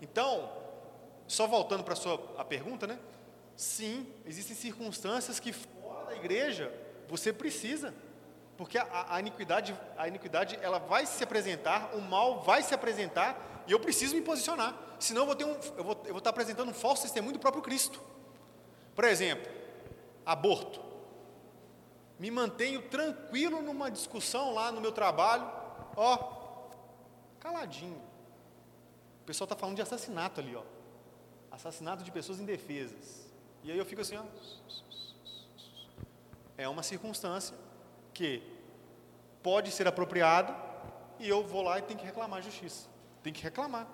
Então, 0.00 0.63
só 1.26 1.46
voltando 1.46 1.82
para 1.82 1.94
a 1.94 1.96
sua 1.96 2.14
a 2.37 2.44
pergunta, 2.44 2.87
né? 2.87 2.98
Sim, 3.56 4.06
existem 4.26 4.56
circunstâncias 4.56 5.38
que 5.38 5.52
fora 5.52 6.06
da 6.06 6.16
igreja 6.16 6.72
você 7.08 7.32
precisa, 7.32 7.94
porque 8.56 8.78
a, 8.78 9.14
a, 9.14 9.20
iniquidade, 9.20 9.78
a 9.96 10.08
iniquidade 10.08 10.58
ela 10.60 10.78
vai 10.78 11.06
se 11.06 11.22
apresentar, 11.22 11.94
o 11.94 12.00
mal 12.00 12.42
vai 12.42 12.62
se 12.62 12.74
apresentar 12.74 13.64
e 13.66 13.72
eu 13.72 13.80
preciso 13.80 14.14
me 14.14 14.22
posicionar. 14.22 14.76
Senão 14.98 15.22
eu 15.22 15.26
vou 15.26 15.37
ter 15.37 15.44
um, 15.44 15.56
eu 15.76 15.84
vou, 15.84 16.02
eu 16.04 16.10
vou 16.10 16.18
estar 16.18 16.30
apresentando 16.30 16.68
um 16.70 16.74
falso 16.74 17.02
testemunho 17.02 17.34
do 17.34 17.38
próprio 17.38 17.62
Cristo. 17.62 18.00
Por 18.94 19.04
exemplo, 19.04 19.50
aborto. 20.24 20.82
Me 22.18 22.30
mantenho 22.30 22.82
tranquilo 22.82 23.60
numa 23.60 23.90
discussão 23.90 24.54
lá 24.54 24.70
no 24.70 24.80
meu 24.80 24.92
trabalho, 24.92 25.50
ó, 25.96 26.16
caladinho. 27.40 28.00
O 29.22 29.24
pessoal 29.26 29.46
está 29.46 29.56
falando 29.56 29.76
de 29.76 29.82
assassinato 29.82 30.40
ali, 30.40 30.54
ó 30.54 30.73
assassinato 31.55 32.03
de 32.03 32.11
pessoas 32.11 32.40
indefesas. 32.40 33.27
E 33.62 33.71
aí 33.71 33.79
eu 33.79 33.85
fico 33.85 34.01
assim, 34.01 34.17
ó. 34.17 34.25
É 36.57 36.69
uma 36.69 36.83
circunstância 36.83 37.57
que 38.12 38.43
pode 39.43 39.71
ser 39.71 39.87
apropriada 39.88 40.55
e 41.19 41.29
eu 41.29 41.45
vou 41.47 41.62
lá 41.62 41.79
e 41.79 41.83
tenho 41.83 41.99
que 41.99 42.05
reclamar 42.05 42.38
a 42.40 42.43
justiça. 42.43 42.88
Tem 43.23 43.33
que 43.33 43.43
reclamar. 43.43 43.87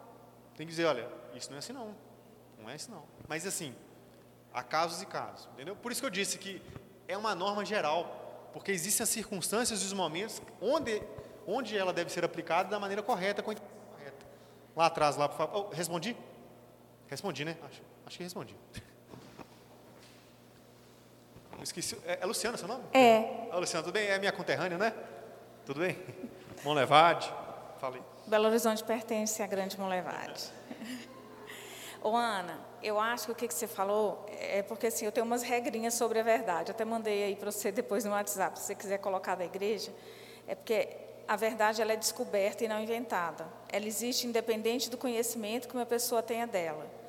Tem 0.56 0.66
que 0.66 0.70
dizer, 0.70 0.86
olha, 0.86 1.08
isso 1.34 1.48
não 1.50 1.56
é 1.56 1.58
assim 1.58 1.72
não. 1.72 1.94
Não 2.58 2.68
é 2.68 2.74
assim 2.74 2.90
não. 2.90 3.04
Mas 3.28 3.46
assim, 3.46 3.74
há 4.52 4.62
casos 4.62 5.00
e 5.02 5.06
casos, 5.06 5.48
entendeu? 5.54 5.76
Por 5.76 5.92
isso 5.92 6.00
que 6.00 6.06
eu 6.06 6.10
disse 6.10 6.38
que 6.38 6.60
é 7.06 7.16
uma 7.16 7.34
norma 7.34 7.64
geral, 7.64 8.50
porque 8.52 8.72
existem 8.72 9.04
as 9.04 9.08
circunstâncias 9.08 9.82
e 9.82 9.84
os 9.84 9.92
momentos 9.92 10.42
onde, 10.60 11.02
onde 11.46 11.76
ela 11.76 11.92
deve 11.92 12.10
ser 12.10 12.24
aplicada 12.24 12.68
da 12.68 12.78
maneira 12.78 13.02
correta, 13.02 13.42
com 13.42 13.50
a 13.50 13.54
correta. 13.54 14.26
Lá 14.76 14.86
atrás, 14.86 15.16
lá, 15.16 15.28
por 15.28 15.36
favor. 15.38 15.68
Oh, 15.70 15.74
respondi? 15.74 16.16
Respondi, 17.10 17.44
né? 17.44 17.56
Acho, 17.68 17.82
acho 18.06 18.16
que 18.16 18.22
respondi. 18.22 18.54
Esqueci. 21.60 21.98
É, 22.06 22.20
é 22.22 22.26
Luciana 22.26 22.56
seu 22.56 22.68
nome? 22.68 22.84
É. 22.92 23.48
Ah, 23.50 23.58
Luciana, 23.58 23.84
tudo 23.84 23.92
bem? 23.92 24.06
É 24.06 24.16
minha 24.18 24.30
conterrânea, 24.30 24.78
né? 24.78 24.94
Tudo 25.66 25.80
bem? 25.80 25.98
Monlevade. 26.64 27.30
Falei. 27.78 28.00
Belo 28.26 28.46
Horizonte 28.46 28.84
pertence 28.84 29.42
à 29.42 29.46
Grande 29.46 29.78
Monlevade. 29.78 30.44
Ô 32.00 32.16
Ana, 32.16 32.58
eu 32.80 32.98
acho 32.98 33.26
que 33.26 33.32
o 33.32 33.34
que 33.34 33.52
você 33.52 33.66
falou 33.66 34.24
é 34.30 34.62
porque 34.62 34.86
assim, 34.86 35.04
eu 35.04 35.12
tenho 35.12 35.26
umas 35.26 35.42
regrinhas 35.42 35.94
sobre 35.94 36.20
a 36.20 36.22
verdade. 36.22 36.70
Eu 36.70 36.74
até 36.74 36.84
mandei 36.84 37.24
aí 37.24 37.34
para 37.34 37.50
você 37.50 37.72
depois 37.72 38.04
no 38.04 38.12
WhatsApp, 38.12 38.58
se 38.58 38.66
você 38.66 38.74
quiser 38.74 38.98
colocar 38.98 39.34
da 39.34 39.44
igreja. 39.44 39.92
É 40.46 40.54
porque 40.54 40.88
a 41.26 41.34
verdade 41.36 41.82
ela 41.82 41.92
é 41.92 41.96
descoberta 41.96 42.64
e 42.64 42.68
não 42.68 42.80
inventada. 42.80 43.46
Ela 43.68 43.86
existe 43.86 44.26
independente 44.26 44.88
do 44.88 44.96
conhecimento 44.96 45.68
que 45.68 45.74
uma 45.74 45.84
pessoa 45.84 46.22
tenha 46.22 46.46
dela. 46.46 46.99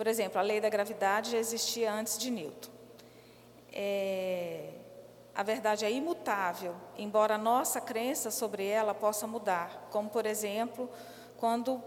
Por 0.00 0.06
exemplo, 0.06 0.38
a 0.38 0.42
lei 0.42 0.62
da 0.62 0.70
gravidade 0.70 1.32
já 1.32 1.36
existia 1.36 1.92
antes 1.92 2.16
de 2.16 2.30
Newton. 2.30 2.70
É, 3.70 4.70
a 5.34 5.42
verdade 5.42 5.84
é 5.84 5.92
imutável, 5.92 6.74
embora 6.96 7.34
a 7.34 7.38
nossa 7.38 7.82
crença 7.82 8.30
sobre 8.30 8.64
ela 8.66 8.94
possa 8.94 9.26
mudar, 9.26 9.88
como, 9.90 10.08
por 10.08 10.24
exemplo, 10.24 10.88
quando 11.36 11.82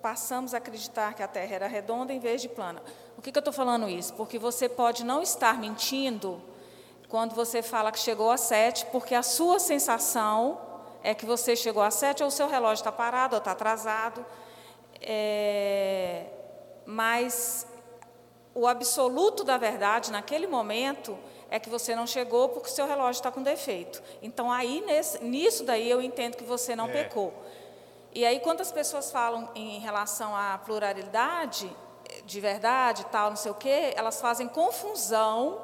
passamos 0.00 0.54
a 0.54 0.56
acreditar 0.56 1.12
que 1.12 1.22
a 1.22 1.28
Terra 1.28 1.56
era 1.56 1.66
redonda 1.66 2.10
em 2.10 2.18
vez 2.18 2.40
de 2.40 2.48
plana. 2.48 2.82
Por 3.14 3.20
que, 3.20 3.30
que 3.30 3.36
eu 3.36 3.40
estou 3.40 3.52
falando 3.52 3.86
isso? 3.86 4.14
Porque 4.14 4.38
você 4.38 4.66
pode 4.66 5.04
não 5.04 5.20
estar 5.20 5.58
mentindo 5.58 6.40
quando 7.06 7.34
você 7.34 7.60
fala 7.60 7.92
que 7.92 7.98
chegou 7.98 8.30
a 8.30 8.38
sete, 8.38 8.86
porque 8.86 9.14
a 9.14 9.22
sua 9.22 9.58
sensação 9.58 10.58
é 11.02 11.12
que 11.12 11.26
você 11.26 11.54
chegou 11.54 11.82
a 11.82 11.90
sete, 11.90 12.22
ou 12.22 12.30
o 12.30 12.32
seu 12.32 12.48
relógio 12.48 12.80
está 12.80 12.90
parado, 12.90 13.34
ou 13.34 13.38
está 13.38 13.52
atrasado. 13.52 14.24
É, 15.02 16.37
mas 16.90 17.66
o 18.54 18.66
absoluto 18.66 19.44
da 19.44 19.58
verdade 19.58 20.10
naquele 20.10 20.46
momento 20.46 21.18
é 21.50 21.60
que 21.60 21.68
você 21.68 21.94
não 21.94 22.06
chegou 22.06 22.48
porque 22.48 22.70
o 22.70 22.72
seu 22.72 22.86
relógio 22.86 23.18
está 23.18 23.30
com 23.30 23.42
defeito. 23.42 24.02
Então 24.22 24.50
aí 24.50 24.80
nesse, 24.80 25.22
nisso 25.22 25.64
daí 25.64 25.90
eu 25.90 26.00
entendo 26.00 26.34
que 26.38 26.44
você 26.44 26.74
não 26.74 26.86
é. 26.86 26.92
pecou. 26.92 27.34
E 28.14 28.24
aí 28.24 28.40
quando 28.40 28.62
as 28.62 28.72
pessoas 28.72 29.12
falam 29.12 29.50
em 29.54 29.78
relação 29.80 30.34
à 30.34 30.56
pluralidade 30.56 31.70
de 32.24 32.40
verdade, 32.40 33.04
tal, 33.12 33.28
não 33.28 33.36
sei 33.36 33.52
o 33.52 33.54
quê, 33.54 33.92
elas 33.94 34.18
fazem 34.18 34.48
confusão 34.48 35.60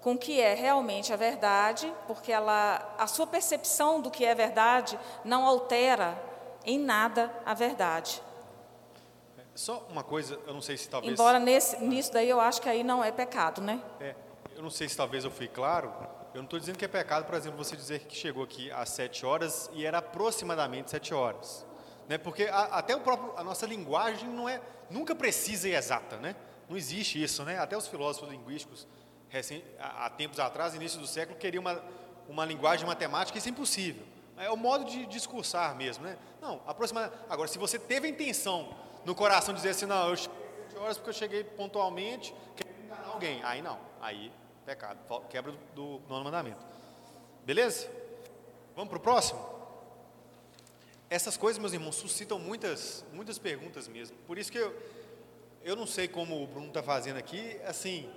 com 0.00 0.12
o 0.12 0.18
que 0.18 0.40
é 0.40 0.54
realmente 0.54 1.12
a 1.12 1.16
verdade, 1.16 1.92
porque 2.06 2.30
ela, 2.30 2.94
a 2.96 3.08
sua 3.08 3.26
percepção 3.26 4.00
do 4.00 4.08
que 4.08 4.24
é 4.24 4.36
verdade 4.36 4.96
não 5.24 5.48
altera 5.48 6.16
em 6.64 6.78
nada 6.78 7.34
a 7.44 7.54
verdade. 7.54 8.22
Só 9.54 9.86
uma 9.88 10.02
coisa, 10.02 10.38
eu 10.46 10.52
não 10.52 10.60
sei 10.60 10.76
se 10.76 10.88
talvez. 10.88 11.12
Embora 11.12 11.38
nesse, 11.38 11.82
nisso 11.82 12.12
daí 12.12 12.28
eu 12.28 12.40
acho 12.40 12.60
que 12.60 12.68
aí 12.68 12.82
não 12.82 13.04
é 13.04 13.12
pecado, 13.12 13.60
né? 13.60 13.80
É, 14.00 14.14
eu 14.56 14.62
não 14.62 14.70
sei 14.70 14.88
se 14.88 14.96
talvez 14.96 15.24
eu 15.24 15.30
fui 15.30 15.46
claro. 15.46 15.92
Eu 16.34 16.38
não 16.38 16.44
estou 16.44 16.58
dizendo 16.58 16.76
que 16.76 16.84
é 16.84 16.88
pecado, 16.88 17.24
por 17.24 17.36
exemplo, 17.36 17.62
você 17.62 17.76
dizer 17.76 18.00
que 18.00 18.16
chegou 18.16 18.42
aqui 18.42 18.68
às 18.72 18.88
sete 18.88 19.24
horas 19.24 19.70
e 19.72 19.86
era 19.86 19.98
aproximadamente 19.98 20.90
sete 20.90 21.14
horas, 21.14 21.64
né? 22.08 22.18
Porque 22.18 22.44
a, 22.44 22.62
até 22.78 22.96
o 22.96 23.00
próprio, 23.00 23.32
a 23.36 23.44
nossa 23.44 23.64
linguagem 23.66 24.28
não 24.28 24.48
é, 24.48 24.60
nunca 24.90 25.14
precisa 25.14 25.68
e 25.68 25.74
exata, 25.74 26.16
né? 26.16 26.34
Não 26.68 26.76
existe 26.76 27.22
isso, 27.22 27.44
né? 27.44 27.58
Até 27.60 27.76
os 27.76 27.86
filósofos 27.86 28.28
linguísticos, 28.28 28.88
recém, 29.28 29.62
há, 29.78 30.06
há 30.06 30.10
tempos 30.10 30.40
atrás, 30.40 30.74
início 30.74 30.98
do 30.98 31.06
século, 31.06 31.38
queriam 31.38 31.60
uma, 31.60 31.80
uma 32.28 32.44
linguagem 32.44 32.84
matemática, 32.84 33.38
isso 33.38 33.46
é 33.46 33.52
impossível. 33.52 34.02
É 34.36 34.50
o 34.50 34.56
modo 34.56 34.84
de 34.84 35.06
discursar 35.06 35.76
mesmo, 35.76 36.02
né? 36.02 36.18
Não, 36.42 36.60
aproximadamente. 36.66 37.22
Agora, 37.30 37.46
se 37.46 37.56
você 37.56 37.78
teve 37.78 38.08
a 38.08 38.10
intenção 38.10 38.74
no 39.04 39.14
coração 39.14 39.54
dizer 39.54 39.70
assim, 39.70 39.86
não, 39.86 40.10
eu 40.10 40.16
cheguei 40.16 40.44
horas 40.78 40.96
porque 40.96 41.10
eu 41.10 41.14
cheguei 41.14 41.44
pontualmente, 41.44 42.34
quero 42.56 42.70
enganar 42.84 43.08
alguém. 43.08 43.42
Aí 43.42 43.62
não, 43.62 43.78
aí 44.00 44.32
pecado, 44.64 44.98
quebra 45.28 45.52
do, 45.74 45.98
do 45.98 46.08
nono 46.08 46.24
mandamento. 46.24 46.64
Beleza? 47.44 47.88
Vamos 48.74 48.88
para 48.88 48.98
o 48.98 49.00
próximo? 49.00 49.54
Essas 51.08 51.36
coisas, 51.36 51.58
meus 51.58 51.72
irmãos, 51.72 51.94
suscitam 51.94 52.38
muitas, 52.38 53.04
muitas 53.12 53.38
perguntas 53.38 53.86
mesmo. 53.86 54.16
Por 54.26 54.38
isso 54.38 54.50
que 54.50 54.58
eu, 54.58 54.74
eu 55.62 55.76
não 55.76 55.86
sei 55.86 56.08
como 56.08 56.42
o 56.42 56.46
Bruno 56.46 56.68
está 56.68 56.82
fazendo 56.82 57.18
aqui, 57.18 57.58
assim, 57.66 58.10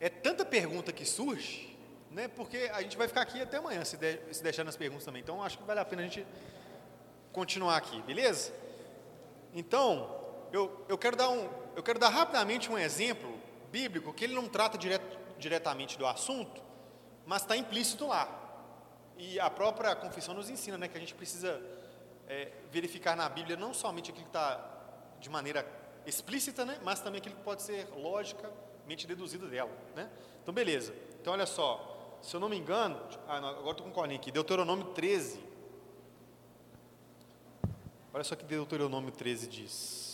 é 0.00 0.08
tanta 0.08 0.44
pergunta 0.44 0.92
que 0.92 1.04
surge, 1.04 1.76
né? 2.10 2.26
Porque 2.28 2.70
a 2.72 2.82
gente 2.82 2.96
vai 2.96 3.06
ficar 3.06 3.20
aqui 3.20 3.40
até 3.40 3.58
amanhã, 3.58 3.84
se, 3.84 3.96
de, 3.96 4.18
se 4.32 4.42
deixar 4.42 4.64
nas 4.64 4.76
perguntas 4.76 5.04
também. 5.04 5.22
Então, 5.22 5.42
acho 5.42 5.58
que 5.58 5.64
vale 5.64 5.78
a 5.78 5.84
pena 5.84 6.02
a 6.02 6.04
gente 6.06 6.26
continuar 7.32 7.76
aqui, 7.76 8.00
beleza? 8.02 8.52
Então, 9.54 10.20
eu, 10.52 10.84
eu, 10.88 10.98
quero, 10.98 11.16
dar 11.16 11.28
um, 11.28 11.48
eu 11.76 11.82
quero 11.82 11.98
dar 11.98 12.08
rapidamente 12.08 12.70
um 12.70 12.78
exemplo 12.78 13.38
bíblico 13.70 14.12
que 14.12 14.24
ele 14.24 14.34
não 14.34 14.48
trata 14.48 14.76
direto, 14.76 15.18
diretamente 15.38 15.98
do 15.98 16.06
assunto, 16.06 16.62
mas 17.26 17.42
está 17.42 17.56
implícito 17.56 18.06
lá. 18.06 18.28
E 19.16 19.38
a 19.38 19.50
própria 19.50 19.94
confissão 19.94 20.34
nos 20.34 20.48
ensina 20.48 20.78
né, 20.78 20.88
que 20.88 20.96
a 20.96 21.00
gente 21.00 21.14
precisa 21.14 21.60
é, 22.28 22.52
verificar 22.70 23.16
na 23.16 23.28
Bíblia 23.28 23.56
não 23.56 23.74
somente 23.74 24.10
aquilo 24.10 24.24
que 24.24 24.30
está 24.30 24.66
de 25.20 25.28
maneira 25.28 25.66
explícita, 26.06 26.64
né, 26.64 26.78
mas 26.82 27.00
também 27.00 27.20
aquilo 27.20 27.36
que 27.36 27.42
pode 27.42 27.62
ser 27.62 27.86
logicamente 27.96 29.06
deduzido 29.06 29.46
dela. 29.48 29.70
Né? 29.94 30.08
Então, 30.42 30.54
beleza. 30.54 30.94
Então, 31.20 31.32
olha 31.32 31.46
só. 31.46 32.18
Se 32.22 32.36
eu 32.36 32.40
não 32.40 32.50
me 32.50 32.56
engano, 32.56 33.00
ah, 33.26 33.40
não, 33.40 33.48
agora 33.48 33.70
estou 33.70 33.84
com 33.84 33.90
o 33.90 33.94
colinho 33.94 34.20
aqui, 34.20 34.30
Deuteronômio 34.30 34.86
13. 34.86 35.42
Olha 38.12 38.24
só 38.24 38.34
que 38.34 38.44
Deuteronômio 38.44 39.12
13 39.12 39.46
diz. 39.46 40.10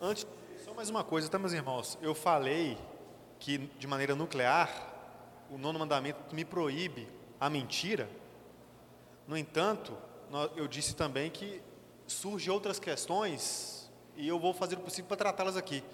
Antes, 0.00 0.26
só 0.64 0.72
mais 0.72 0.88
uma 0.88 1.04
coisa, 1.04 1.28
tá, 1.28 1.38
meus 1.38 1.52
irmãos? 1.52 1.98
Eu 2.00 2.14
falei 2.14 2.78
que, 3.38 3.58
de 3.58 3.86
maneira 3.86 4.14
nuclear, 4.14 4.94
o 5.50 5.58
nono 5.58 5.78
mandamento 5.78 6.34
me 6.34 6.44
proíbe 6.44 7.06
a 7.38 7.50
mentira. 7.50 8.08
No 9.28 9.36
entanto, 9.36 9.94
eu 10.56 10.66
disse 10.66 10.96
também 10.96 11.30
que 11.30 11.60
surgem 12.06 12.50
outras 12.50 12.78
questões 12.78 13.90
e 14.16 14.26
eu 14.26 14.38
vou 14.38 14.54
fazer 14.54 14.76
o 14.76 14.80
possível 14.80 15.08
para 15.08 15.16
tratá-las 15.18 15.56
aqui. 15.56 15.84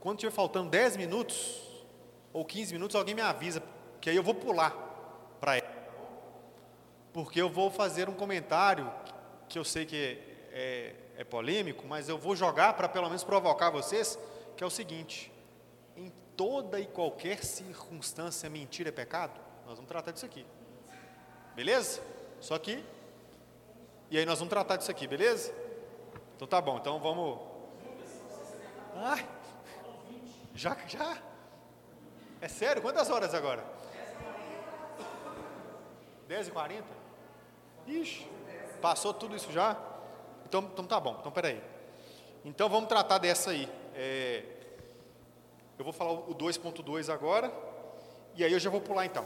Quando 0.00 0.18
estiver 0.18 0.32
faltando 0.32 0.70
10 0.70 0.96
minutos 0.96 1.60
ou 2.32 2.44
15 2.44 2.72
minutos, 2.72 2.96
alguém 2.96 3.14
me 3.14 3.22
avisa, 3.22 3.62
que 4.00 4.08
aí 4.08 4.16
eu 4.16 4.22
vou 4.22 4.34
pular 4.34 4.70
para 5.40 5.56
ela. 5.56 5.78
Porque 7.12 7.40
eu 7.40 7.48
vou 7.48 7.70
fazer 7.70 8.08
um 8.08 8.14
comentário 8.14 8.92
que 9.48 9.58
eu 9.58 9.64
sei 9.64 9.86
que 9.86 10.18
é, 10.52 10.94
é 11.16 11.24
polêmico, 11.24 11.86
mas 11.86 12.08
eu 12.08 12.18
vou 12.18 12.36
jogar 12.36 12.74
para 12.74 12.88
pelo 12.88 13.06
menos 13.06 13.24
provocar 13.24 13.70
vocês, 13.70 14.18
que 14.56 14.62
é 14.62 14.66
o 14.66 14.70
seguinte: 14.70 15.32
em 15.96 16.12
toda 16.36 16.78
e 16.78 16.86
qualquer 16.86 17.42
circunstância, 17.42 18.48
mentira 18.48 18.90
é 18.90 18.92
pecado? 18.92 19.40
Nós 19.66 19.76
vamos 19.76 19.88
tratar 19.88 20.12
disso 20.12 20.26
aqui. 20.26 20.46
Beleza? 21.54 22.00
Só 22.40 22.58
que. 22.58 22.84
E 24.10 24.16
aí 24.16 24.24
nós 24.24 24.38
vamos 24.38 24.50
tratar 24.50 24.76
disso 24.76 24.90
aqui, 24.90 25.06
beleza? 25.06 25.52
Então 26.36 26.46
tá 26.46 26.60
bom, 26.60 26.78
então 26.78 27.00
vamos. 27.00 27.40
Ah, 28.94 29.18
já, 30.58 30.76
já? 30.88 31.16
É 32.40 32.48
sério? 32.48 32.82
Quantas 32.82 33.08
horas 33.08 33.32
agora? 33.32 33.64
10h40? 36.28 36.82
Ixi, 37.86 38.28
passou 38.82 39.14
tudo 39.14 39.36
isso 39.36 39.52
já? 39.52 39.76
Então, 40.44 40.60
então 40.60 40.84
tá 40.84 40.98
bom, 40.98 41.16
então 41.20 41.30
peraí. 41.30 41.62
Então 42.44 42.68
vamos 42.68 42.88
tratar 42.88 43.18
dessa 43.18 43.50
aí. 43.50 43.68
É, 43.94 44.44
eu 45.78 45.84
vou 45.84 45.92
falar 45.92 46.10
o 46.12 46.34
2.2 46.34 47.08
agora, 47.08 47.52
e 48.34 48.42
aí 48.42 48.52
eu 48.52 48.58
já 48.58 48.68
vou 48.68 48.80
pular 48.80 49.06
então. 49.06 49.24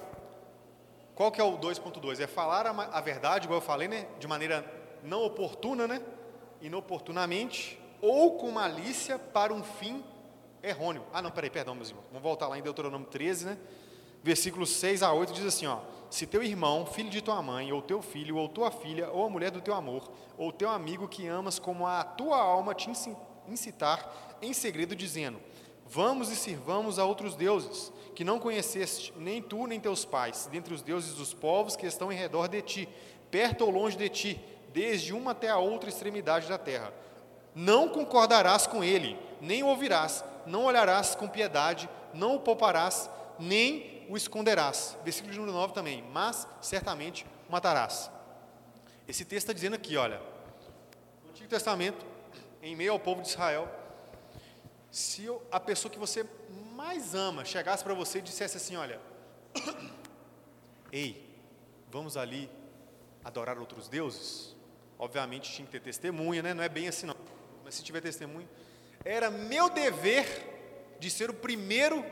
Qual 1.15 1.33
que 1.33 1.41
é 1.41 1.45
o 1.45 1.57
2.2? 1.57 2.21
É 2.21 2.27
falar 2.27 2.67
a, 2.67 2.71
a, 2.71 3.01
verdade, 3.01 3.47
igual 3.47 3.61
eu 3.61 3.65
falei, 3.65 3.89
né? 3.89 4.07
De 4.19 4.29
maneira 4.29 4.65
não 5.03 5.25
oportuna, 5.25 5.89
né? 5.89 6.03
Inoportunamente, 6.61 7.81
ou 8.03 8.37
com 8.37 8.51
malícia 8.51 9.19
para 9.19 9.53
um 9.53 9.65
fim 9.65 10.05
errôneo. 10.63 11.05
Ah, 11.13 11.21
não, 11.21 11.31
peraí, 11.31 11.51
perdão, 11.51 11.75
meus 11.75 11.89
irmãos. 11.89 12.05
Vamos 12.09 12.23
voltar 12.23 12.49
lá 12.49 12.59
em 12.59 12.63
Deuteronômio 12.63 13.07
13, 13.09 13.47
né? 13.47 13.59
Versículos 14.23 14.71
6 14.71 15.03
a 15.03 15.13
8 15.13 15.33
diz 15.33 15.45
assim, 15.45 15.67
ó 15.67 15.81
se 16.13 16.27
teu 16.27 16.43
irmão, 16.43 16.85
filho 16.85 17.09
de 17.09 17.23
tua 17.23 17.41
mãe, 17.41 17.73
ou 17.73 17.81
teu 17.81 18.03
filho, 18.03 18.37
ou 18.37 18.47
tua 18.47 18.71
filha, 18.71 19.11
ou 19.11 19.25
a 19.25 19.31
mulher 19.31 19.51
do 19.51 19.63
teu 19.63 19.73
amor, 19.73 20.13
ou 20.37 20.53
teu 20.53 20.69
amigo 20.69 21.09
que 21.09 21.27
amas 21.27 21.59
como 21.59 21.87
a 21.87 22.05
tua 22.05 22.37
alma 22.37 22.75
te 22.75 22.91
incitar 23.49 24.37
em 24.43 24.53
segredo, 24.53 24.95
dizendo: 24.95 25.41
Vamos 25.87 26.31
e 26.31 26.37
sirvamos 26.37 26.99
a 26.99 27.07
outros 27.07 27.35
deuses, 27.35 27.91
que 28.15 28.25
não 28.25 28.39
conheceste, 28.39 29.11
nem 29.17 29.41
tu 29.41 29.67
nem 29.67 29.81
teus 29.81 30.05
pais, 30.05 30.51
dentre 30.53 30.75
os 30.75 30.83
deuses 30.83 31.15
dos 31.15 31.33
povos 31.33 31.77
que 31.77 31.87
estão 31.87 32.13
em 32.13 32.17
redor 32.17 32.47
de 32.47 32.61
ti, 32.61 32.89
perto 33.31 33.65
ou 33.65 33.71
longe 33.71 33.97
de 33.97 34.11
ti, 34.11 34.41
desde 34.71 35.15
uma 35.15 35.31
até 35.31 35.49
a 35.49 35.57
outra 35.57 35.89
extremidade 35.89 36.47
da 36.47 36.59
terra. 36.59 36.93
Não 37.55 37.89
concordarás 37.89 38.67
com 38.67 38.85
ele, 38.85 39.19
nem 39.41 39.63
ouvirás, 39.63 40.23
não 40.47 40.65
olharás 40.65 41.15
com 41.15 41.29
piedade, 41.29 41.89
não 42.15 42.37
o 42.37 42.41
pouparás, 42.41 43.11
nem 43.39 44.07
o 44.09 44.17
esconderás. 44.17 44.97
Versículo 45.05 45.35
número 45.35 45.53
9 45.53 45.73
também. 45.73 46.03
Mas 46.13 46.47
certamente 46.61 47.27
o 47.49 47.53
matarás. 47.53 48.11
Esse 49.07 49.25
texto 49.25 49.45
está 49.45 49.53
dizendo 49.53 49.75
aqui, 49.75 49.97
olha. 49.97 50.21
No 51.25 51.31
Antigo 51.31 51.49
Testamento, 51.49 52.05
em 52.63 52.77
meio 52.77 52.93
ao 52.93 52.99
povo 53.01 53.23
de 53.23 53.29
Israel, 53.29 53.69
se 54.91 55.27
a 55.51 55.59
pessoa 55.59 55.91
que 55.91 55.99
você 55.99 56.27
mais 56.75 57.15
ama 57.15 57.45
chegasse 57.45 57.83
para 57.83 57.95
você 57.95 58.19
e 58.19 58.23
dissesse 58.23 58.57
assim: 58.57 58.77
Olha, 58.77 59.01
ei, 60.93 61.29
vamos 61.91 62.17
ali 62.17 62.51
adorar 63.25 63.59
outros 63.59 63.89
deuses? 63.89 64.55
Obviamente 64.99 65.51
tinha 65.51 65.67
que 65.67 65.73
ter 65.73 65.81
testemunha, 65.81 66.43
né? 66.43 66.55
não 66.55 66.63
é 66.63 66.69
bem 66.69 66.89
assim 66.89 67.07
não. 67.07 67.17
Mas 67.65 67.75
se 67.75 67.83
tiver 67.83 68.01
testemunha, 68.01 68.49
era 69.05 69.31
meu 69.31 69.69
dever 69.69 70.97
de 70.99 71.11
ser 71.11 71.31
o 71.31 71.35
primeiro 71.35 72.05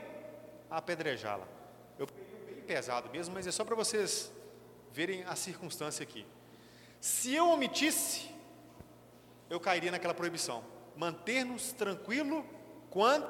a 0.69 0.77
apedrejá-la 0.77 1.47
pesado 2.71 3.09
mesmo, 3.09 3.33
mas 3.33 3.45
é 3.45 3.51
só 3.51 3.65
para 3.65 3.75
vocês 3.75 4.31
verem 4.93 5.25
a 5.25 5.35
circunstância 5.35 6.03
aqui. 6.03 6.25
Se 7.01 7.33
eu 7.35 7.49
omitisse, 7.49 8.29
eu 9.49 9.59
cairia 9.59 9.91
naquela 9.91 10.13
proibição. 10.13 10.63
Manter-nos 10.95 11.73
tranquilo 11.73 12.45
quando 12.89 13.27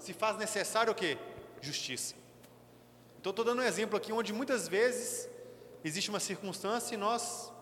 se 0.00 0.12
faz 0.12 0.36
necessário 0.36 0.92
o 0.92 0.94
quê? 0.94 1.16
Justiça. 1.60 2.16
Então 3.20 3.30
estou 3.30 3.44
dando 3.44 3.60
um 3.60 3.64
exemplo 3.64 3.96
aqui 3.96 4.12
onde 4.12 4.32
muitas 4.32 4.66
vezes 4.66 5.28
existe 5.84 6.10
uma 6.10 6.18
circunstância 6.18 6.94
e 6.94 6.98
nós 6.98 7.52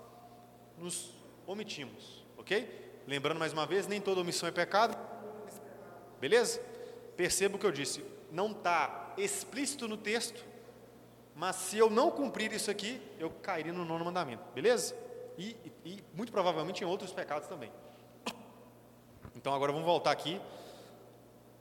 nos 0.79 1.11
omitimos, 1.47 2.25
ok? 2.39 3.03
Lembrando 3.07 3.39
mais 3.39 3.53
uma 3.53 3.67
vez, 3.67 3.87
nem 3.87 4.01
toda 4.01 4.23
omissão 4.23 4.49
é 4.49 4.53
pecado. 4.53 4.97
Beleza? 6.21 6.61
Perceba 7.17 7.57
o 7.57 7.59
que 7.59 7.67
eu 7.67 7.73
disse. 7.73 8.05
Não 8.31 8.51
está 8.51 9.15
explícito 9.17 9.89
no 9.89 9.97
texto, 9.97 10.45
mas 11.35 11.57
se 11.57 11.79
eu 11.79 11.89
não 11.89 12.11
cumprir 12.11 12.53
isso 12.53 12.71
aqui, 12.71 13.01
eu 13.19 13.31
cairia 13.31 13.73
no 13.73 13.85
nono 13.85 14.05
mandamento, 14.05 14.43
beleza? 14.55 14.95
E, 15.37 15.57
e, 15.65 15.73
e 15.85 16.05
muito 16.13 16.33
provavelmente 16.33 16.83
em 16.83 16.87
outros 16.87 17.13
pecados 17.13 17.49
também. 17.49 17.71
Então 19.37 19.55
agora 19.55 19.71
vamos 19.71 19.87
voltar 19.87 20.11
aqui 20.11 20.41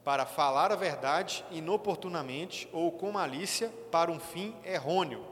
para 0.03 0.25
falar 0.25 0.71
a 0.71 0.75
verdade 0.75 1.45
inoportunamente 1.51 2.67
ou 2.71 2.91
com 2.91 3.11
malícia 3.11 3.69
para 3.91 4.09
um 4.09 4.19
fim 4.19 4.55
errôneo. 4.65 5.23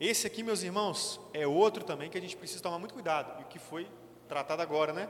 Esse 0.00 0.26
aqui, 0.26 0.42
meus 0.42 0.62
irmãos, 0.62 1.20
é 1.32 1.46
outro 1.46 1.84
também 1.84 2.10
que 2.10 2.18
a 2.18 2.20
gente 2.20 2.36
precisa 2.36 2.62
tomar 2.62 2.78
muito 2.78 2.92
cuidado 2.92 3.40
e 3.40 3.44
que 3.44 3.58
foi 3.58 3.86
tratado 4.28 4.62
agora, 4.62 4.92
né? 4.92 5.08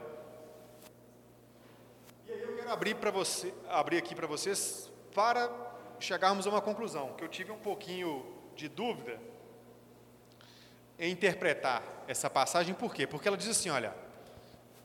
Quero 2.65 2.73
abrir 2.73 2.95
você, 3.11 3.53
abrir 3.69 3.97
aqui 3.99 4.15
para 4.15 4.25
vocês 4.25 4.91
para 5.13 5.51
chegarmos 5.99 6.47
a 6.47 6.49
uma 6.49 6.61
conclusão, 6.61 7.13
que 7.13 7.23
eu 7.23 7.27
tive 7.27 7.51
um 7.51 7.59
pouquinho 7.59 8.25
de 8.55 8.67
dúvida 8.67 9.19
em 10.97 11.11
interpretar 11.11 11.83
essa 12.07 12.27
passagem, 12.27 12.73
por 12.73 12.91
quê? 12.91 13.05
Porque 13.05 13.27
ela 13.27 13.37
diz 13.37 13.47
assim: 13.47 13.69
olha, 13.69 13.93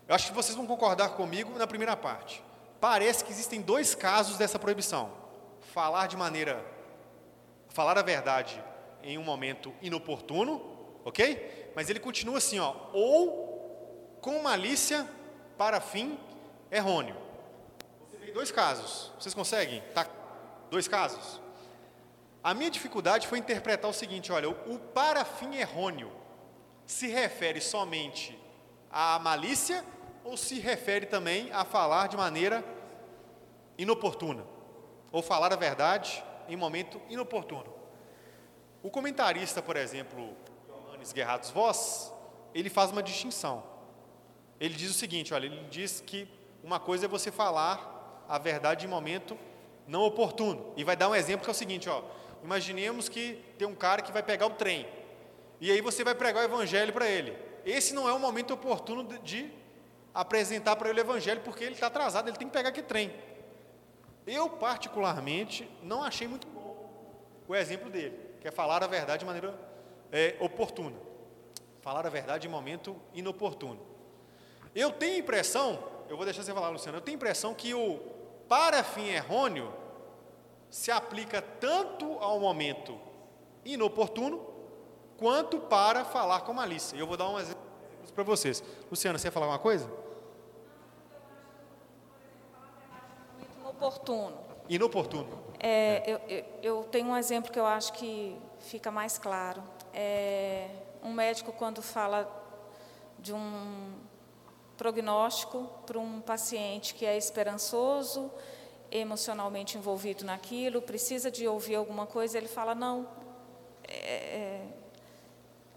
eu 0.06 0.14
acho 0.14 0.28
que 0.28 0.34
vocês 0.34 0.54
vão 0.54 0.66
concordar 0.66 1.16
comigo 1.16 1.58
na 1.58 1.66
primeira 1.66 1.96
parte. 1.96 2.44
Parece 2.78 3.24
que 3.24 3.32
existem 3.32 3.62
dois 3.62 3.94
casos 3.94 4.36
dessa 4.36 4.58
proibição: 4.58 5.10
falar 5.72 6.06
de 6.06 6.18
maneira, 6.18 6.62
falar 7.70 7.96
a 7.96 8.02
verdade 8.02 8.62
em 9.02 9.16
um 9.16 9.24
momento 9.24 9.72
inoportuno, 9.80 11.00
ok? 11.02 11.72
Mas 11.74 11.88
ele 11.88 11.98
continua 11.98 12.36
assim, 12.36 12.58
ó, 12.58 12.74
ou 12.92 14.18
com 14.20 14.42
malícia 14.42 15.08
para 15.56 15.80
fim 15.80 16.20
errôneo. 16.70 17.29
Dois 18.32 18.50
casos. 18.50 19.12
Vocês 19.18 19.34
conseguem? 19.34 19.82
Tá? 19.94 20.06
Dois 20.70 20.86
casos. 20.86 21.40
A 22.42 22.54
minha 22.54 22.70
dificuldade 22.70 23.26
foi 23.26 23.38
interpretar 23.38 23.90
o 23.90 23.94
seguinte: 23.94 24.32
olha, 24.32 24.48
o 24.48 24.78
para 24.78 25.24
fim 25.24 25.56
errôneo 25.56 26.10
se 26.86 27.06
refere 27.06 27.60
somente 27.60 28.38
à 28.90 29.18
malícia 29.18 29.84
ou 30.24 30.36
se 30.36 30.58
refere 30.58 31.06
também 31.06 31.50
a 31.52 31.64
falar 31.64 32.08
de 32.08 32.16
maneira 32.16 32.64
inoportuna, 33.78 34.44
ou 35.10 35.22
falar 35.22 35.52
a 35.52 35.56
verdade 35.56 36.22
em 36.48 36.56
momento 36.56 37.00
inoportuno. 37.08 37.72
O 38.82 38.90
comentarista, 38.90 39.62
por 39.62 39.76
exemplo, 39.76 40.36
Johannes 40.68 41.12
Guerrados 41.12 41.50
Voss, 41.50 42.12
ele 42.54 42.68
faz 42.68 42.90
uma 42.90 43.02
distinção. 43.02 43.62
ele 44.58 44.74
diz 44.74 44.90
o 44.90 44.94
seguinte, 44.94 45.32
olha, 45.32 45.46
ele 45.46 45.66
diz 45.70 46.00
que 46.00 46.28
uma 46.62 46.78
coisa 46.78 47.06
é 47.06 47.08
você 47.08 47.30
falar 47.30 47.99
a 48.30 48.38
verdade 48.38 48.86
em 48.86 48.88
momento 48.88 49.36
não 49.88 50.02
oportuno. 50.02 50.72
E 50.76 50.84
vai 50.84 50.94
dar 50.94 51.08
um 51.08 51.14
exemplo 51.14 51.42
que 51.42 51.50
é 51.50 51.52
o 51.52 51.54
seguinte, 51.54 51.88
ó, 51.88 52.00
imaginemos 52.44 53.08
que 53.08 53.42
tem 53.58 53.66
um 53.66 53.74
cara 53.74 54.00
que 54.00 54.12
vai 54.12 54.22
pegar 54.22 54.46
o 54.46 54.50
trem. 54.50 54.86
E 55.60 55.68
aí 55.68 55.80
você 55.80 56.04
vai 56.04 56.14
pregar 56.14 56.42
o 56.42 56.46
evangelho 56.46 56.92
para 56.92 57.08
ele. 57.08 57.36
Esse 57.66 57.92
não 57.92 58.08
é 58.08 58.12
o 58.12 58.20
momento 58.20 58.54
oportuno 58.54 59.02
de 59.18 59.50
apresentar 60.14 60.76
para 60.76 60.88
ele 60.90 61.00
o 61.00 61.02
evangelho, 61.02 61.40
porque 61.40 61.64
ele 61.64 61.74
está 61.74 61.88
atrasado, 61.88 62.28
ele 62.28 62.36
tem 62.38 62.46
que 62.46 62.52
pegar 62.52 62.68
aquele 62.68 62.86
trem. 62.86 63.12
Eu, 64.24 64.48
particularmente, 64.48 65.68
não 65.82 66.00
achei 66.00 66.28
muito 66.28 66.46
bom 66.46 66.88
o 67.48 67.54
exemplo 67.54 67.90
dele, 67.90 68.16
que 68.40 68.46
é 68.46 68.50
falar 68.52 68.80
a 68.84 68.86
verdade 68.86 69.20
de 69.20 69.26
maneira 69.26 69.58
é, 70.12 70.36
oportuna. 70.38 70.96
Falar 71.80 72.06
a 72.06 72.10
verdade 72.10 72.46
em 72.46 72.50
momento 72.50 72.94
inoportuno. 73.12 73.80
Eu 74.72 74.92
tenho 74.92 75.18
impressão, 75.18 75.82
eu 76.08 76.16
vou 76.16 76.24
deixar 76.24 76.44
você 76.44 76.54
falar, 76.54 76.68
Luciano, 76.68 76.98
eu 76.98 77.02
tenho 77.02 77.16
impressão 77.16 77.52
que 77.52 77.74
o 77.74 78.19
para 78.50 78.82
fim 78.82 79.06
errôneo 79.06 79.72
se 80.68 80.90
aplica 80.90 81.40
tanto 81.40 82.18
ao 82.18 82.40
momento 82.40 82.98
inoportuno, 83.64 84.44
quanto 85.16 85.60
para 85.60 86.04
falar 86.04 86.40
com 86.40 86.52
malícia. 86.52 86.96
Eu 86.96 87.06
vou 87.06 87.16
dar 87.16 87.28
um 87.28 87.38
exemplo 87.38 87.62
para 88.12 88.24
vocês. 88.24 88.60
Luciana, 88.90 89.18
você 89.20 89.28
ia 89.28 89.32
falar 89.32 89.46
alguma 89.46 89.60
coisa? 89.60 89.88
Inoportuno. 93.60 94.38
Inoportuno. 94.68 95.44
É, 95.60 96.02
eu, 96.10 96.18
eu, 96.28 96.44
eu, 96.60 96.84
tenho 96.84 97.06
um 97.06 97.16
exemplo 97.16 97.52
que 97.52 97.58
eu 97.58 97.66
acho 97.66 97.92
que 97.92 98.36
fica 98.58 98.90
mais 98.90 99.16
claro. 99.16 99.62
É, 99.94 100.68
um 101.04 101.12
médico, 101.12 101.52
quando 101.52 101.82
fala 101.82 102.28
de 103.16 103.32
um 103.32 103.94
prognóstico 104.80 105.68
para 105.84 105.98
um 105.98 106.22
paciente 106.22 106.94
que 106.94 107.04
é 107.04 107.14
esperançoso, 107.14 108.30
emocionalmente 108.90 109.76
envolvido 109.76 110.24
naquilo, 110.24 110.80
precisa 110.80 111.30
de 111.30 111.46
ouvir 111.46 111.74
alguma 111.74 112.06
coisa, 112.06 112.38
ele 112.38 112.48
fala: 112.48 112.74
não, 112.74 113.06
é, 113.86 113.92
é 113.92 114.66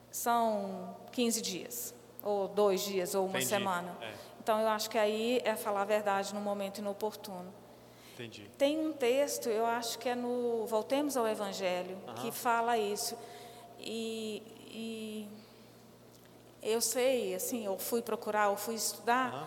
são 0.09 0.95
15 1.11 1.41
dias, 1.41 1.93
ou 2.23 2.47
dois 2.47 2.85
dias, 2.85 3.13
ou 3.13 3.25
uma 3.25 3.39
Entendi. 3.39 3.47
semana. 3.47 3.97
É. 4.01 4.13
Então, 4.41 4.61
eu 4.61 4.69
acho 4.69 4.89
que 4.89 4.97
aí 4.97 5.41
é 5.43 5.53
falar 5.57 5.81
a 5.81 5.85
verdade 5.85 6.33
no 6.33 6.39
momento 6.39 6.77
inoportuno. 6.77 7.53
Entendi. 8.13 8.49
Tem 8.57 8.79
um 8.79 8.93
texto, 8.93 9.49
eu 9.49 9.65
acho 9.65 9.99
que 9.99 10.07
é 10.07 10.15
no 10.15 10.65
Voltemos 10.65 11.17
ao 11.17 11.27
Evangelho, 11.27 11.97
uhum. 12.07 12.13
que 12.15 12.31
fala 12.31 12.77
isso. 12.77 13.17
E, 13.79 14.41
e, 14.67 15.27
eu 16.63 16.82
sei, 16.82 17.36
assim, 17.36 17.65
eu 17.65 17.78
fui 17.78 18.02
procurar, 18.02 18.49
eu 18.49 18.58
fui 18.58 18.76
estudar 18.76 19.34
uhum. 19.34 19.45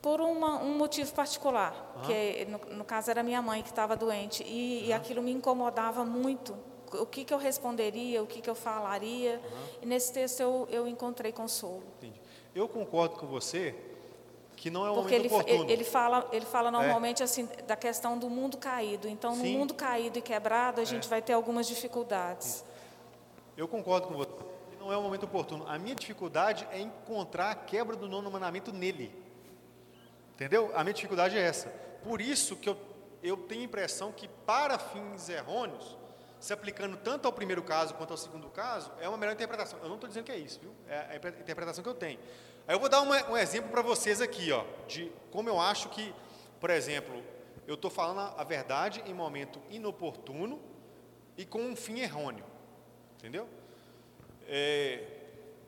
por 0.00 0.20
uma, 0.20 0.62
um 0.62 0.76
motivo 0.76 1.12
particular, 1.12 1.72
uhum. 1.96 2.02
que 2.02 2.44
no, 2.46 2.76
no, 2.76 2.84
caso 2.84 3.10
era 3.10 3.22
minha 3.22 3.42
mãe 3.42 3.62
que 3.62 3.70
estava 3.70 3.96
doente, 3.96 4.42
e, 4.44 4.86
e, 4.86 4.92
aquilo 4.92 5.22
me 5.22 5.32
incomodava 5.32 6.04
muito. 6.04 6.56
O 6.92 7.06
que, 7.06 7.24
que 7.24 7.32
eu 7.32 7.38
responderia, 7.38 8.22
o 8.22 8.26
que, 8.26 8.40
que 8.42 8.50
eu 8.50 8.54
falaria, 8.54 9.40
e 9.80 9.86
nesse 9.86 10.12
texto 10.12 10.40
eu, 10.40 10.68
eu 10.70 10.86
encontrei 10.86 11.32
consolo. 11.32 11.82
Entendi. 11.98 12.20
Eu 12.54 12.68
concordo 12.68 13.16
com 13.16 13.26
você 13.26 13.74
que 14.62 14.70
não 14.70 14.86
é 14.86 14.90
um 14.92 14.94
Porque 14.94 15.18
momento 15.18 15.48
ele, 15.48 15.62
ele, 15.62 15.72
ele 15.72 15.84
fala, 15.84 16.28
ele 16.30 16.46
fala 16.46 16.68
é. 16.68 16.70
normalmente 16.70 17.20
é. 17.20 17.24
assim 17.24 17.48
da 17.66 17.74
questão 17.74 18.16
do 18.16 18.30
mundo 18.30 18.58
caído. 18.58 19.08
Então, 19.08 19.34
Sim. 19.34 19.52
no 19.52 19.58
mundo 19.58 19.74
caído 19.74 20.20
e 20.20 20.22
quebrado, 20.22 20.80
a 20.80 20.84
gente 20.84 21.06
é. 21.06 21.08
vai 21.08 21.20
ter 21.20 21.32
algumas 21.32 21.66
dificuldades. 21.66 22.64
Eu 23.56 23.66
concordo 23.66 24.06
com 24.06 24.14
você. 24.14 24.51
Não 24.82 24.92
é 24.92 24.98
um 24.98 25.02
momento 25.02 25.26
oportuno. 25.26 25.64
A 25.68 25.78
minha 25.78 25.94
dificuldade 25.94 26.66
é 26.72 26.80
encontrar 26.80 27.52
a 27.52 27.54
quebra 27.54 27.94
do 27.94 28.08
nono 28.08 28.28
mandamento 28.28 28.72
nele. 28.72 29.14
Entendeu? 30.34 30.72
A 30.74 30.82
minha 30.82 30.92
dificuldade 30.92 31.38
é 31.38 31.40
essa. 31.40 31.68
Por 32.02 32.20
isso 32.20 32.56
que 32.56 32.68
eu, 32.68 32.76
eu 33.22 33.36
tenho 33.36 33.60
a 33.60 33.64
impressão 33.64 34.10
que, 34.10 34.26
para 34.26 34.80
fins 34.80 35.28
errôneos, 35.28 35.96
se 36.40 36.52
aplicando 36.52 36.96
tanto 36.96 37.26
ao 37.26 37.32
primeiro 37.32 37.62
caso 37.62 37.94
quanto 37.94 38.10
ao 38.10 38.16
segundo 38.16 38.48
caso, 38.48 38.90
é 39.00 39.08
uma 39.08 39.16
melhor 39.16 39.34
interpretação. 39.34 39.78
Eu 39.80 39.88
não 39.88 39.94
estou 39.94 40.08
dizendo 40.08 40.24
que 40.24 40.32
é 40.32 40.36
isso, 40.36 40.58
viu? 40.58 40.74
É 40.88 41.12
a 41.12 41.16
interpretação 41.16 41.84
que 41.84 41.88
eu 41.88 41.94
tenho. 41.94 42.18
Aí 42.66 42.74
eu 42.74 42.80
vou 42.80 42.88
dar 42.88 43.02
uma, 43.02 43.30
um 43.30 43.36
exemplo 43.36 43.70
para 43.70 43.82
vocês 43.82 44.20
aqui, 44.20 44.50
ó, 44.50 44.64
de 44.88 45.12
como 45.30 45.48
eu 45.48 45.60
acho 45.60 45.90
que, 45.90 46.12
por 46.58 46.70
exemplo, 46.70 47.22
eu 47.68 47.76
estou 47.76 47.88
falando 47.88 48.34
a 48.36 48.42
verdade 48.42 49.00
em 49.06 49.14
momento 49.14 49.62
inoportuno 49.70 50.60
e 51.36 51.46
com 51.46 51.60
um 51.60 51.76
fim 51.76 52.00
errôneo, 52.00 52.44
entendeu? 53.16 53.48
É, 54.46 55.04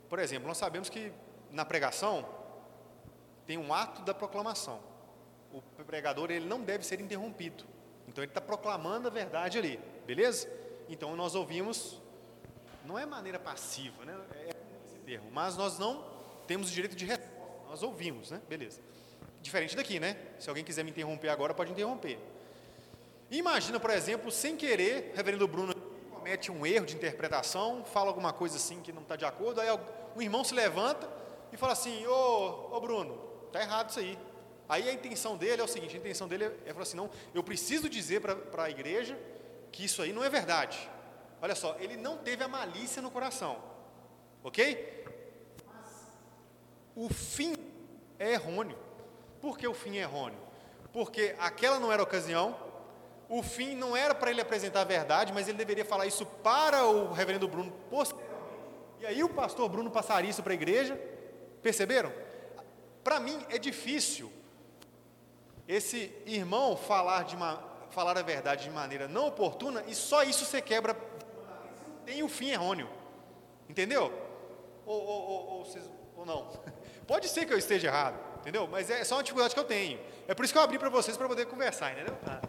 por 0.09 0.19
exemplo, 0.19 0.47
nós 0.47 0.59
sabemos 0.59 0.89
que 0.89 1.13
na 1.51 1.65
pregação 1.65 2.29
tem 3.47 3.59
um 3.59 3.73
ato 3.73 4.03
da 4.03 4.15
proclamação. 4.15 4.81
O 5.53 5.63
pregador 5.85 6.31
ele 6.31 6.47
não 6.47 6.63
deve 6.63 6.85
ser 6.85 7.01
interrompido. 7.01 7.65
Então 8.09 8.23
ele 8.23 8.31
está 8.31 8.41
proclamando 8.41 9.09
a 9.09 9.11
verdade 9.11 9.59
ali, 9.59 9.81
beleza? 10.07 10.49
Então 10.89 11.15
nós 11.17 11.35
ouvimos, 11.35 12.01
não 12.85 12.99
é 12.99 13.07
maneira 13.07 13.39
passiva, 13.39 14.05
né? 14.05 14.19
É 14.35 14.51
esse 14.87 14.99
termo, 14.99 15.31
mas 15.31 15.57
nós 15.57 15.79
não 15.79 16.05
temos 16.47 16.69
o 16.71 16.73
direito 16.73 16.97
de 16.97 17.05
resposta. 17.05 17.35
Nós 17.69 17.83
ouvimos, 17.83 18.31
né? 18.31 18.41
Beleza. 18.49 18.81
Diferente 19.41 19.77
daqui, 19.77 19.99
né? 19.99 20.17
Se 20.39 20.49
alguém 20.49 20.65
quiser 20.65 20.85
me 20.85 20.91
interromper 20.91 21.29
agora, 21.29 21.55
pode 21.55 21.73
interromper. 21.73 22.19
Imagina, 23.31 23.81
por 23.81 23.91
exemplo, 23.91 24.31
sem 24.31 24.57
querer, 24.57 25.13
reverendo 25.15 25.49
Bruno 25.49 25.74
comete 26.25 26.51
um 26.51 26.65
erro 26.65 26.87
de 26.87 26.97
interpretação, 26.97 27.85
fala 27.85 28.09
alguma 28.09 28.33
coisa 28.33 28.57
assim 28.57 28.81
que 28.81 28.91
não 28.91 29.03
está 29.03 29.15
de 29.15 29.27
acordo, 29.27 29.61
aí 29.61 29.69
o 30.17 30.23
irmão 30.23 30.43
se 30.43 30.55
levanta 30.55 31.07
e 31.53 31.57
fala 31.59 31.75
assim, 31.75 32.07
ô, 32.07 32.75
ô 32.75 32.81
Bruno, 32.81 33.21
está 33.47 33.61
errado 33.61 33.91
isso 33.91 33.99
aí. 33.99 34.19
Aí 34.67 34.89
a 34.89 34.93
intenção 34.95 35.37
dele 35.37 35.61
é 35.61 35.65
o 35.65 35.69
seguinte, 35.69 35.95
a 35.95 35.99
intenção 35.99 36.27
dele 36.27 36.47
é 36.65 36.73
falar 36.73 36.85
assim, 36.85 36.97
não, 36.97 37.11
eu 37.35 37.45
preciso 37.45 37.91
dizer 37.91 38.23
para 38.23 38.65
a 38.65 38.71
igreja 38.71 39.19
que 39.71 39.85
isso 39.85 40.01
aí 40.01 40.15
não 40.15 40.25
é 40.25 40.31
verdade. 40.31 40.91
Olha 41.43 41.55
só, 41.55 41.77
ele 41.79 41.95
não 41.95 42.17
teve 42.17 42.43
a 42.43 42.49
malícia 42.49 43.03
no 43.03 43.11
coração, 43.11 43.59
ok? 44.43 45.05
o 46.97 47.13
fim 47.13 47.55
é 48.19 48.33
errôneo. 48.33 48.79
Por 49.43 49.59
que 49.59 49.69
o 49.69 49.75
fim 49.75 49.99
é 49.99 50.03
errôneo? 50.03 50.39
Porque 50.91 51.35
aquela 51.39 51.79
não 51.79 51.93
era 51.93 52.01
a 52.01 52.05
ocasião, 52.05 52.57
o 53.29 53.43
fim 53.43 53.75
não 53.75 53.97
era 53.97 54.15
para 54.15 54.31
ele 54.31 54.41
apresentar 54.41 54.83
a 54.83 54.85
verdade, 54.85 55.33
mas 55.33 55.49
ele 55.49 55.59
deveria 55.59 55.85
falar 55.85 56.07
isso 56.07 56.27
para 56.27 56.85
o 56.85 57.13
reverendo 57.13 57.49
Bruno 57.49 57.73
posteriormente. 57.91 58.35
E 59.01 59.07
aí 59.07 59.23
o 59.23 59.29
pastor 59.29 59.69
Bruno 59.69 59.91
passaria 59.91 60.31
isso 60.31 60.43
para 60.43 60.53
a 60.53 60.55
igreja. 60.55 60.99
Perceberam? 61.63 62.13
Para 63.03 63.21
mim 63.21 63.39
é 63.51 63.59
difícil 63.59 64.31
esse 65.67 66.13
irmão 66.27 66.77
falar, 66.77 67.25
de 67.25 67.35
uma, 67.35 67.63
falar 67.91 68.17
a 68.19 68.23
verdade 68.23 68.65
de 68.65 68.71
maneira 68.71 69.09
não 69.09 69.29
oportuna 69.29 69.83
e 69.87 69.95
só 69.95 70.23
isso 70.23 70.45
você 70.45 70.61
quebra. 70.61 70.97
Tem 72.05 72.23
o 72.23 72.29
fim 72.29 72.51
errôneo. 72.51 72.89
Entendeu? 73.69 74.13
Ou, 74.85 75.03
ou, 75.03 75.23
ou, 75.23 75.49
ou, 75.49 75.67
ou 76.17 76.27
não? 76.27 76.51
Pode 77.07 77.29
ser 77.29 77.47
que 77.47 77.53
eu 77.53 77.59
esteja 77.59 77.89
errado, 77.89 78.19
entendeu? 78.41 78.67
Mas 78.67 78.91
é 78.91 79.03
só 79.05 79.17
uma 79.17 79.23
dificuldade 79.23 79.55
que 79.55 79.61
eu 79.61 79.65
tenho. 79.65 79.99
É 80.29 80.35
por 80.35 80.45
isso 80.45 80.53
que 80.53 80.59
eu 80.59 80.63
abri 80.63 80.79
para 80.79 80.89
vocês 80.89 81.17
para 81.17 81.29
poder 81.29 81.47
conversar, 81.47 81.93
entendeu? 81.93 82.17
Ah. 82.27 82.41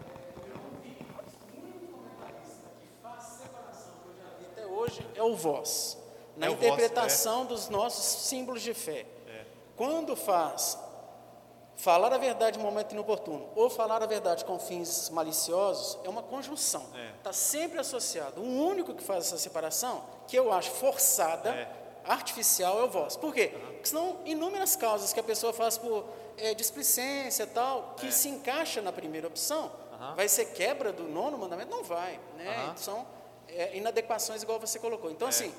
Até 4.52 4.66
hoje 4.96 5.08
é 5.16 5.24
o 5.24 5.36
voz, 5.36 5.98
na 6.36 6.48
é 6.48 6.50
interpretação 6.50 7.46
voz, 7.46 7.46
é. 7.46 7.54
dos 7.54 7.70
nossos 7.70 8.28
símbolos 8.28 8.62
de 8.62 8.74
fé. 8.74 9.06
É. 9.28 9.46
Quando 9.76 10.16
faz 10.16 10.78
falar 11.76 12.14
a 12.14 12.18
verdade 12.18 12.58
em 12.58 12.62
momento 12.62 12.94
inoportuno 12.94 13.50
ou 13.56 13.70
falar 13.70 14.02
a 14.02 14.06
verdade 14.06 14.46
com 14.46 14.58
fins 14.58 15.10
maliciosos, 15.10 15.98
é 16.04 16.10
uma 16.10 16.24
conjunção. 16.24 16.86
Está 17.18 17.32
é. 17.32 17.34
Sempre 17.34 17.80
associado. 17.80 18.42
O 18.42 18.68
único 18.68 18.94
que 18.94 19.04
faz 19.04 19.26
essa 19.26 19.38
separação, 19.38 20.04
que 20.28 20.38
eu 20.38 20.52
acho 20.54 20.72
forçada, 20.72 21.50
é 21.50 21.70
artificial 22.06 22.80
é 22.80 22.84
o 22.84 22.90
vosso. 22.90 23.20
Por 23.20 23.34
quê? 23.34 23.48
Porque 23.48 23.88
senão 23.88 24.20
inúmeras 24.26 24.76
causas 24.76 25.12
que 25.12 25.20
a 25.20 25.24
pessoa 25.24 25.52
faz 25.52 25.78
por 25.78 26.06
é, 26.38 26.54
displicência 26.54 27.48
tal, 27.48 27.96
que 27.98 28.08
é. 28.08 28.12
se 28.12 28.30
encaixa 28.30 28.82
na 28.82 28.92
primeira 28.92 29.28
opção, 29.28 29.72
uhum. 29.92 30.16
vai 30.16 30.30
ser 30.30 30.46
quebra 30.54 30.94
do 30.94 31.04
nono 31.04 31.38
mandamento? 31.38 31.72
Não 31.72 31.84
vai. 31.84 32.20
Né? 32.38 32.68
Uhum. 32.68 32.78
São 32.78 33.08
é, 33.50 33.78
inadequações 33.78 34.44
igual 34.44 34.60
você 34.60 34.80
colocou. 34.80 35.12
Então, 35.12 35.28
é. 35.28 35.30
assim, 35.30 35.54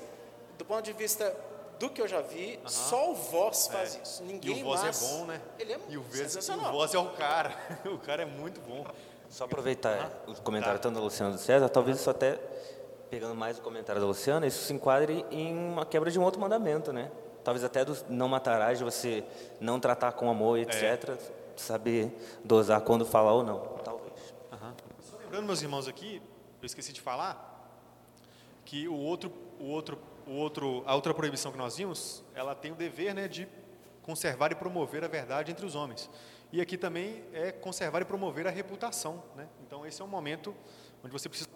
do 0.57 0.65
ponto 0.65 0.83
de 0.83 0.93
vista 0.93 1.35
do 1.79 1.89
que 1.89 2.01
eu 2.01 2.07
já 2.07 2.21
vi, 2.21 2.59
uhum. 2.61 2.69
só 2.69 3.11
o 3.11 3.15
voz 3.15 3.67
faz 3.67 3.95
é. 3.95 4.01
isso. 4.01 4.23
Ninguém 4.23 4.59
e 4.59 4.61
o 4.61 4.65
voz 4.65 4.81
mais... 4.81 5.01
é 5.01 5.07
bom, 5.07 5.25
né? 5.25 5.41
Ele 5.59 5.73
é 5.73 5.79
e 5.89 5.97
o, 5.97 6.01
o 6.01 6.71
voz 6.71 6.93
é 6.93 6.99
o 6.99 7.09
cara. 7.11 7.55
o 7.85 7.97
cara 7.99 8.23
é 8.23 8.25
muito 8.25 8.59
bom. 8.61 8.85
Só 9.29 9.45
aproveitar 9.45 10.23
o 10.25 10.35
comentário 10.41 10.79
tá. 10.79 10.83
tanto 10.83 10.95
do 10.95 11.03
Luciano 11.03 11.33
do 11.33 11.37
César, 11.37 11.67
talvez 11.69 11.97
isso 11.97 12.09
até 12.09 12.39
pegando 13.09 13.35
mais 13.35 13.57
o 13.57 13.61
comentário 13.61 14.01
da 14.01 14.07
Luciana, 14.07 14.47
isso 14.47 14.63
se 14.63 14.73
enquadre 14.73 15.25
em 15.31 15.53
uma 15.55 15.85
quebra 15.85 16.11
de 16.11 16.19
um 16.19 16.23
outro 16.23 16.39
mandamento, 16.39 16.91
né? 16.91 17.11
Talvez 17.43 17.63
até 17.63 17.85
do 17.85 17.97
não 18.09 18.27
matarás, 18.27 18.77
de 18.77 18.83
você 18.83 19.23
não 19.59 19.79
tratar 19.79 20.11
com 20.13 20.29
amor, 20.29 20.59
etc. 20.59 21.09
É. 21.09 21.17
Saber 21.55 22.11
dosar 22.43 22.81
quando 22.81 23.05
falar 23.05 23.33
ou 23.33 23.43
não, 23.43 23.59
talvez. 23.83 24.13
Uhum. 24.51 24.73
Só 24.99 25.17
lembrando, 25.17 25.45
meus 25.45 25.61
irmãos, 25.61 25.87
aqui, 25.87 26.21
eu 26.61 26.65
esqueci 26.65 26.91
de 26.91 27.01
falar, 27.01 27.56
que 28.67 28.85
o 28.85 28.95
outro, 28.95 29.31
o 29.61 29.63
outro, 29.63 29.97
o 30.27 30.33
outro, 30.33 30.83
a 30.85 30.93
outra 30.93 31.13
proibição 31.13 31.53
que 31.53 31.57
nós 31.57 31.77
vimos, 31.77 32.21
ela 32.35 32.53
tem 32.53 32.73
o 32.73 32.75
dever, 32.75 33.15
né, 33.15 33.25
de 33.25 33.47
conservar 34.01 34.51
e 34.51 34.55
promover 34.55 35.05
a 35.05 35.07
verdade 35.07 35.53
entre 35.53 35.65
os 35.65 35.73
homens. 35.73 36.09
E 36.51 36.59
aqui 36.59 36.77
também 36.77 37.23
é 37.31 37.53
conservar 37.53 38.01
e 38.01 38.05
promover 38.05 38.45
a 38.45 38.49
reputação. 38.49 39.23
Né? 39.37 39.47
Então, 39.65 39.85
esse 39.85 40.01
é 40.01 40.05
um 40.05 40.07
momento 40.09 40.53
onde 41.01 41.13
você 41.13 41.29
precisa 41.29 41.49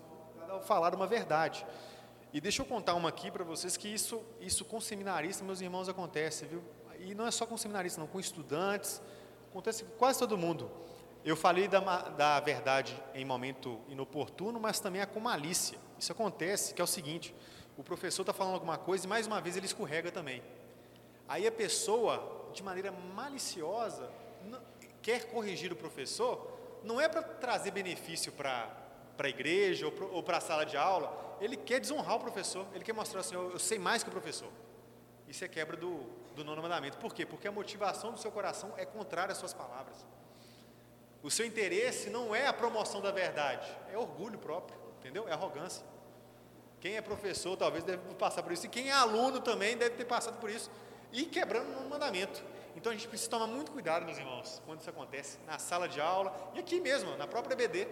falar 0.64 0.96
uma 0.96 1.06
verdade. 1.06 1.66
E 2.32 2.40
deixa 2.40 2.62
eu 2.62 2.66
contar 2.66 2.94
uma 2.94 3.10
aqui 3.10 3.30
para 3.30 3.44
vocês 3.44 3.76
que 3.76 3.90
isso, 3.90 4.24
isso 4.40 4.64
com 4.64 4.80
seminaristas, 4.80 5.46
meus 5.46 5.60
irmãos, 5.60 5.90
acontece, 5.90 6.46
viu? 6.46 6.64
E 6.98 7.14
não 7.14 7.28
é 7.28 7.32
só 7.32 7.46
com 7.46 7.58
seminaristas, 7.58 8.00
não, 8.00 8.08
com 8.08 8.22
estudantes, 8.22 9.02
acontece 9.50 9.84
com 9.84 9.92
quase 9.98 10.18
todo 10.18 10.38
mundo. 10.38 10.72
Eu 11.26 11.36
falei 11.36 11.68
da, 11.68 11.80
da 12.10 12.40
verdade 12.40 12.98
em 13.14 13.26
momento 13.26 13.82
inoportuno, 13.90 14.62
mas 14.62 14.80
também 14.80 15.02
é 15.02 15.06
com 15.06 15.20
malícia. 15.20 15.78
Isso 16.02 16.12
acontece, 16.12 16.74
que 16.74 16.82
é 16.82 16.84
o 16.84 16.88
seguinte: 16.88 17.34
o 17.78 17.84
professor 17.84 18.24
está 18.24 18.34
falando 18.34 18.56
alguma 18.56 18.78
coisa 18.78 19.06
e 19.06 19.08
mais 19.08 19.28
uma 19.28 19.40
vez 19.40 19.56
ele 19.56 19.68
escorrega 19.68 20.12
também. 20.12 20.42
Aí 21.28 21.46
a 21.46 21.52
pessoa, 21.52 22.50
de 22.52 22.64
maneira 22.64 22.92
maliciosa, 22.92 24.10
quer 25.02 25.26
corrigir 25.26 25.72
o 25.72 25.76
professor, 25.76 26.82
não 26.84 27.00
é 27.00 27.08
para 27.08 27.22
trazer 27.22 27.70
benefício 27.70 28.32
para 28.32 28.68
a 29.18 29.30
igreja 29.30 29.86
ou 30.12 30.24
para 30.24 30.38
a 30.38 30.42
sala 30.42 30.66
de 30.66 30.76
aula, 30.76 31.38
ele 31.40 31.56
quer 31.56 31.80
desonrar 31.80 32.16
o 32.16 32.20
professor, 32.20 32.66
ele 32.74 32.84
quer 32.84 32.94
mostrar 32.94 33.20
assim, 33.20 33.36
eu, 33.36 33.52
eu 33.52 33.60
sei 33.60 33.78
mais 33.78 34.02
que 34.02 34.10
o 34.10 34.12
professor. 34.12 34.50
Isso 35.28 35.46
é 35.46 35.48
quebra 35.48 35.78
do, 35.78 36.00
do 36.36 36.44
nono 36.44 36.64
mandamento. 36.64 36.98
Por 36.98 37.14
quê? 37.14 37.28
Porque 37.28 37.48
a 37.48 37.52
motivação 37.52 38.12
do 38.12 38.20
seu 38.20 38.32
coração 38.32 38.74
é 38.76 38.86
contrária 38.86 39.32
às 39.32 39.38
suas 39.38 39.54
palavras. 39.54 40.04
O 41.22 41.30
seu 41.30 41.46
interesse 41.46 42.10
não 42.10 42.34
é 42.36 42.48
a 42.48 42.54
promoção 42.54 43.00
da 43.02 43.12
verdade, 43.12 43.68
é 43.94 43.98
orgulho 43.98 44.40
próprio, 44.40 44.78
entendeu? 45.00 45.28
É 45.30 45.34
arrogância. 45.34 45.91
Quem 46.82 46.98
é 46.98 47.02
professor 47.02 47.56
talvez 47.56 47.84
deve 47.84 48.02
passar 48.16 48.42
por 48.42 48.52
isso, 48.52 48.66
e 48.66 48.70
quem 48.70 48.90
é 48.90 48.92
aluno 48.92 49.40
também 49.40 49.78
deve 49.78 49.96
ter 49.96 50.06
passado 50.06 50.40
por 50.40 50.50
isso, 50.50 50.70
e 51.14 51.26
quebrando 51.26 51.70
um 51.80 51.88
mandamento. 51.88 52.44
Então 52.76 52.92
a 52.92 52.96
gente 52.96 53.08
precisa 53.08 53.30
tomar 53.30 53.46
muito 53.46 53.72
cuidado, 53.72 54.04
meus 54.04 54.18
irmãos, 54.18 54.62
quando 54.66 54.80
isso 54.80 54.90
acontece 54.90 55.38
na 55.46 55.60
sala 55.60 55.88
de 55.88 56.02
aula 56.02 56.34
e 56.56 56.60
aqui 56.60 56.80
mesmo, 56.80 57.16
na 57.18 57.28
própria 57.28 57.56
BD. 57.56 57.88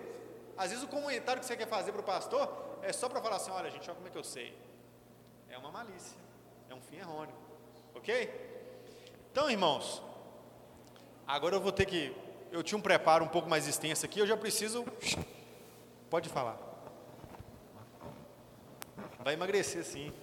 Às 0.57 0.71
vezes 0.71 0.83
o 0.83 0.87
comentário 0.87 1.39
que 1.39 1.45
você 1.45 1.55
quer 1.55 1.67
fazer 1.67 1.91
para 1.91 2.01
o 2.01 2.03
pastor 2.03 2.79
é 2.81 2.91
só 2.91 3.07
para 3.07 3.21
falar 3.21 3.35
assim: 3.35 3.51
olha, 3.51 3.69
gente, 3.69 3.87
olha 3.87 3.95
como 3.95 4.07
é 4.07 4.11
que 4.11 4.17
eu 4.17 4.23
sei. 4.23 4.57
É 5.49 5.57
uma 5.57 5.71
malícia, 5.71 6.17
é 6.69 6.73
um 6.73 6.81
fim 6.81 6.97
errôneo. 6.97 7.35
Ok? 7.93 8.59
Então, 9.31 9.51
irmãos, 9.51 10.01
agora 11.27 11.55
eu 11.55 11.61
vou 11.61 11.71
ter 11.71 11.85
que 11.85 12.15
eu 12.51 12.63
tinha 12.63 12.77
um 12.77 12.81
preparo 12.81 13.23
um 13.23 13.27
pouco 13.27 13.47
mais 13.47 13.67
extenso 13.67 14.03
aqui, 14.05 14.19
eu 14.19 14.25
já 14.25 14.35
preciso. 14.35 14.83
Pode 16.09 16.27
falar. 16.29 16.68
Vai 19.19 19.33
emagrecer 19.33 19.83
sim. 19.83 20.13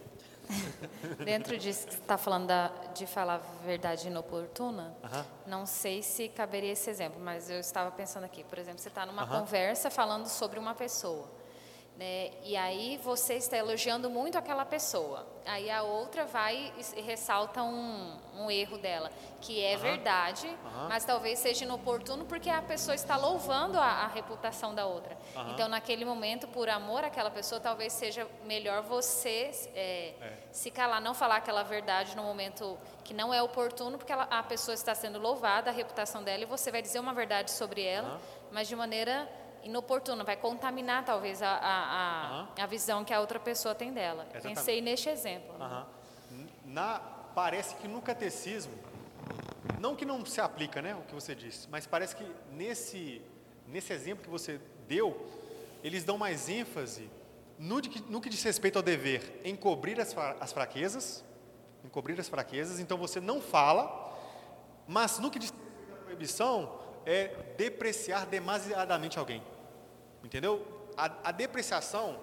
Dentro 1.25 1.59
disso 1.59 1.87
que 1.87 1.95
você 1.95 2.01
está 2.01 2.17
falando 2.17 2.47
da, 2.47 2.69
de 2.95 3.07
falar 3.07 3.39
verdade 3.65 4.07
inoportuna, 4.07 4.97
uh 5.03 5.09
-huh. 5.09 5.25
não 5.47 5.67
sei 5.67 6.03
se 6.03 6.29
caberia 6.29 6.73
esse 6.73 6.89
exemplo, 6.89 7.21
mas 7.21 7.51
eu 7.51 7.59
estava 7.59 7.91
pensando 7.91 8.25
aqui. 8.25 8.45
Por 8.45 8.59
exemplo, 8.59 8.79
você 8.79 8.89
está 8.89 9.05
numa 9.05 9.25
uh 9.25 9.29
-huh. 9.29 9.41
conversa 9.41 9.91
falando 9.91 10.27
sobre 10.27 10.59
uma 10.59 10.75
pessoa. 10.75 11.29
Né? 11.97 12.31
E 12.45 12.55
aí 12.57 13.01
você 13.03 13.35
está 13.35 13.57
elogiando 13.57 14.11
muito 14.11 14.37
aquela 14.37 14.67
pessoa. 14.67 15.27
Aí 15.47 15.71
a 15.71 15.83
outra 15.83 16.27
vai 16.27 16.73
e 16.95 17.01
ressalta 17.01 17.63
um, 17.63 18.19
um 18.37 18.51
erro 18.51 18.77
dela, 18.77 19.11
que 19.41 19.65
é 19.65 19.77
uhum. 19.77 19.81
verdade, 19.81 20.47
uhum. 20.47 20.89
mas 20.89 21.07
talvez 21.07 21.39
seja 21.39 21.65
inoportuno 21.65 22.27
porque 22.27 22.51
a 22.51 22.61
pessoa 22.61 22.95
está 22.95 23.17
louvando 23.17 23.79
a, 23.79 23.87
a 23.87 24.07
reputação 24.09 24.75
da 24.75 24.85
outra. 24.85 25.17
Uhum. 25.35 25.53
Então, 25.53 25.69
naquele 25.69 26.05
momento, 26.05 26.47
por 26.49 26.69
amor 26.69 27.03
àquela 27.03 27.31
pessoa, 27.31 27.61
talvez 27.61 27.95
seja 27.95 28.27
melhor 28.45 28.83
você 28.83 29.51
é, 29.75 30.15
é. 30.21 30.33
se 30.53 30.71
calar, 30.71 31.01
não 31.01 31.15
falar 31.15 31.37
aquela 31.37 31.63
verdade 31.63 32.15
no 32.15 32.25
momento 32.25 32.77
que 33.05 33.15
não 33.15 33.33
é 33.33 33.41
oportuno, 33.41 33.97
porque 33.97 34.13
ela, 34.13 34.25
a 34.25 34.43
pessoa 34.43 34.75
está 34.75 34.95
sendo 34.95 35.19
louvada, 35.19 35.71
a 35.71 35.73
reputação 35.73 36.23
dela, 36.23 36.43
e 36.43 36.47
você 36.47 36.71
vai 36.71 36.83
dizer 36.83 36.99
uma 36.99 37.15
verdade 37.15 37.53
sobre 37.53 37.83
ela, 37.83 38.21
mas 38.51 38.69
de 38.69 38.77
maneira 38.77 39.27
inoportuna, 39.67 40.25
vai 40.25 40.37
contaminar 40.37 41.05
talvez 41.05 41.43
a, 41.43 41.49
a, 41.49 42.47
a, 42.57 42.62
a, 42.62 42.67
visão 42.67 43.05
que 43.05 43.12
a 43.12 43.21
outra 43.21 43.39
pessoa 43.39 43.75
tem 43.75 43.93
dela. 43.93 44.27
Exatamente. 44.31 44.57
Pensei 44.57 44.81
neste 44.81 45.09
exemplo. 45.09 45.55
Na, 46.64 46.99
parece 47.35 47.75
que 47.77 47.87
no 47.87 48.01
catecismo, 48.01 48.73
não 49.79 49.95
que 49.95 50.05
não 50.05 50.25
se 50.25 50.41
aplica 50.41 50.81
né, 50.81 50.95
o 50.95 51.03
que 51.03 51.14
você 51.14 51.35
disse, 51.35 51.69
mas 51.71 51.87
parece 51.87 52.17
que 52.17 52.27
nesse, 52.53 53.21
nesse 53.67 53.93
exemplo 53.93 54.25
que 54.25 54.31
você 54.31 54.61
deu, 54.89 55.29
eles 55.83 56.05
dão 56.05 56.17
mais 56.17 56.49
ênfase 56.49 57.11
no, 57.59 57.81
de, 57.81 58.03
no 58.09 58.21
que 58.21 58.29
diz 58.29 58.43
respeito 58.43 58.77
ao 58.77 58.83
dever 58.83 59.41
encobrir 59.45 60.01
as, 60.01 60.14
as 60.41 60.53
fraquezas, 60.53 61.25
encobrir 61.85 62.19
as 62.19 62.29
fraquezas, 62.29 62.81
então 62.81 62.99
você 62.99 63.21
não 63.21 63.41
fala, 63.41 64.14
mas 64.87 65.19
no 65.19 65.31
que 65.31 65.39
diz 65.39 65.51
respeito 65.51 65.93
à 65.93 66.05
proibição, 66.05 66.79
é 67.05 67.29
depreciar 67.57 68.27
demasiadamente 68.27 69.19
alguém. 69.19 69.43
Entendeu? 70.27 70.66
A, 70.97 71.29
a 71.29 71.33
depreciação, 71.33 72.18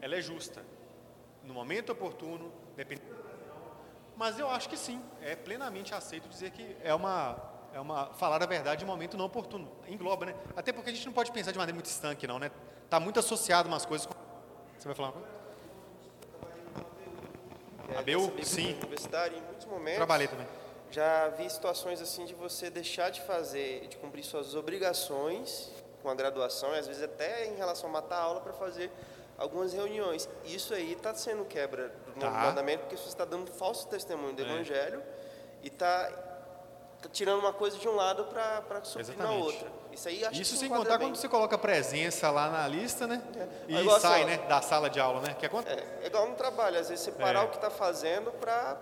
ela 0.00 0.14
é 0.14 0.20
justa. 0.20 0.62
No 1.42 1.52
momento 1.52 1.90
oportuno, 1.90 2.52
dependendo 2.76 3.20
mas 4.20 4.38
eu 4.38 4.50
acho 4.50 4.68
que 4.68 4.76
sim, 4.76 5.02
é 5.22 5.34
plenamente 5.34 5.94
aceito 5.94 6.28
dizer 6.28 6.50
que 6.50 6.76
é 6.84 6.94
uma, 6.94 7.42
é 7.72 7.80
uma 7.80 8.12
falar 8.12 8.42
a 8.42 8.44
verdade 8.44 8.84
em 8.84 8.86
momento 8.86 9.16
não 9.16 9.24
oportuno. 9.24 9.66
Engloba, 9.88 10.26
né? 10.26 10.34
Até 10.54 10.74
porque 10.74 10.90
a 10.90 10.92
gente 10.92 11.06
não 11.06 11.12
pode 11.14 11.32
pensar 11.32 11.52
de 11.52 11.56
maneira 11.56 11.74
muito 11.74 11.86
estanque, 11.86 12.26
não, 12.26 12.38
né? 12.38 12.50
Está 12.84 13.00
muito 13.00 13.18
associado 13.18 13.66
umas 13.66 13.86
coisas. 13.86 14.06
Com... 14.06 14.12
Você 14.78 14.86
vai 14.86 14.94
falar 14.94 15.08
uma 15.08 15.14
coisa? 15.14 15.28
É? 18.38 18.44
Sim. 18.44 18.74
Universitário, 18.74 19.38
em 19.38 19.40
muitos 19.40 19.64
momentos. 19.64 19.96
Trabalhei 19.96 20.28
também. 20.28 20.46
Já 20.90 21.30
vi 21.30 21.48
situações 21.48 22.02
assim 22.02 22.26
de 22.26 22.34
você 22.34 22.68
deixar 22.68 23.08
de 23.08 23.22
fazer, 23.22 23.88
de 23.88 23.96
cumprir 23.96 24.22
suas 24.22 24.54
obrigações 24.54 25.70
com 26.02 26.08
a 26.08 26.14
graduação, 26.14 26.74
e 26.74 26.78
às 26.78 26.86
vezes 26.86 27.02
até 27.02 27.46
em 27.46 27.54
relação 27.54 27.88
a 27.88 27.92
matar 27.92 28.16
a 28.16 28.22
aula 28.22 28.40
para 28.40 28.52
fazer 28.52 28.90
algumas 29.40 29.72
reuniões. 29.72 30.28
Isso 30.44 30.74
aí 30.74 30.92
está 30.92 31.14
sendo 31.14 31.44
quebra 31.46 31.88
do 32.14 32.20
tá. 32.20 32.30
mandamento, 32.30 32.80
porque 32.80 32.96
você 32.96 33.08
está 33.08 33.24
dando 33.24 33.50
falso 33.50 33.88
testemunho 33.88 34.34
do 34.34 34.42
é. 34.42 34.44
Evangelho 34.44 35.02
e 35.62 35.68
está 35.68 36.10
tá 37.00 37.08
tirando 37.10 37.40
uma 37.40 37.52
coisa 37.52 37.78
de 37.78 37.88
um 37.88 37.94
lado 37.94 38.24
para 38.24 38.84
suprir 38.84 39.16
na 39.16 39.30
outra. 39.32 39.66
Isso 39.90 40.08
aí 40.08 40.24
acho 40.24 40.40
Isso 40.40 40.56
sem 40.56 40.68
contar 40.68 40.98
bem. 40.98 41.08
quando 41.08 41.16
você 41.16 41.28
coloca 41.28 41.56
presença 41.56 42.30
lá 42.30 42.50
na 42.50 42.68
lista, 42.68 43.06
né? 43.06 43.22
É. 43.34 43.72
E 43.72 43.76
é 43.76 43.98
sai, 43.98 44.22
assim, 44.22 44.30
né, 44.30 44.46
da 44.46 44.60
sala 44.60 44.90
de 44.90 45.00
aula, 45.00 45.22
né? 45.22 45.34
Que 45.34 45.46
acontece? 45.46 45.80
É, 45.80 46.04
é 46.04 46.06
igual 46.06 46.28
no 46.28 46.36
trabalho, 46.36 46.78
às 46.78 46.90
vezes 46.90 47.04
você 47.04 47.12
parar 47.12 47.40
é. 47.40 47.44
o 47.44 47.48
que 47.48 47.56
está 47.56 47.70
fazendo 47.70 48.30
para 48.32 48.76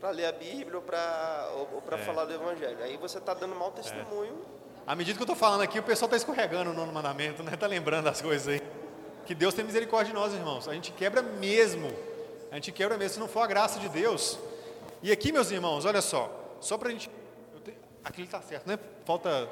para 0.00 0.10
ler 0.10 0.26
a 0.26 0.32
Bíblia 0.32 0.76
ou 0.76 0.82
para 0.82 1.50
ou, 1.54 1.68
ou 1.74 1.82
para 1.82 1.98
é. 1.98 2.02
falar 2.02 2.24
do 2.24 2.32
Evangelho. 2.32 2.82
Aí 2.82 2.96
você 2.96 3.18
está 3.18 3.34
dando 3.34 3.54
mau 3.54 3.70
testemunho 3.70 4.44
à 4.86 4.94
medida 4.94 5.16
que 5.16 5.22
eu 5.22 5.24
estou 5.24 5.36
falando 5.36 5.62
aqui, 5.62 5.78
o 5.78 5.82
pessoal 5.82 6.06
está 6.06 6.16
escorregando 6.16 6.70
no 6.70 6.76
nono 6.76 6.92
mandamento, 6.92 7.42
né? 7.42 7.54
Está 7.54 7.66
lembrando 7.66 8.06
as 8.08 8.22
coisas 8.22 8.46
aí. 8.46 8.62
Que 9.26 9.34
Deus 9.34 9.52
tem 9.52 9.64
misericórdia 9.64 10.12
de 10.12 10.18
nós, 10.18 10.32
irmãos. 10.32 10.68
A 10.68 10.74
gente 10.74 10.92
quebra 10.92 11.20
mesmo. 11.20 11.90
A 12.52 12.54
gente 12.54 12.70
quebra 12.70 12.96
mesmo, 12.96 13.14
se 13.14 13.20
não 13.20 13.26
for 13.26 13.40
a 13.40 13.46
graça 13.48 13.80
de 13.80 13.88
Deus. 13.88 14.38
E 15.02 15.10
aqui, 15.10 15.32
meus 15.32 15.50
irmãos, 15.50 15.84
olha 15.84 16.00
só. 16.00 16.30
Só 16.60 16.78
para 16.78 16.90
a 16.90 16.92
gente. 16.92 17.10
Aquilo 18.04 18.26
está 18.26 18.40
certo, 18.40 18.68
né? 18.68 18.78
Falta. 19.04 19.48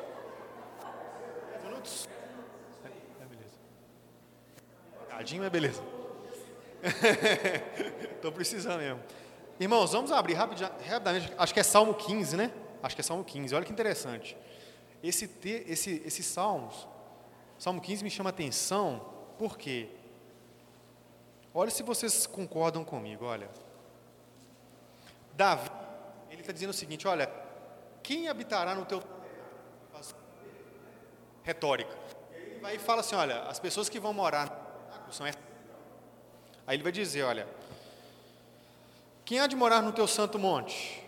10 1.51 1.65
minutos? 1.65 2.09
É, 2.85 3.23
é 3.23 3.27
beleza. 3.27 3.57
Cadinho 5.09 5.45
é 5.45 5.51
beleza. 5.51 5.83
Estou 8.15 8.31
precisando 8.31 8.79
mesmo. 8.79 9.01
Irmãos, 9.59 9.91
vamos 9.91 10.13
abrir 10.13 10.35
rapidamente. 10.35 11.33
Acho 11.37 11.53
que 11.53 11.59
é 11.59 11.65
Salmo 11.65 11.95
15, 11.95 12.37
né? 12.37 12.53
Acho 12.81 12.95
que 12.95 13.01
é 13.01 13.05
Salmo 13.05 13.25
15. 13.25 13.53
Olha 13.55 13.65
que 13.65 13.73
interessante. 13.73 14.37
Esse, 15.07 15.29
te, 15.29 15.65
esse, 15.69 16.03
esses 16.07 16.25
salmos, 16.25 16.89
Salmo 17.59 17.79
15 17.81 18.03
me 18.03 18.11
chama 18.11 18.31
atenção, 18.31 19.05
porque, 19.39 19.91
olha 21.53 21.71
se 21.71 21.83
vocês 21.83 22.27
concordam 22.27 22.83
comigo, 22.83 23.27
olha. 23.27 23.51
Davi, 25.35 25.69
ele 26.31 26.41
está 26.41 26.53
dizendo 26.53 26.71
o 26.71 26.75
seguinte, 26.75 27.07
olha, 27.07 27.31
quem 28.03 28.29
habitará 28.29 28.75
no 28.75 28.87
teu 28.87 29.03
retórica. 31.43 31.95
Ele 32.33 32.59
vai 32.61 32.77
e 32.77 32.79
fala 32.79 33.01
assim, 33.01 33.15
olha, 33.15 33.43
as 33.43 33.61
pessoas 33.61 33.91
que 33.91 34.01
vão 34.01 34.15
morar 34.15 34.49
são 35.11 35.27
essas. 35.27 35.43
Aí 36.67 36.77
ele 36.77 36.83
vai 36.83 36.91
dizer, 36.91 37.25
olha, 37.25 37.47
quem 39.23 39.39
há 39.39 39.47
de 39.47 39.55
morar 39.55 39.83
no 39.83 39.93
teu 39.93 40.09
santo 40.09 40.39
monte? 40.39 41.04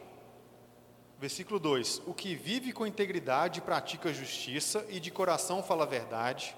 Versículo 1.19 1.59
2: 1.59 2.03
O 2.07 2.13
que 2.13 2.35
vive 2.35 2.73
com 2.73 2.87
integridade 2.87 3.63
pratica 3.63 4.13
justiça 4.13 4.85
e 4.89 5.01
de 5.01 5.11
coração 5.11 5.63
fala 5.63 5.85
a 5.85 5.87
verdade. 5.87 6.55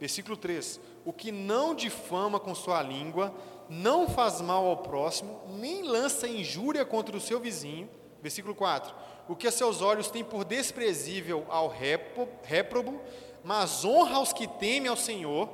Versículo 0.00 0.36
3: 0.36 0.80
O 1.04 1.12
que 1.12 1.30
não 1.30 1.74
difama 1.74 2.40
com 2.40 2.54
sua 2.54 2.82
língua, 2.82 3.32
não 3.68 4.08
faz 4.08 4.40
mal 4.40 4.66
ao 4.66 4.78
próximo, 4.78 5.40
nem 5.50 5.82
lança 5.82 6.26
injúria 6.26 6.84
contra 6.84 7.16
o 7.16 7.20
seu 7.20 7.38
vizinho. 7.38 7.88
Versículo 8.20 8.54
4: 8.54 8.92
O 9.28 9.36
que 9.36 9.46
a 9.46 9.52
seus 9.52 9.80
olhos 9.80 10.10
tem 10.10 10.24
por 10.24 10.44
desprezível 10.44 11.46
ao 11.48 11.68
réprobo, 11.68 13.00
mas 13.44 13.84
honra 13.84 14.16
aos 14.16 14.32
que 14.32 14.48
temem 14.48 14.88
ao 14.88 14.96
Senhor. 14.96 15.48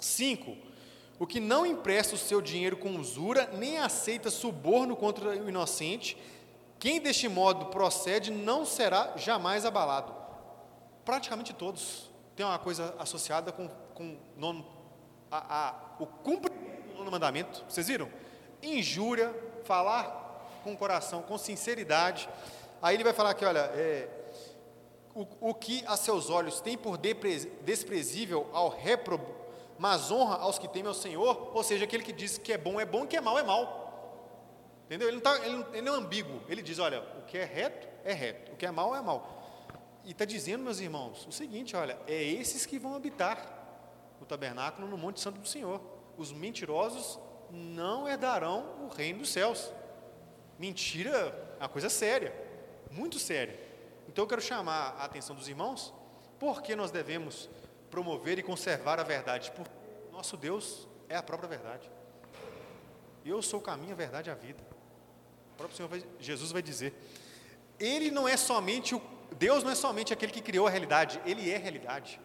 5: 0.00 0.56
O 1.20 1.26
que 1.26 1.38
não 1.38 1.64
empresta 1.64 2.16
o 2.16 2.18
seu 2.18 2.40
dinheiro 2.40 2.76
com 2.76 2.96
usura, 2.96 3.48
nem 3.56 3.78
aceita 3.78 4.28
suborno 4.28 4.96
contra 4.96 5.30
o 5.30 5.48
inocente 5.48 6.16
Quem 6.80 6.98
deste 6.98 7.28
modo 7.28 7.66
procede 7.66 8.30
não 8.30 8.64
será 8.64 9.12
jamais 9.14 9.66
abalado. 9.66 10.14
Praticamente 11.04 11.52
todos 11.52 12.10
têm 12.34 12.46
uma 12.46 12.58
coisa 12.58 12.94
associada 12.98 13.52
com, 13.52 13.68
com 13.94 14.16
nono, 14.34 14.66
a, 15.30 15.68
a, 15.68 15.74
o 15.98 16.06
cumprimento 16.06 16.88
do 16.88 16.94
nono 16.94 17.10
mandamento. 17.10 17.62
Vocês 17.68 17.86
viram? 17.86 18.08
Injúria, 18.62 19.34
falar 19.64 20.60
com 20.64 20.72
o 20.72 20.76
coração, 20.76 21.20
com 21.20 21.36
sinceridade. 21.36 22.26
Aí 22.80 22.96
ele 22.96 23.04
vai 23.04 23.12
falar 23.12 23.30
aqui, 23.30 23.44
olha, 23.44 23.70
é, 23.74 24.08
o, 25.14 25.50
o 25.50 25.54
que 25.54 25.84
a 25.86 25.98
seus 25.98 26.30
olhos 26.30 26.62
tem 26.62 26.78
por 26.78 26.98
desprezível 27.62 28.48
ao 28.54 28.70
réprobo, 28.70 29.26
mas 29.78 30.10
honra 30.10 30.36
aos 30.36 30.58
que 30.58 30.66
temem 30.66 30.88
ao 30.88 30.94
Senhor, 30.94 31.50
ou 31.54 31.62
seja, 31.62 31.84
aquele 31.84 32.02
que 32.02 32.12
diz 32.12 32.38
que 32.38 32.54
é 32.54 32.58
bom 32.58 32.80
é 32.80 32.86
bom 32.86 33.06
que 33.06 33.18
é 33.18 33.20
mal 33.20 33.38
é 33.38 33.42
mal. 33.42 33.79
Entendeu? 34.90 35.06
Ele 35.06 35.18
não, 35.18 35.22
tá, 35.22 35.46
ele, 35.46 35.64
ele 35.72 35.82
não 35.82 35.94
é 35.94 35.98
ambíguo. 35.98 36.42
Ele 36.48 36.60
diz: 36.60 36.80
olha, 36.80 37.00
o 37.16 37.22
que 37.22 37.38
é 37.38 37.44
reto 37.44 37.86
é 38.02 38.12
reto, 38.12 38.50
o 38.50 38.56
que 38.56 38.66
é 38.66 38.72
mal 38.72 38.92
é 38.92 39.00
mal. 39.00 39.40
E 40.04 40.10
está 40.10 40.24
dizendo, 40.24 40.64
meus 40.64 40.80
irmãos, 40.80 41.24
o 41.28 41.30
seguinte: 41.30 41.76
olha, 41.76 41.96
é 42.08 42.20
esses 42.20 42.66
que 42.66 42.76
vão 42.76 42.96
habitar 42.96 43.38
o 44.20 44.26
tabernáculo 44.26 44.88
no 44.88 44.98
Monte 44.98 45.20
Santo 45.20 45.38
do 45.38 45.46
Senhor. 45.46 45.80
Os 46.16 46.32
mentirosos 46.32 47.20
não 47.52 48.08
herdarão 48.08 48.84
o 48.84 48.88
reino 48.88 49.20
dos 49.20 49.30
céus. 49.30 49.72
Mentira 50.58 51.56
é 51.60 51.62
uma 51.62 51.68
coisa 51.68 51.88
séria, 51.88 52.34
muito 52.90 53.16
séria. 53.16 53.60
Então 54.08 54.24
eu 54.24 54.28
quero 54.28 54.42
chamar 54.42 54.96
a 54.98 55.04
atenção 55.04 55.36
dos 55.36 55.46
irmãos, 55.46 55.94
porque 56.36 56.74
nós 56.74 56.90
devemos 56.90 57.48
promover 57.92 58.40
e 58.40 58.42
conservar 58.42 58.98
a 58.98 59.04
verdade, 59.04 59.52
porque 59.52 59.70
nosso 60.10 60.36
Deus 60.36 60.88
é 61.08 61.14
a 61.14 61.22
própria 61.22 61.48
verdade. 61.48 61.88
Eu 63.24 63.40
sou 63.40 63.60
o 63.60 63.62
caminho, 63.62 63.92
a 63.92 63.96
verdade 63.96 64.28
e 64.28 64.32
a 64.32 64.34
vida. 64.34 64.69
O 65.60 65.68
próprio 65.68 65.76
Senhor 65.76 65.88
vai, 65.88 66.02
Jesus 66.18 66.52
vai 66.52 66.62
dizer. 66.62 66.94
Ele 67.78 68.10
não 68.10 68.26
é 68.26 68.34
somente 68.34 68.94
o 68.94 69.02
Deus 69.36 69.62
não 69.62 69.70
é 69.70 69.74
somente 69.74 70.10
aquele 70.10 70.32
que 70.32 70.40
criou 70.40 70.66
a 70.66 70.70
realidade, 70.70 71.20
ele 71.26 71.50
é 71.50 71.58
realidade. 71.58 72.18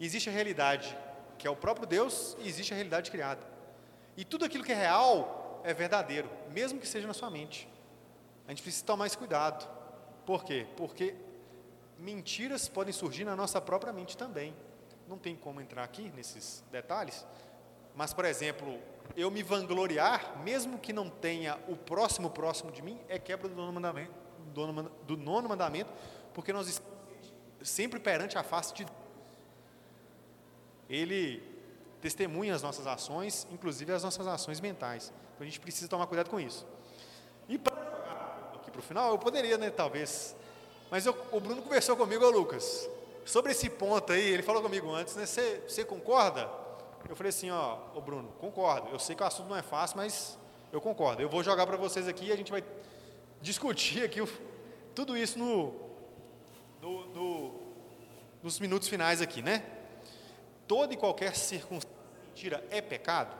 Existe 0.00 0.30
a 0.30 0.32
realidade 0.32 0.96
que 1.36 1.48
é 1.48 1.50
o 1.50 1.56
próprio 1.56 1.84
Deus 1.84 2.36
e 2.38 2.48
existe 2.48 2.72
a 2.72 2.76
realidade 2.76 3.10
criada. 3.10 3.44
E 4.16 4.24
tudo 4.24 4.44
aquilo 4.44 4.62
que 4.62 4.70
é 4.70 4.74
real 4.76 5.60
é 5.64 5.74
verdadeiro, 5.74 6.30
mesmo 6.52 6.78
que 6.78 6.86
seja 6.86 7.08
na 7.08 7.12
sua 7.12 7.28
mente. 7.28 7.68
A 8.46 8.50
gente 8.50 8.62
precisa 8.62 8.86
tomar 8.86 8.98
mais 8.98 9.16
cuidado. 9.16 9.68
Por 10.24 10.44
quê? 10.44 10.64
Porque 10.76 11.16
mentiras 11.98 12.68
podem 12.68 12.92
surgir 12.92 13.24
na 13.24 13.34
nossa 13.34 13.60
própria 13.60 13.92
mente 13.92 14.16
também. 14.16 14.54
Não 15.08 15.18
tem 15.18 15.34
como 15.34 15.60
entrar 15.60 15.82
aqui 15.82 16.12
nesses 16.14 16.62
detalhes, 16.70 17.26
mas, 17.94 18.12
por 18.12 18.24
exemplo, 18.24 18.78
eu 19.16 19.30
me 19.30 19.42
vangloriar, 19.42 20.40
mesmo 20.42 20.78
que 20.78 20.92
não 20.92 21.08
tenha 21.08 21.58
o 21.68 21.76
próximo 21.76 22.30
próximo 22.30 22.70
de 22.70 22.82
mim, 22.82 22.98
é 23.08 23.18
quebra 23.18 23.48
do 23.48 23.54
nono 23.54 23.72
mandamento, 23.72 24.12
do 25.06 25.16
nono 25.16 25.48
mandamento 25.48 25.90
porque 26.32 26.52
nós 26.52 26.68
estamos 26.68 26.92
sempre 27.62 28.00
perante 28.00 28.36
a 28.36 28.42
face 28.42 28.74
de 28.74 28.84
Deus. 28.84 28.96
Ele 30.88 31.42
testemunha 32.00 32.54
as 32.54 32.62
nossas 32.62 32.86
ações, 32.86 33.46
inclusive 33.50 33.92
as 33.92 34.02
nossas 34.02 34.26
ações 34.26 34.60
mentais. 34.60 35.12
Então 35.34 35.42
a 35.42 35.44
gente 35.44 35.60
precisa 35.60 35.88
tomar 35.88 36.06
cuidado 36.06 36.28
com 36.28 36.40
isso. 36.40 36.66
E 37.48 37.58
para 37.58 37.80
aqui 38.54 38.70
para 38.70 38.80
o 38.80 38.82
final, 38.82 39.12
eu 39.12 39.18
poderia, 39.18 39.56
né, 39.56 39.70
talvez. 39.70 40.36
Mas 40.90 41.06
eu, 41.06 41.16
o 41.30 41.40
Bruno 41.40 41.62
conversou 41.62 41.96
comigo, 41.96 42.28
Lucas, 42.28 42.88
sobre 43.24 43.52
esse 43.52 43.70
ponto 43.70 44.12
aí, 44.12 44.22
ele 44.22 44.42
falou 44.42 44.62
comigo 44.62 44.92
antes, 44.92 45.16
né? 45.16 45.24
Você 45.24 45.84
concorda? 45.84 46.61
Eu 47.08 47.16
falei 47.16 47.30
assim, 47.30 47.50
ó, 47.50 47.78
ô 47.94 48.00
Bruno, 48.00 48.32
concordo. 48.38 48.88
Eu 48.90 48.98
sei 48.98 49.14
que 49.14 49.22
o 49.22 49.26
assunto 49.26 49.48
não 49.48 49.56
é 49.56 49.62
fácil, 49.62 49.96
mas 49.96 50.38
eu 50.72 50.80
concordo. 50.80 51.22
Eu 51.22 51.28
vou 51.28 51.42
jogar 51.42 51.66
para 51.66 51.76
vocês 51.76 52.08
aqui 52.08 52.26
e 52.26 52.32
a 52.32 52.36
gente 52.36 52.50
vai 52.50 52.64
discutir 53.40 54.04
aqui 54.04 54.20
o, 54.20 54.28
tudo 54.94 55.16
isso 55.16 55.38
no, 55.38 55.74
no, 56.80 57.06
no, 57.06 57.60
nos 58.42 58.58
minutos 58.60 58.88
finais 58.88 59.20
aqui, 59.20 59.42
né? 59.42 59.64
Toda 60.66 60.94
e 60.94 60.96
qualquer 60.96 61.36
circunstância 61.36 61.92
é 62.70 62.80
pecado? 62.80 63.36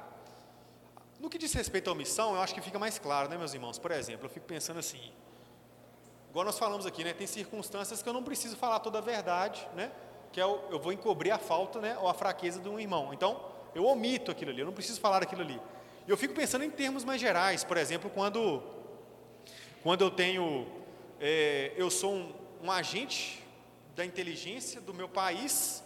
No 1.18 1.30
que 1.30 1.38
diz 1.38 1.52
respeito 1.52 1.88
à 1.88 1.92
omissão, 1.92 2.34
eu 2.34 2.42
acho 2.42 2.52
que 2.52 2.60
fica 2.60 2.78
mais 2.78 2.98
claro, 2.98 3.28
né, 3.28 3.38
meus 3.38 3.54
irmãos? 3.54 3.78
Por 3.78 3.90
exemplo, 3.92 4.26
eu 4.26 4.30
fico 4.30 4.44
pensando 4.44 4.80
assim, 4.80 5.12
igual 6.28 6.44
nós 6.44 6.58
falamos 6.58 6.84
aqui, 6.84 7.04
né? 7.04 7.12
Tem 7.12 7.26
circunstâncias 7.26 8.02
que 8.02 8.08
eu 8.08 8.12
não 8.12 8.22
preciso 8.22 8.56
falar 8.56 8.80
toda 8.80 8.98
a 8.98 9.00
verdade, 9.00 9.66
né? 9.74 9.92
Que 10.33 10.41
é 10.41 10.47
o, 10.47 10.59
eu 10.70 10.78
vou 10.78 10.93
encobrir 10.93 11.30
a 11.30 11.39
falta, 11.39 11.80
né? 11.80 11.97
Ou 12.01 12.09
a 12.09 12.14
fraqueza 12.14 12.59
de 12.59 12.68
um 12.68 12.80
irmão. 12.80 13.12
Então, 13.12 13.53
eu 13.74 13.85
omito 13.85 14.30
aquilo 14.30 14.51
ali, 14.51 14.61
eu 14.61 14.66
não 14.66 14.72
preciso 14.72 15.01
falar 15.01 15.22
aquilo 15.22 15.43
ali. 15.43 15.61
Eu 16.07 16.16
fico 16.16 16.35
pensando 16.35 16.64
em 16.64 16.70
termos 16.70 17.05
mais 17.05 17.20
gerais, 17.20 17.62
por 17.62 17.76
exemplo, 17.76 18.11
quando, 18.11 18.62
quando 19.83 20.03
eu 20.03 20.11
tenho, 20.11 20.66
é, 21.20 21.72
eu 21.76 21.91
sou 21.91 22.12
um, 22.12 22.33
um, 22.62 22.70
agente 22.70 23.43
da 23.95 24.05
inteligência 24.05 24.80
do 24.80 24.93
meu 24.93 25.09
país, 25.09 25.83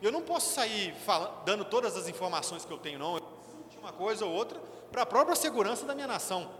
eu 0.00 0.12
não 0.12 0.22
posso 0.22 0.54
sair 0.54 0.94
falando, 1.04 1.44
dando 1.44 1.64
todas 1.64 1.96
as 1.96 2.08
informações 2.08 2.64
que 2.64 2.72
eu 2.72 2.78
tenho, 2.78 2.98
não. 2.98 3.16
Eu 3.16 3.22
preciso 3.22 3.80
uma 3.80 3.92
coisa 3.92 4.24
ou 4.24 4.32
outra 4.32 4.60
para 4.92 5.02
a 5.02 5.06
própria 5.06 5.34
segurança 5.34 5.84
da 5.84 5.94
minha 5.94 6.06
nação. 6.06 6.50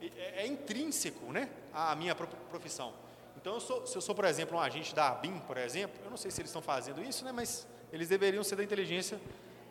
É, 0.00 0.42
é 0.42 0.46
intrínseco, 0.46 1.32
né, 1.32 1.48
à 1.72 1.94
minha 1.94 2.14
profissão. 2.14 2.92
Então, 3.40 3.54
eu 3.54 3.60
sou, 3.60 3.86
se 3.86 3.96
eu 3.96 4.02
sou, 4.02 4.14
por 4.14 4.26
exemplo, 4.26 4.56
um 4.56 4.60
agente 4.60 4.94
da 4.94 5.08
ABIN, 5.08 5.38
por 5.40 5.56
exemplo, 5.56 5.98
eu 6.04 6.10
não 6.10 6.16
sei 6.16 6.30
se 6.30 6.40
eles 6.40 6.50
estão 6.50 6.60
fazendo 6.60 7.02
isso, 7.02 7.24
né, 7.24 7.32
mas 7.32 7.66
eles 7.90 8.08
deveriam 8.08 8.44
ser 8.44 8.56
da 8.56 8.62
inteligência 8.62 9.18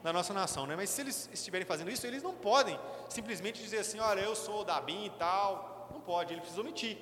da 0.01 0.13
nossa 0.13 0.33
nação, 0.33 0.65
né? 0.65 0.75
Mas 0.75 0.89
se 0.89 1.01
eles 1.01 1.29
estiverem 1.31 1.65
fazendo 1.65 1.91
isso, 1.91 2.07
eles 2.07 2.23
não 2.23 2.33
podem 2.33 2.79
simplesmente 3.09 3.61
dizer 3.61 3.79
assim, 3.79 3.99
olha, 3.99 4.21
eu 4.21 4.35
sou 4.35 4.63
da 4.63 4.79
BIM 4.79 5.05
e 5.05 5.09
tal. 5.11 5.89
Não 5.91 5.99
pode, 5.99 6.33
ele 6.33 6.41
precisa 6.41 6.61
omitir. 6.61 6.97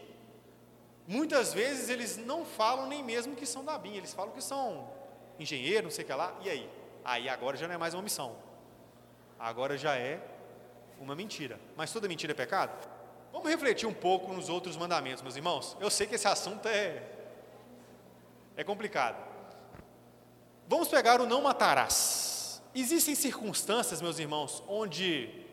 Muitas 1.08 1.54
vezes 1.54 1.90
eles 1.90 2.18
não 2.18 2.44
falam 2.44 2.88
nem 2.88 3.04
mesmo 3.04 3.36
que 3.36 3.46
são 3.46 3.64
da 3.64 3.78
BIM, 3.78 3.96
eles 3.96 4.14
falam 4.14 4.34
que 4.34 4.44
são 4.44 4.90
engenheiro, 5.40 5.84
não 5.84 5.92
sei 5.92 6.04
o 6.04 6.08
que 6.08 6.14
lá, 6.14 6.36
e 6.42 6.50
aí? 6.50 6.70
Aí 7.06 7.30
agora 7.30 7.56
já 7.56 7.68
não 7.68 7.76
é 7.76 7.78
mais 7.78 7.94
uma 7.94 8.04
missão. 8.04 8.36
Agora 9.40 9.78
já 9.78 9.96
é 9.96 10.20
uma 11.00 11.16
mentira. 11.16 11.60
Mas 11.76 11.94
toda 11.94 12.08
mentira 12.08 12.34
é 12.34 12.36
pecado? 12.36 12.97
Vamos 13.32 13.50
refletir 13.50 13.88
um 13.88 13.94
pouco 13.94 14.32
nos 14.34 14.50
outros 14.50 14.76
mandamentos, 14.76 15.22
meus 15.22 15.36
irmãos. 15.36 15.78
Eu 15.80 15.90
sei 15.90 16.08
que 16.08 16.16
esse 16.16 16.28
assunto 16.28 16.68
é 16.68 17.04
é 18.58 18.64
complicado. 18.64 19.24
Vamos 20.68 20.88
pegar 20.88 21.22
o 21.22 21.28
não 21.28 21.42
matarás. 21.42 22.62
Existem 22.74 23.16
circunstâncias, 23.16 24.02
meus 24.02 24.20
irmãos, 24.20 24.64
onde 24.68 25.46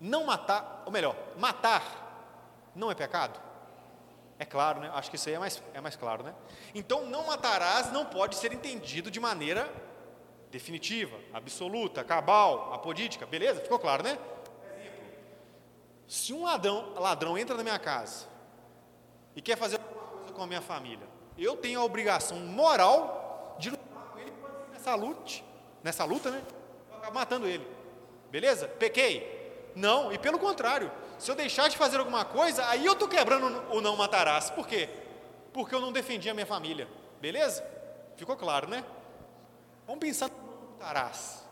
não 0.00 0.24
matar, 0.24 0.82
ou 0.86 0.92
melhor, 0.92 1.14
matar 1.38 2.02
não 2.74 2.90
é 2.90 2.94
pecado? 2.94 3.40
É 4.38 4.44
claro, 4.44 4.80
né? 4.80 4.90
Acho 4.94 5.10
que 5.10 5.16
isso 5.16 5.28
aí 5.28 5.34
é 5.36 5.38
mais, 5.38 5.62
é 5.72 5.80
mais 5.80 5.94
claro, 5.94 6.24
né? 6.24 6.34
Então, 6.74 7.06
não 7.06 7.26
matarás 7.26 7.92
não 7.92 8.04
pode 8.04 8.34
ser 8.36 8.52
entendido 8.52 9.10
de 9.10 9.20
maneira 9.20 9.72
definitiva, 10.50 11.16
absoluta, 11.32 12.02
cabal, 12.02 12.72
apodítica, 12.72 13.26
beleza? 13.26 13.60
Ficou 13.60 13.78
claro, 13.78 14.02
né? 14.02 14.18
Se 16.06 16.32
um 16.32 16.44
ladrão, 16.44 16.92
ladrão 16.94 17.38
entra 17.38 17.56
na 17.56 17.62
minha 17.62 17.78
casa 17.78 18.26
e 19.34 19.42
quer 19.42 19.56
fazer 19.56 19.76
alguma 19.76 20.02
coisa 20.02 20.32
com 20.32 20.42
a 20.42 20.46
minha 20.46 20.60
família, 20.60 21.06
eu 21.36 21.56
tenho 21.56 21.80
a 21.80 21.84
obrigação 21.84 22.38
moral 22.38 23.56
de 23.58 23.70
lutar 23.70 24.10
com 24.12 24.18
ele 24.18 24.32
nessa 24.72 24.94
luta 24.94 25.54
nessa 25.84 26.04
luta, 26.04 26.30
né? 26.30 26.42
matando 27.12 27.46
ele. 27.46 27.66
Beleza? 28.30 28.66
Pequei? 28.66 29.70
Não, 29.76 30.10
e 30.10 30.18
pelo 30.18 30.38
contrário, 30.38 30.90
se 31.18 31.30
eu 31.30 31.34
deixar 31.34 31.68
de 31.68 31.76
fazer 31.76 31.98
alguma 31.98 32.24
coisa, 32.24 32.66
aí 32.68 32.86
eu 32.86 32.94
estou 32.94 33.06
quebrando 33.06 33.46
o 33.70 33.80
não 33.82 33.94
matarás. 33.94 34.48
Por 34.48 34.66
quê? 34.66 34.88
Porque 35.52 35.74
eu 35.74 35.80
não 35.80 35.92
defendi 35.92 36.30
a 36.30 36.34
minha 36.34 36.46
família. 36.46 36.88
Beleza? 37.20 37.64
Ficou 38.16 38.36
claro, 38.36 38.68
né? 38.68 38.82
Vamos 39.86 40.00
pensar 40.00 40.30
no 40.30 40.36
não 40.36 40.70
matarás. 40.72 41.44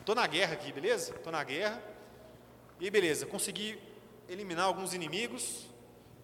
Estou 0.00 0.14
na 0.14 0.26
guerra 0.26 0.54
aqui, 0.54 0.72
beleza? 0.72 1.14
Estou 1.14 1.32
na 1.32 1.44
guerra. 1.44 1.80
E 2.80 2.90
beleza, 2.90 3.26
consegui 3.26 3.78
eliminar 4.28 4.66
alguns 4.66 4.94
inimigos. 4.94 5.66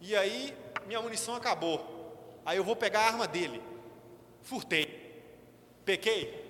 E 0.01 0.17
aí 0.17 0.57
minha 0.87 1.01
munição 1.01 1.35
acabou. 1.35 2.01
Aí 2.45 2.57
eu 2.57 2.65
vou 2.65 2.75
pegar 2.75 3.01
a 3.01 3.07
arma 3.07 3.27
dele. 3.27 3.63
Furtei. 4.43 5.25
Pequei? 5.85 6.49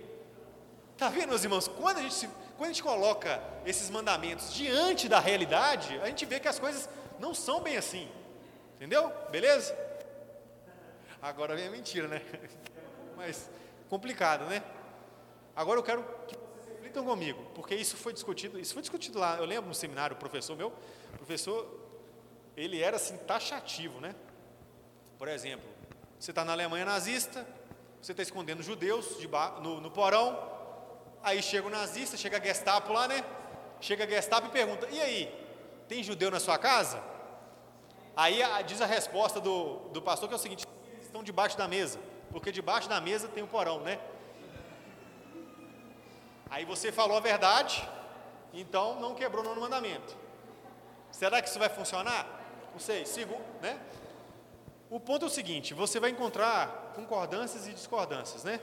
Está 0.92 1.08
vendo, 1.08 1.28
meus 1.28 1.42
irmãos? 1.42 1.66
Quando 1.66 1.98
a, 1.98 2.02
gente, 2.02 2.28
quando 2.56 2.70
a 2.70 2.72
gente 2.72 2.82
coloca 2.82 3.42
esses 3.64 3.90
mandamentos 3.90 4.52
diante 4.52 5.08
da 5.08 5.18
realidade, 5.18 5.98
a 6.00 6.06
gente 6.06 6.24
vê 6.26 6.38
que 6.38 6.48
as 6.48 6.58
coisas 6.58 6.88
não 7.18 7.34
são 7.34 7.60
bem 7.60 7.76
assim. 7.76 8.08
Entendeu? 8.76 9.12
Beleza? 9.30 9.76
Agora 11.20 11.54
vem 11.54 11.68
a 11.68 11.70
mentira, 11.70 12.08
né? 12.08 12.22
Mas 13.16 13.50
complicado, 13.88 14.44
né? 14.46 14.62
Agora 15.54 15.78
eu 15.78 15.82
quero 15.82 16.02
que 16.26 16.36
vocês 16.80 16.94
reflitam 16.94 17.04
comigo, 17.04 17.42
porque 17.54 17.74
isso 17.74 17.96
foi 17.96 18.12
discutido, 18.12 18.58
isso 18.58 18.72
foi 18.72 18.82
discutido 18.82 19.18
lá, 19.18 19.36
eu 19.36 19.44
lembro 19.44 19.68
no 19.68 19.74
seminário, 19.74 20.16
o 20.16 20.18
professor 20.18 20.56
meu, 20.56 20.68
o 21.14 21.16
professor, 21.18 21.68
ele 22.56 22.80
era 22.80 22.96
assim, 22.96 23.16
taxativo, 23.18 24.00
né? 24.00 24.14
Por 25.18 25.28
exemplo, 25.28 25.68
você 26.18 26.30
está 26.30 26.44
na 26.44 26.52
Alemanha 26.52 26.84
nazista, 26.84 27.46
você 28.00 28.12
está 28.12 28.22
escondendo 28.22 28.62
judeus 28.62 29.18
de, 29.18 29.28
no, 29.62 29.80
no 29.80 29.90
porão, 29.90 30.50
Aí 31.22 31.42
chega 31.42 31.66
o 31.66 31.70
nazista, 31.70 32.16
chega 32.16 32.38
a 32.38 32.40
Gestapo 32.40 32.92
lá, 32.92 33.06
né? 33.06 33.22
Chega 33.80 34.04
a 34.04 34.06
Gestapo 34.06 34.46
e 34.46 34.50
pergunta: 34.50 34.88
e 34.90 35.00
aí, 35.00 35.34
tem 35.86 36.02
judeu 36.02 36.30
na 36.30 36.40
sua 36.40 36.58
casa? 36.58 37.02
Aí 38.16 38.42
a, 38.42 38.62
diz 38.62 38.80
a 38.80 38.86
resposta 38.86 39.40
do, 39.40 39.76
do 39.90 40.00
pastor 40.00 40.28
que 40.28 40.34
é 40.34 40.36
o 40.36 40.40
seguinte: 40.40 40.66
estão 41.02 41.22
debaixo 41.22 41.58
da 41.58 41.68
mesa, 41.68 41.98
porque 42.30 42.50
debaixo 42.50 42.88
da 42.88 43.00
mesa 43.00 43.28
tem 43.28 43.42
o 43.42 43.46
porão, 43.46 43.80
né? 43.80 43.98
Aí 46.50 46.64
você 46.64 46.90
falou 46.90 47.16
a 47.16 47.20
verdade, 47.20 47.88
então 48.52 49.00
não 49.00 49.14
quebrou 49.14 49.44
no 49.44 49.54
mandamento. 49.60 50.16
Será 51.10 51.40
que 51.40 51.48
isso 51.48 51.58
vai 51.58 51.68
funcionar? 51.68 52.26
Não 52.72 52.80
sei, 52.80 53.06
segundo, 53.06 53.44
né? 53.62 53.80
O 54.90 54.98
ponto 54.98 55.24
é 55.24 55.28
o 55.28 55.30
seguinte: 55.30 55.72
você 55.72 56.00
vai 56.00 56.10
encontrar 56.10 56.92
concordâncias 56.94 57.68
e 57.68 57.72
discordâncias, 57.72 58.42
né? 58.42 58.60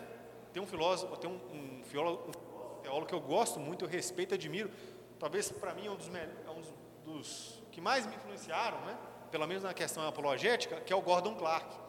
Tem 0.51 0.61
um 0.61 0.67
filósofo, 0.67 1.15
tem 1.15 1.29
um, 1.29 1.35
um, 1.35 1.81
um 1.81 2.81
teólogo 2.81 3.05
que 3.05 3.15
eu 3.15 3.21
gosto 3.21 3.59
muito, 3.59 3.85
eu 3.85 3.89
respeito, 3.89 4.33
admiro. 4.33 4.69
Talvez 5.17 5.49
para 5.49 5.73
mim 5.73 5.87
é 5.87 5.91
um 5.91 5.95
dos, 5.95 6.09
é 6.13 6.49
um 6.49 6.61
dos 7.05 7.63
que 7.71 7.79
mais 7.79 8.05
me 8.05 8.15
influenciaram, 8.15 8.79
né? 8.81 8.97
Pelo 9.31 9.47
menos 9.47 9.63
na 9.63 9.73
questão 9.73 10.05
apologética, 10.05 10.81
que 10.81 10.91
é 10.91 10.95
o 10.95 11.01
Gordon 11.01 11.35
Clark. 11.35 11.86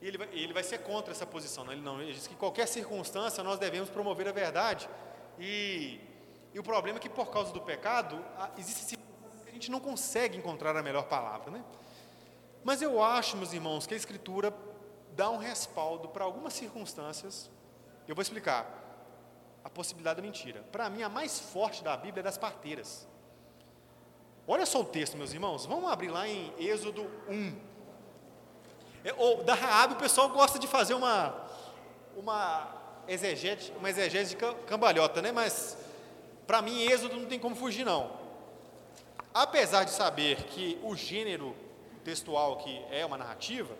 E 0.00 0.06
ele 0.06 0.18
vai, 0.18 0.28
ele 0.32 0.52
vai 0.52 0.62
ser 0.62 0.78
contra 0.78 1.12
essa 1.12 1.26
posição. 1.26 1.64
Né? 1.64 1.72
Ele 1.72 1.82
não 1.82 2.00
ele 2.00 2.12
diz 2.12 2.26
que 2.26 2.34
em 2.34 2.36
qualquer 2.36 2.66
circunstância 2.66 3.42
nós 3.42 3.58
devemos 3.58 3.90
promover 3.90 4.28
a 4.28 4.32
verdade. 4.32 4.88
E, 5.38 6.00
e 6.54 6.58
o 6.58 6.62
problema 6.62 6.98
é 6.98 7.00
que 7.00 7.08
por 7.08 7.30
causa 7.30 7.52
do 7.52 7.60
pecado 7.60 8.24
existe 8.56 8.84
circunstâncias 8.84 9.42
que 9.44 9.50
a 9.50 9.52
gente 9.52 9.70
não 9.70 9.80
consegue 9.80 10.36
encontrar 10.36 10.76
a 10.76 10.82
melhor 10.82 11.04
palavra, 11.04 11.50
né? 11.50 11.64
Mas 12.64 12.82
eu 12.82 13.02
acho, 13.02 13.36
meus 13.36 13.52
irmãos, 13.52 13.86
que 13.86 13.94
a 13.94 13.96
Escritura 13.96 14.52
dá 15.14 15.30
um 15.30 15.38
respaldo 15.38 16.08
para 16.08 16.24
algumas 16.24 16.52
circunstâncias. 16.52 17.50
Eu 18.06 18.14
vou 18.14 18.22
explicar. 18.22 18.76
A 19.64 19.70
possibilidade 19.70 20.16
da 20.16 20.22
mentira. 20.22 20.62
Para 20.70 20.88
mim, 20.88 21.02
a 21.02 21.08
mais 21.08 21.40
forte 21.40 21.82
da 21.82 21.96
Bíblia 21.96 22.20
é 22.20 22.22
das 22.22 22.38
parteiras. 22.38 23.06
Olha 24.46 24.64
só 24.64 24.80
o 24.80 24.84
texto, 24.84 25.16
meus 25.16 25.32
irmãos. 25.32 25.66
Vamos 25.66 25.90
abrir 25.90 26.08
lá 26.08 26.26
em 26.26 26.54
Êxodo 26.58 27.02
1. 27.28 27.67
É, 29.04 29.14
ou 29.16 29.42
da 29.44 29.54
Raab, 29.54 29.94
o 29.94 29.96
pessoal 29.96 30.28
gosta 30.28 30.58
de 30.58 30.66
fazer 30.66 30.94
uma, 30.94 31.34
uma 32.16 32.68
exegese, 33.06 33.72
uma 33.78 33.90
exegese 33.90 34.34
de 34.34 34.36
cambalhota, 34.66 35.22
né? 35.22 35.32
Mas 35.32 35.76
para 36.46 36.62
mim, 36.62 36.82
Êxodo 36.82 37.16
não 37.16 37.26
tem 37.26 37.38
como 37.38 37.54
fugir, 37.54 37.84
não. 37.84 38.10
Apesar 39.34 39.84
de 39.84 39.90
saber 39.90 40.44
que 40.44 40.80
o 40.82 40.96
gênero 40.96 41.54
textual 42.02 42.56
que 42.56 42.82
é 42.90 43.04
uma 43.04 43.18
narrativa, 43.18 43.76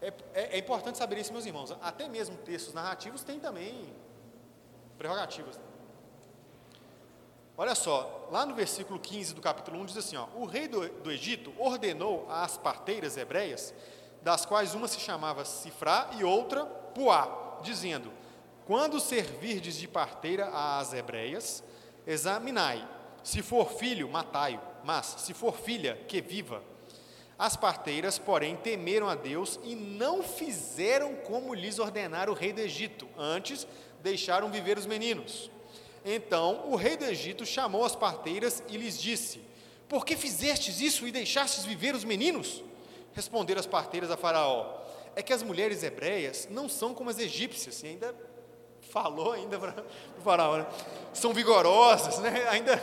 é, 0.00 0.12
é, 0.32 0.56
é, 0.56 0.58
importante 0.58 0.98
saber 0.98 1.18
isso, 1.18 1.32
meus 1.32 1.46
irmãos. 1.46 1.76
Até 1.82 2.08
mesmo 2.08 2.36
textos 2.38 2.74
narrativos 2.74 3.22
têm 3.22 3.38
também 3.38 3.92
prerrogativas. 4.98 5.58
Olha 7.56 7.74
só, 7.74 8.28
lá 8.32 8.44
no 8.44 8.54
versículo 8.54 8.98
15 8.98 9.34
do 9.34 9.40
capítulo 9.40 9.78
1 9.80 9.86
diz 9.86 9.96
assim: 9.96 10.16
ó, 10.16 10.26
O 10.34 10.44
rei 10.44 10.66
do, 10.66 10.88
do 10.88 11.10
Egito 11.10 11.54
ordenou 11.58 12.26
às 12.28 12.56
parteiras 12.56 13.16
hebreias, 13.16 13.72
das 14.24 14.44
quais 14.44 14.74
uma 14.74 14.88
se 14.88 14.98
chamava 14.98 15.44
Sifrá 15.44 16.10
e 16.18 16.24
outra 16.24 16.64
Puá, 16.64 17.60
dizendo: 17.62 18.10
Quando 18.66 18.98
servirdes 18.98 19.76
de 19.76 19.86
parteira 19.86 20.48
às 20.52 20.92
hebreias, 20.92 21.62
examinai, 22.06 22.88
se 23.22 23.42
for 23.42 23.70
filho, 23.72 24.08
matai-o, 24.08 24.60
mas 24.82 25.14
se 25.18 25.32
for 25.32 25.54
filha, 25.54 25.96
que 26.08 26.20
viva 26.20 26.62
as 27.38 27.56
parteiras, 27.56 28.16
porém, 28.16 28.56
temeram 28.56 29.08
a 29.08 29.14
Deus 29.14 29.58
e 29.64 29.74
não 29.74 30.22
fizeram 30.22 31.16
como 31.16 31.52
lhes 31.52 31.78
ordenara 31.78 32.30
o 32.30 32.34
rei 32.34 32.52
do 32.52 32.60
Egito, 32.60 33.08
antes 33.18 33.66
deixaram 34.02 34.50
viver 34.50 34.78
os 34.78 34.86
meninos. 34.86 35.50
Então 36.04 36.70
o 36.70 36.76
rei 36.76 36.96
do 36.96 37.04
Egito 37.04 37.44
chamou 37.44 37.84
as 37.84 37.96
parteiras 37.96 38.62
e 38.68 38.76
lhes 38.76 39.00
disse: 39.00 39.40
Por 39.88 40.06
que 40.06 40.16
fizestes 40.16 40.80
isso 40.80 41.06
e 41.06 41.12
deixastes 41.12 41.64
viver 41.64 41.94
os 41.94 42.04
meninos? 42.04 42.62
Responderam 43.14 43.60
as 43.60 43.66
parteiras 43.66 44.10
a 44.10 44.16
Faraó: 44.16 44.82
É 45.16 45.22
que 45.22 45.32
as 45.32 45.42
mulheres 45.42 45.82
hebreias 45.82 46.48
não 46.50 46.68
são 46.68 46.92
como 46.94 47.08
as 47.10 47.18
egípcias, 47.18 47.82
e 47.82 47.86
ainda 47.86 48.14
falou 48.90 49.32
ainda 49.32 49.58
para 49.58 49.84
o 50.18 50.20
Faraó, 50.20 50.58
né? 50.58 50.66
são 51.14 51.32
vigorosas, 51.32 52.18
né? 52.18 52.46
ainda 52.48 52.76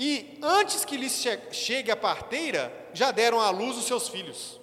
e 0.00 0.38
antes 0.40 0.84
que 0.84 0.96
lhes 0.96 1.26
chegue 1.50 1.90
a 1.90 1.96
parteira, 1.96 2.72
já 2.94 3.10
deram 3.10 3.40
à 3.40 3.50
luz 3.50 3.76
os 3.76 3.84
seus 3.84 4.08
filhos. 4.08 4.60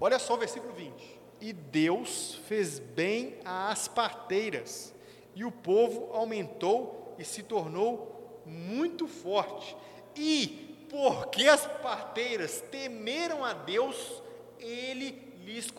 Olha 0.00 0.18
só 0.18 0.34
o 0.34 0.38
versículo 0.38 0.72
20. 0.72 0.92
E 1.40 1.52
Deus 1.52 2.40
fez 2.48 2.80
bem 2.80 3.38
às 3.44 3.86
parteiras, 3.86 4.92
e 5.36 5.44
o 5.44 5.52
povo 5.52 6.10
aumentou 6.12 7.14
e 7.16 7.24
se 7.24 7.44
tornou 7.44 8.42
muito 8.44 9.06
forte. 9.06 9.76
E 10.16 10.65
porque 10.88 11.46
as 11.48 11.66
parteiras 11.66 12.60
temeram 12.70 13.44
a 13.44 13.52
Deus, 13.52 14.22
ele 14.58 15.10
lhes 15.44 15.70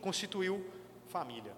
constituiu 0.00 0.70
família. 1.08 1.52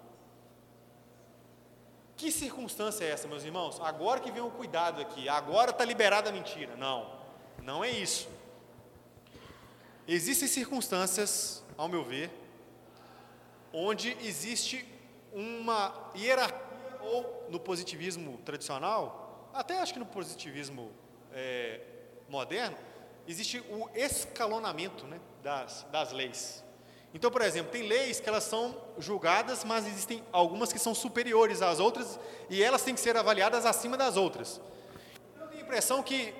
Que 2.15 2.31
circunstância 2.31 3.05
é 3.05 3.11
essa, 3.11 3.27
meus 3.27 3.43
irmãos? 3.43 3.79
Agora 3.79 4.19
que 4.19 4.31
vem 4.31 4.41
o 4.41 4.49
cuidado 4.49 5.01
aqui, 5.01 5.29
agora 5.29 5.69
está 5.69 5.85
liberada 5.85 6.29
a 6.29 6.33
mentira. 6.33 6.75
Não, 6.75 7.11
não 7.61 7.83
é 7.83 7.91
isso. 7.91 8.27
Existem 10.07 10.47
circunstâncias, 10.47 11.63
ao 11.77 11.87
meu 11.87 12.03
ver, 12.03 12.31
onde 13.71 14.17
existe 14.21 14.83
uma 15.31 16.11
hierarquia, 16.15 16.65
ou 17.01 17.47
no 17.49 17.59
positivismo 17.59 18.37
tradicional, 18.39 19.49
até 19.53 19.79
acho 19.79 19.93
que 19.93 19.99
no 19.99 20.05
positivismo 20.05 20.91
é, 21.31 21.81
moderno, 22.27 22.77
existe 23.27 23.59
o 23.69 23.89
escalonamento 23.93 25.05
né, 25.05 25.19
das, 25.43 25.85
das 25.91 26.11
leis. 26.11 26.63
Então, 27.13 27.31
por 27.31 27.41
exemplo, 27.41 27.71
tem 27.71 27.87
leis 27.87 28.19
que 28.19 28.29
elas 28.29 28.43
são 28.43 28.75
julgadas, 28.97 29.63
mas 29.63 29.87
existem 29.87 30.23
algumas 30.31 30.71
que 30.71 30.79
são 30.79 30.93
superiores 30.93 31.61
às 31.61 31.79
outras 31.79 32.19
e 32.49 32.61
elas 32.61 32.83
têm 32.83 32.93
que 32.93 32.99
ser 32.99 33.15
avaliadas 33.17 33.65
acima 33.65 33.97
das 33.97 34.17
outras. 34.17 34.61
Eu 35.39 35.47
tenho 35.47 35.61
a 35.61 35.65
impressão 35.65 36.03
que 36.03 36.33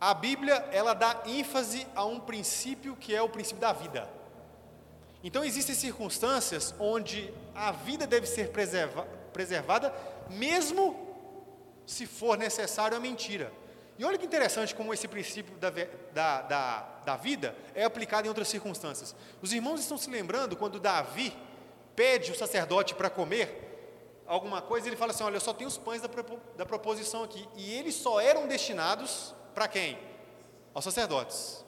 a 0.00 0.14
Bíblia 0.14 0.54
ela 0.72 0.94
dá 0.94 1.22
ênfase 1.26 1.86
a 1.94 2.04
um 2.04 2.18
princípio 2.18 2.96
que 2.96 3.14
é 3.14 3.20
o 3.20 3.28
princípio 3.28 3.60
da 3.60 3.72
vida. 3.72 4.08
Então 5.22 5.44
existem 5.44 5.74
circunstâncias 5.74 6.74
onde 6.78 7.32
a 7.54 7.70
vida 7.70 8.06
deve 8.06 8.26
ser 8.26 8.48
preserva, 8.50 9.02
preservada, 9.32 9.94
mesmo 10.30 11.08
se 11.84 12.06
for 12.06 12.38
necessário 12.38 12.96
a 12.96 13.00
mentira. 13.00 13.52
E 14.00 14.04
olha 14.06 14.16
que 14.16 14.24
interessante 14.24 14.74
como 14.74 14.94
esse 14.94 15.06
princípio 15.06 15.54
da, 15.58 15.68
da, 15.68 16.40
da, 16.40 16.80
da 17.04 17.16
vida 17.16 17.54
é 17.74 17.84
aplicado 17.84 18.24
em 18.26 18.30
outras 18.30 18.48
circunstâncias. 18.48 19.14
Os 19.42 19.52
irmãos 19.52 19.78
estão 19.78 19.98
se 19.98 20.08
lembrando 20.08 20.56
quando 20.56 20.80
Davi 20.80 21.36
pede 21.94 22.32
o 22.32 22.34
sacerdote 22.34 22.94
para 22.94 23.10
comer 23.10 24.24
alguma 24.26 24.62
coisa, 24.62 24.88
ele 24.88 24.96
fala 24.96 25.12
assim: 25.12 25.22
Olha, 25.22 25.36
eu 25.36 25.40
só 25.40 25.52
tenho 25.52 25.68
os 25.68 25.76
pães 25.76 26.00
da, 26.00 26.08
da 26.56 26.64
proposição 26.64 27.24
aqui. 27.24 27.46
E 27.54 27.74
eles 27.74 27.94
só 27.94 28.18
eram 28.18 28.46
destinados 28.46 29.34
para 29.54 29.68
quem? 29.68 29.98
Aos 30.72 30.84
sacerdotes. 30.84 31.62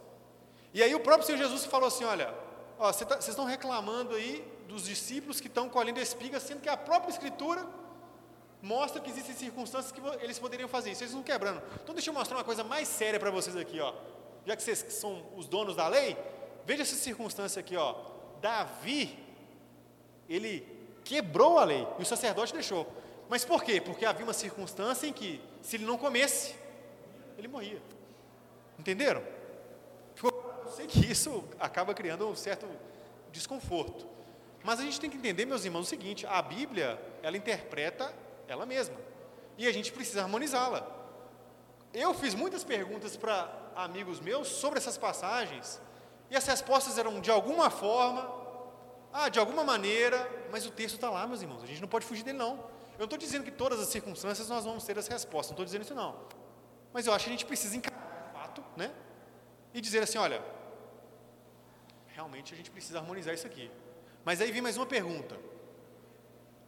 E 0.72 0.82
aí 0.82 0.94
o 0.94 1.00
próprio 1.00 1.26
Senhor 1.26 1.36
Jesus 1.36 1.66
falou 1.66 1.88
assim: 1.88 2.04
Olha, 2.04 2.32
vocês 2.78 3.06
tá, 3.06 3.18
estão 3.18 3.44
reclamando 3.44 4.14
aí 4.14 4.42
dos 4.66 4.84
discípulos 4.86 5.38
que 5.38 5.48
estão 5.48 5.68
colhendo 5.68 6.00
espigas, 6.00 6.44
sendo 6.44 6.62
que 6.62 6.68
a 6.70 6.78
própria 6.78 7.10
Escritura 7.10 7.68
mostra 8.62 9.00
que 9.00 9.10
existem 9.10 9.34
circunstâncias 9.34 9.90
que 9.90 10.00
eles 10.22 10.38
poderiam 10.38 10.68
fazer 10.68 10.92
isso, 10.92 11.02
eles 11.02 11.10
estão 11.10 11.22
quebrando. 11.22 11.60
Então 11.82 11.94
deixa 11.94 12.10
eu 12.10 12.14
mostrar 12.14 12.36
uma 12.36 12.44
coisa 12.44 12.62
mais 12.62 12.86
séria 12.86 13.18
para 13.18 13.30
vocês 13.30 13.56
aqui, 13.56 13.80
ó. 13.80 13.92
Já 14.46 14.56
que 14.56 14.62
vocês 14.62 14.78
são 14.90 15.26
os 15.36 15.48
donos 15.48 15.74
da 15.74 15.88
lei, 15.88 16.16
veja 16.64 16.82
essa 16.82 16.94
circunstância 16.94 17.58
aqui, 17.58 17.76
ó. 17.76 17.96
Davi, 18.40 19.18
ele 20.28 20.66
quebrou 21.04 21.58
a 21.58 21.64
lei 21.64 21.86
e 21.98 22.02
o 22.02 22.06
sacerdote 22.06 22.52
deixou. 22.52 22.86
Mas 23.28 23.44
por 23.44 23.64
quê? 23.64 23.80
Porque 23.80 24.04
havia 24.04 24.24
uma 24.24 24.32
circunstância 24.32 25.06
em 25.06 25.12
que, 25.12 25.40
se 25.60 25.76
ele 25.76 25.84
não 25.84 25.98
comesse, 25.98 26.54
ele 27.36 27.48
morria. 27.48 27.82
Entenderam? 28.78 29.22
Eu 30.22 30.70
sei 30.70 30.86
que 30.86 31.10
isso 31.10 31.44
acaba 31.58 31.92
criando 31.94 32.28
um 32.28 32.36
certo 32.36 32.66
desconforto. 33.32 34.06
Mas 34.62 34.78
a 34.78 34.82
gente 34.84 35.00
tem 35.00 35.10
que 35.10 35.16
entender, 35.16 35.44
meus 35.44 35.64
irmãos, 35.64 35.86
o 35.86 35.88
seguinte: 35.88 36.26
a 36.26 36.40
Bíblia, 36.40 37.00
ela 37.22 37.36
interpreta 37.36 38.14
ela 38.49 38.66
mesma. 38.66 38.97
E 39.57 39.66
a 39.66 39.72
gente 39.72 39.93
precisa 39.93 40.22
harmonizá-la. 40.22 40.86
Eu 41.93 42.14
fiz 42.14 42.34
muitas 42.34 42.64
perguntas 42.64 43.16
para 43.16 43.51
amigos 43.76 44.20
meus 44.20 44.49
sobre 44.49 44.78
essas 44.78 44.97
passagens, 44.97 45.80
e 46.30 46.36
as 46.36 46.47
respostas 46.47 46.97
eram 46.97 47.20
de 47.20 47.30
alguma 47.30 47.68
forma, 47.68 48.30
ah, 49.12 49.28
de 49.28 49.38
alguma 49.38 49.62
maneira, 49.62 50.26
mas 50.51 50.64
o 50.64 50.70
texto 50.70 50.95
está 50.95 51.11
lá, 51.11 51.26
meus 51.26 51.43
irmãos, 51.43 51.62
a 51.62 51.66
gente 51.66 51.80
não 51.80 51.88
pode 51.88 52.07
fugir 52.07 52.22
dele, 52.22 52.38
não. 52.38 52.55
Eu 52.95 53.01
não 53.01 53.05
estou 53.05 53.18
dizendo 53.18 53.45
que 53.45 53.51
todas 53.51 53.78
as 53.80 53.88
circunstâncias 53.88 54.49
nós 54.49 54.64
vamos 54.64 54.84
ter 54.84 54.99
as 54.99 55.07
respostas, 55.07 55.51
não 55.51 55.55
estou 55.55 55.64
dizendo 55.64 55.82
isso, 55.82 55.95
não. 55.95 56.16
Mas 56.93 57.07
eu 57.07 57.12
acho 57.12 57.24
que 57.24 57.30
a 57.30 57.32
gente 57.32 57.45
precisa 57.45 57.76
encarar 57.76 58.30
o 58.30 58.38
fato, 58.38 58.64
né? 58.76 58.90
E 59.74 59.80
dizer 59.80 60.03
assim: 60.03 60.18
olha, 60.18 60.43
realmente 62.09 62.55
a 62.55 62.57
gente 62.57 62.70
precisa 62.70 62.99
harmonizar 62.99 63.34
isso 63.34 63.47
aqui. 63.47 63.70
Mas 64.24 64.40
aí 64.40 64.53
vem 64.53 64.62
mais 64.62 64.76
uma 64.76 64.86
pergunta: 64.86 65.36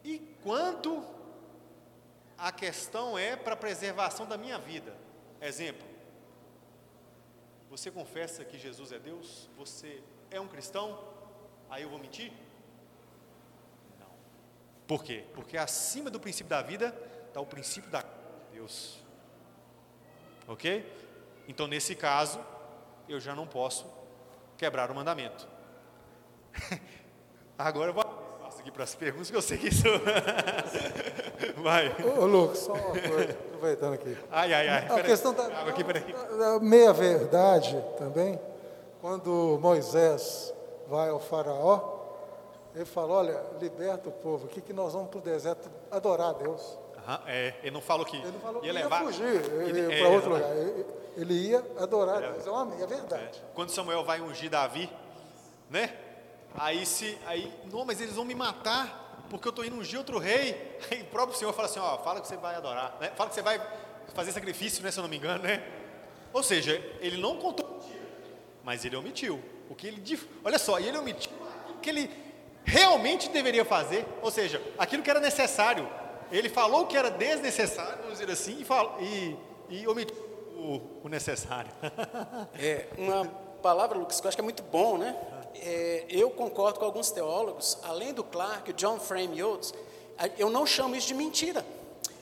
e 0.03 0.19
quanto 0.43 1.03
a 2.39 2.53
questão 2.53 3.19
é 3.19 3.37
para 3.37 3.55
a 3.55 3.57
preservação 3.57 4.27
da 4.27 4.37
minha 4.37 4.59
vida. 4.59 4.97
Exemplo. 5.41 5.87
Você 7.71 7.91
confessa 7.91 8.45
que 8.45 8.59
Jesus 8.59 8.93
é 8.93 8.99
Deus? 8.99 9.49
Você 9.57 10.03
é 10.31 10.41
um 10.41 10.47
cristão? 10.47 10.99
Aí 11.69 11.83
eu 11.83 11.91
vou 11.91 11.99
mentir? 11.99 12.33
Não. 13.99 14.07
Por 14.87 15.03
quê? 15.03 15.25
Porque 15.35 15.57
acima 15.57 16.11
do 16.11 16.21
princípio 16.21 16.51
da 16.51 16.63
vida 16.63 16.95
está 17.29 17.41
o 17.41 17.47
princípio 17.47 17.91
da 17.91 18.05
Deus. 18.53 18.99
Ok? 20.47 20.89
Então, 21.49 21.67
nesse 21.67 21.95
caso, 21.95 22.39
eu 23.09 23.19
já 23.19 23.35
não 23.35 23.47
posso 23.47 23.87
quebrar 24.57 24.91
o 24.91 24.95
mandamento. 24.95 25.49
Agora 27.59 27.91
eu 27.91 27.95
vou 27.95 28.05
passo 28.05 28.61
aqui 28.61 28.71
para 28.71 28.85
as 28.85 28.95
perguntas, 28.95 29.31
que 29.31 29.37
eu 29.37 29.43
sei 29.43 29.59
que 29.59 29.69
isso. 29.69 29.85
Vai. 31.57 31.95
Ô, 32.19 32.27
Lucas, 32.27 32.59
só 32.59 32.73
uma 32.73 32.81
coisa, 32.91 33.31
aproveitando 33.33 33.95
aqui. 33.95 34.17
Ai, 34.31 34.53
ai, 34.53 34.69
ai. 34.69 35.01
A 35.01 35.03
questão 35.03 35.33
da, 35.33 35.47
aqui, 35.47 35.83
da 35.83 36.61
meia-verdade 36.61 37.83
também, 37.99 38.41
quando 39.01 39.59
Moisés 39.61 40.53
vai 40.89 41.11
ao 41.11 41.21
Faraó, 41.21 41.95
ele 42.75 42.85
fala: 42.85 43.15
Olha, 43.15 43.43
liberta 43.61 44.09
o 44.09 44.13
povo, 44.13 44.47
o 44.47 44.49
que, 44.49 44.61
que 44.61 44.73
nós 44.73 44.93
vamos 44.93 45.09
para 45.09 45.19
o 45.19 45.23
deserto 45.23 45.71
adorar 45.91 46.31
a 46.31 46.33
Deus. 46.33 46.79
Uhum, 47.07 47.19
é, 47.27 47.55
ele 47.63 47.71
não 47.71 47.83
falou 47.83 48.07
que 48.07 48.17
ele 48.17 48.31
não 48.31 48.41
falou 48.41 48.65
ia, 48.65 48.73
levar, 48.73 49.03
ia 49.03 49.07
fugir 49.07 49.43
para 49.43 49.97
é, 49.97 50.09
outro 50.09 50.31
lugar. 50.31 50.57
Ele, 50.57 50.87
ele 51.17 51.35
ia 51.35 51.65
adorar 51.79 52.23
é, 52.23 52.33
Deus. 52.33 52.47
É, 52.47 52.51
uma, 52.51 52.83
é 52.83 52.87
verdade. 52.87 53.43
Quando 53.55 53.71
Samuel 53.71 54.05
vai 54.05 54.21
ungir 54.21 54.51
Davi, 54.51 54.91
né? 55.69 55.95
Aí 56.57 56.87
se, 56.87 57.19
aí, 57.27 57.53
não, 57.71 57.85
mas 57.85 58.01
eles 58.01 58.15
vão 58.15 58.25
me 58.25 58.35
matar 58.35 59.04
porque 59.31 59.49
eu 59.49 59.51
estou 59.51 59.65
indo 59.65 59.77
ungir 59.77 59.99
outro 59.99 60.19
rei. 60.19 60.79
Aí 60.91 61.03
o 61.03 61.07
próprio 61.07 61.39
Senhor 61.39 61.53
fala 61.53 61.69
assim, 61.69 61.81
ó, 61.81 61.99
fala 61.99 62.21
que 62.21 62.29
você 62.29 62.37
vai 62.37 62.55
adorar, 62.55 62.97
né? 63.01 63.13
Fala 63.17 63.29
que 63.29 63.35
você 63.35 63.43
vai 63.43 63.61
fazer 64.15 64.33
sacrifício, 64.33 64.83
né? 64.83 64.91
Se 64.91 64.99
eu 64.99 65.03
não 65.03 65.09
me 65.09 65.17
engano, 65.17 65.43
né? 65.43 65.63
Ou 66.33 66.43
seja, 66.43 66.73
ele 67.01 67.17
não 67.17 67.37
contou 67.37 67.75
mas 68.65 68.85
ele 68.85 68.97
omitiu. 68.97 69.41
O 69.69 69.75
que 69.75 69.87
ele, 69.87 70.21
olha 70.43 70.59
só, 70.59 70.81
e 70.81 70.89
ele 70.89 70.99
omitiu 70.99 71.33
o 71.71 71.79
que 71.79 71.91
ele 71.91 72.11
realmente 72.65 73.29
deveria 73.29 73.65
fazer, 73.65 74.07
ou 74.23 74.31
seja, 74.31 74.61
aquilo 74.79 75.03
que 75.03 75.11
era 75.11 75.21
necessário. 75.21 75.89
Ele 76.33 76.49
falou 76.49 76.87
que 76.87 76.97
era 76.97 77.11
desnecessário, 77.11 77.99
vamos 78.03 78.19
dizer 78.19 78.33
assim, 78.33 78.65
e, 79.01 79.37
e, 79.69 79.83
e 79.83 79.87
omitiu 79.87 80.17
o, 80.57 81.01
o 81.05 81.09
necessário. 81.09 81.71
é 82.59 82.89
uma 82.97 83.27
palavra, 83.63 83.99
Lucas, 83.99 84.21
que 84.21 84.27
eu 84.27 84.29
acho 84.29 84.37
que 84.37 84.41
é 84.41 84.45
muito 84.45 84.63
bom, 84.63 84.97
né? 84.97 85.15
É, 85.57 86.05
eu 86.09 86.31
concordo 86.31 86.79
com 86.79 86.85
alguns 86.85 87.11
teólogos, 87.11 87.79
além 87.83 88.13
do 88.13 88.25
Clark, 88.25 88.73
John 88.73 88.99
Frame 88.99 89.39
e 89.39 89.43
outros, 89.43 89.73
eu 90.39 90.51
não 90.51 90.67
chamo 90.67 90.97
isso 90.97 91.09
de 91.09 91.15
mentira. 91.15 91.65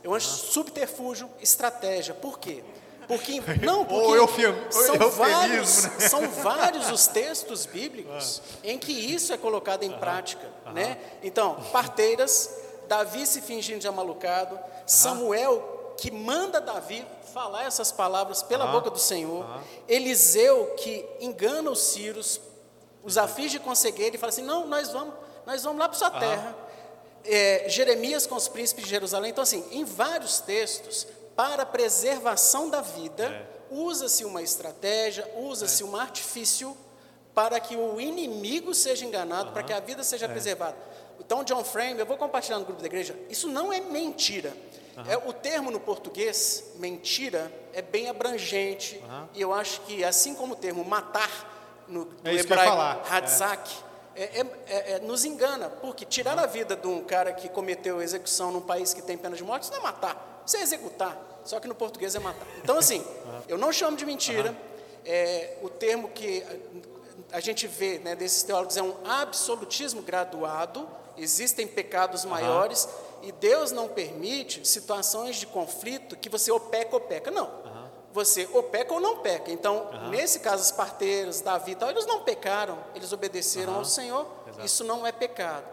Eu 0.03 0.15
acho 0.15 0.29
subterfúgio, 0.29 1.31
estratégia. 1.41 2.15
Por 2.15 2.39
quê? 2.39 2.63
Porque 3.07 3.43
não, 3.63 3.85
porque 3.85 4.19
eufem, 4.19 4.55
são 4.71 5.11
vários, 5.11 5.85
né? 5.85 6.09
são 6.09 6.29
vários 6.43 6.91
os 6.91 7.07
textos 7.07 7.67
bíblicos 7.67 8.43
ah. 8.45 8.59
em 8.65 8.79
que 8.79 8.93
isso 8.93 9.33
é 9.33 9.37
colocado 9.37 9.83
em 9.83 9.93
prática, 9.93 10.49
né? 10.73 10.99
Então, 11.23 11.57
parteiras, 11.73 12.59
Davi 12.89 13.27
se 13.27 13.41
fingindo 13.41 13.81
de 13.81 13.89
amalucado, 13.89 14.59
Samuel 14.87 15.95
que 15.97 16.11
manda 16.11 16.61
Davi 16.61 17.05
falar 17.33 17.65
essas 17.65 17.93
palavras 17.93 18.43
pela 18.43 18.67
boca 18.67 18.91
do 18.91 18.99
Senhor, 18.99 19.47
Eliseu 19.89 20.75
que 20.77 21.05
engana 21.21 21.71
os 21.71 21.81
Círios, 21.81 22.41
os 23.03 23.19
aflige 23.19 23.59
com 23.59 23.75
cegueira 23.75 24.17
e 24.17 24.19
fala 24.19 24.31
assim: 24.31 24.43
não, 24.43 24.67
nós 24.67 24.91
vamos, 24.91 25.15
nós 25.47 25.63
vamos 25.63 25.79
lá 25.79 25.89
para 25.89 25.99
sua 25.99 26.11
terra. 26.11 26.57
É, 27.25 27.67
Jeremias 27.69 28.27
com 28.27 28.35
os 28.35 28.49
príncipes 28.49 28.85
de 28.85 28.91
Jerusalém. 28.91 29.31
Então, 29.31 29.43
assim, 29.43 29.65
em 29.71 29.85
vários 29.85 30.41
textos, 30.41 31.07
para 31.37 31.63
a 31.63 31.67
preservação 31.67 32.69
da 32.69 32.81
vida, 32.81 33.25
é. 33.25 33.47
usa-se 33.71 34.25
uma 34.25 34.43
estratégia, 34.43 35.29
usa-se 35.37 35.83
é. 35.83 35.87
um 35.87 35.97
artifício 35.97 36.77
para 37.35 37.59
que 37.61 37.77
o 37.77 38.01
inimigo 38.01 38.75
seja 38.75 39.05
enganado, 39.05 39.53
para 39.53 39.63
que 39.63 39.73
a 39.73 39.81
vida 39.81 40.03
seja 40.03 40.27
é. 40.27 40.29
preservada. 40.29 40.77
Então, 41.19 41.45
John 41.45 41.65
Frame, 41.65 42.01
eu 42.01 42.07
vou 42.07 42.17
compartilhar 42.17 42.59
no 42.59 42.65
grupo 42.65 42.81
da 42.81 42.87
igreja, 42.87 43.17
isso 43.31 43.49
não 43.49 43.73
é 43.73 43.81
mentira. 43.81 44.53
Uhum. 44.97 45.05
É, 45.11 45.17
o 45.17 45.33
termo 45.33 45.71
no 45.71 45.81
português, 45.81 46.73
mentira, 46.77 47.51
é 47.73 47.81
bem 47.81 48.09
abrangente, 48.09 49.03
uhum. 49.03 49.29
e 49.35 49.41
eu 49.41 49.53
acho 49.55 49.81
que, 49.83 50.05
assim 50.05 50.35
como 50.35 50.53
o 50.53 50.57
termo 50.57 50.85
matar, 50.85 51.62
no, 51.93 52.07
no 52.07 52.31
é 52.31 52.35
hebraico, 52.35 53.09
Hadzak, 53.09 53.71
é. 54.17 54.23
É, 54.23 54.47
é, 54.67 54.93
é. 54.93 54.99
nos 55.01 55.25
engana, 55.25 55.69
porque 55.69 56.05
tirar 56.05 56.39
a 56.39 56.47
vida 56.47 56.75
de 56.75 56.87
um 56.87 57.05
cara 57.05 57.33
que 57.33 57.49
cometeu 57.49 58.01
execução 58.03 58.51
num 58.51 58.61
país 58.61 58.93
que 58.93 59.03
tem 59.03 59.17
pena 59.17 59.37
de 59.37 59.45
morte, 59.45 59.65
isso 59.65 59.73
não 59.73 59.81
é 59.81 59.83
matar, 59.83 60.43
isso 60.47 60.57
é 60.57 60.63
executar, 60.63 61.17
só 61.45 61.61
que 61.61 61.69
no 61.69 61.75
português 61.75 62.15
é 62.15 62.19
matar. 62.19 62.47
Então, 62.63 62.79
assim, 62.79 63.05
eu 63.47 63.59
não 63.59 63.73
chamo 63.73 63.97
de 63.97 64.05
mentira, 64.05 64.57
o 65.63 65.69
termo 65.69 66.09
que 66.09 66.45
a 67.31 67.41
gente 67.41 67.67
vê 67.67 67.99
né, 67.99 68.15
desses 68.15 68.43
teólogos 68.43 68.77
é 68.77 68.83
um 68.83 68.95
absolutismo 69.07 70.03
graduado, 70.03 70.89
existem 71.17 71.67
pecados 71.67 72.25
maiores, 72.25 72.89
e 73.23 73.31
Deus 73.33 73.71
não 73.71 73.89
permite 73.89 74.67
situações 74.67 75.37
de 75.37 75.47
conflito 75.47 76.17
que 76.17 76.29
você 76.29 76.51
ou 76.51 76.59
peca 76.59 76.95
ou 76.97 77.01
peca, 77.01 77.31
não 77.31 77.72
você 78.13 78.49
ou 78.53 78.63
peca 78.63 78.93
ou 78.93 79.01
não 79.01 79.19
peca. 79.19 79.51
Então, 79.51 79.89
uhum. 79.93 80.11
nesse 80.11 80.41
caso, 80.41 80.63
os 80.63 80.71
parteiros, 80.71 81.41
Davi 81.41 81.75
tal, 81.75 81.91
eles 81.91 82.07
não 82.07 82.21
pecaram, 82.23 82.79
eles 82.95 83.13
obedeceram 83.13 83.73
uhum. 83.73 83.79
ao 83.79 83.85
Senhor, 83.85 84.27
Exato. 84.47 84.67
isso 84.67 84.85
não 84.85 85.07
é 85.07 85.13
pecado. 85.13 85.65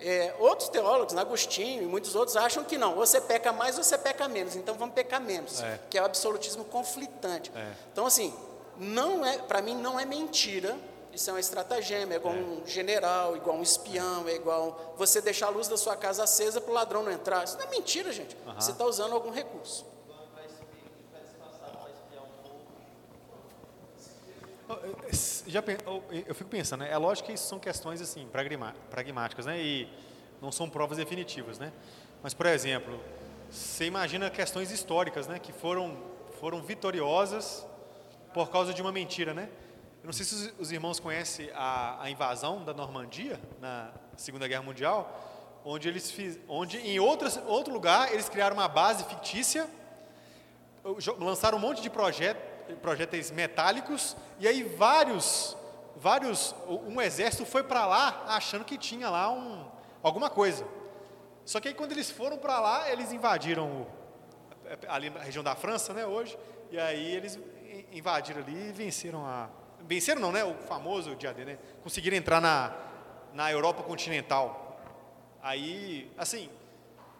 É, 0.00 0.34
outros 0.40 0.68
teólogos, 0.68 1.16
Agostinho 1.16 1.82
e 1.82 1.86
muitos 1.86 2.14
outros, 2.16 2.36
acham 2.36 2.64
que 2.64 2.76
não, 2.76 2.96
você 2.96 3.20
peca 3.20 3.52
mais 3.52 3.78
ou 3.78 3.84
você 3.84 3.96
peca 3.96 4.28
menos, 4.28 4.56
então 4.56 4.74
vamos 4.74 4.94
pecar 4.94 5.20
menos, 5.20 5.62
é. 5.62 5.80
que 5.88 5.96
é 5.96 6.02
o 6.02 6.04
absolutismo 6.04 6.64
conflitante. 6.64 7.50
É. 7.54 7.72
Então, 7.92 8.04
assim, 8.04 8.34
não 8.76 9.24
é, 9.24 9.38
para 9.38 9.62
mim 9.62 9.76
não 9.76 9.98
é 9.98 10.04
mentira, 10.04 10.76
isso 11.12 11.30
é 11.30 11.32
uma 11.32 11.40
estratagema, 11.40 12.12
é 12.12 12.16
igual 12.16 12.34
é. 12.34 12.38
um 12.38 12.66
general, 12.66 13.36
igual 13.36 13.56
um 13.56 13.62
espião, 13.62 14.26
é 14.26 14.34
igual 14.34 14.94
você 14.96 15.20
deixar 15.20 15.46
a 15.46 15.50
luz 15.50 15.68
da 15.68 15.76
sua 15.76 15.96
casa 15.96 16.24
acesa 16.24 16.60
para 16.60 16.72
o 16.72 16.74
ladrão 16.74 17.04
não 17.04 17.12
entrar. 17.12 17.44
Isso 17.44 17.56
não 17.56 17.64
é 17.64 17.70
mentira, 17.70 18.12
gente. 18.12 18.36
Uhum. 18.44 18.54
Você 18.54 18.72
está 18.72 18.84
usando 18.84 19.12
algum 19.12 19.30
recurso. 19.30 19.86
Já, 25.46 25.62
eu 26.26 26.34
fico 26.34 26.48
pensando, 26.48 26.80
né? 26.80 26.90
é 26.90 26.96
lógico 26.96 27.28
que 27.28 27.34
isso 27.34 27.46
são 27.46 27.58
questões 27.58 28.00
assim 28.00 28.26
pragmáticas, 28.90 29.46
né? 29.46 29.60
E 29.60 29.88
não 30.40 30.50
são 30.50 30.68
provas 30.68 30.96
definitivas, 30.96 31.58
né? 31.58 31.72
Mas, 32.22 32.32
por 32.32 32.46
exemplo, 32.46 32.98
você 33.50 33.84
imagina 33.84 34.30
questões 34.30 34.70
históricas, 34.70 35.26
né? 35.26 35.38
Que 35.38 35.52
foram 35.52 35.96
foram 36.40 36.62
vitoriosas 36.62 37.66
por 38.32 38.50
causa 38.50 38.74
de 38.74 38.82
uma 38.82 38.90
mentira, 38.90 39.32
né? 39.32 39.48
Eu 40.02 40.06
não 40.06 40.12
sei 40.12 40.26
se 40.26 40.52
os 40.58 40.70
irmãos 40.72 41.00
conhecem 41.00 41.50
a, 41.54 42.02
a 42.02 42.10
invasão 42.10 42.64
da 42.64 42.74
Normandia 42.74 43.40
na 43.60 43.90
Segunda 44.16 44.46
Guerra 44.46 44.62
Mundial, 44.62 45.60
onde 45.64 45.88
eles 45.88 46.10
fiz, 46.10 46.38
onde 46.46 46.76
em 46.78 46.98
outro 46.98 47.72
lugar 47.72 48.12
eles 48.12 48.28
criaram 48.28 48.56
uma 48.56 48.68
base 48.68 49.04
fictícia, 49.04 49.66
lançaram 51.18 51.56
um 51.56 51.60
monte 51.60 51.80
de 51.80 51.88
projetos 51.88 52.43
projéteis 52.80 53.30
metálicos, 53.30 54.16
e 54.38 54.48
aí 54.48 54.62
vários, 54.62 55.56
vários, 55.96 56.54
um 56.66 57.00
exército 57.00 57.44
foi 57.44 57.62
para 57.62 57.86
lá 57.86 58.24
achando 58.28 58.64
que 58.64 58.78
tinha 58.78 59.10
lá 59.10 59.30
um, 59.30 59.64
alguma 60.02 60.30
coisa. 60.30 60.66
Só 61.44 61.60
que 61.60 61.68
aí 61.68 61.74
quando 61.74 61.92
eles 61.92 62.10
foram 62.10 62.38
para 62.38 62.58
lá, 62.60 62.90
eles 62.90 63.12
invadiram 63.12 63.66
o, 63.66 63.86
ali 64.88 65.12
a 65.14 65.22
região 65.22 65.44
da 65.44 65.54
França, 65.54 65.92
né, 65.92 66.06
hoje, 66.06 66.38
e 66.70 66.78
aí 66.78 67.14
eles 67.14 67.38
invadiram 67.92 68.40
ali 68.40 68.70
e 68.70 68.72
venceram 68.72 69.24
a, 69.24 69.48
venceram 69.80 70.20
não, 70.20 70.32
né, 70.32 70.42
o 70.44 70.54
famoso 70.54 71.14
Diadema, 71.14 71.52
né, 71.52 71.58
conseguiram 71.82 72.16
entrar 72.16 72.40
na, 72.40 72.74
na 73.32 73.52
Europa 73.52 73.82
continental. 73.82 74.62
Aí, 75.42 76.10
assim, 76.16 76.48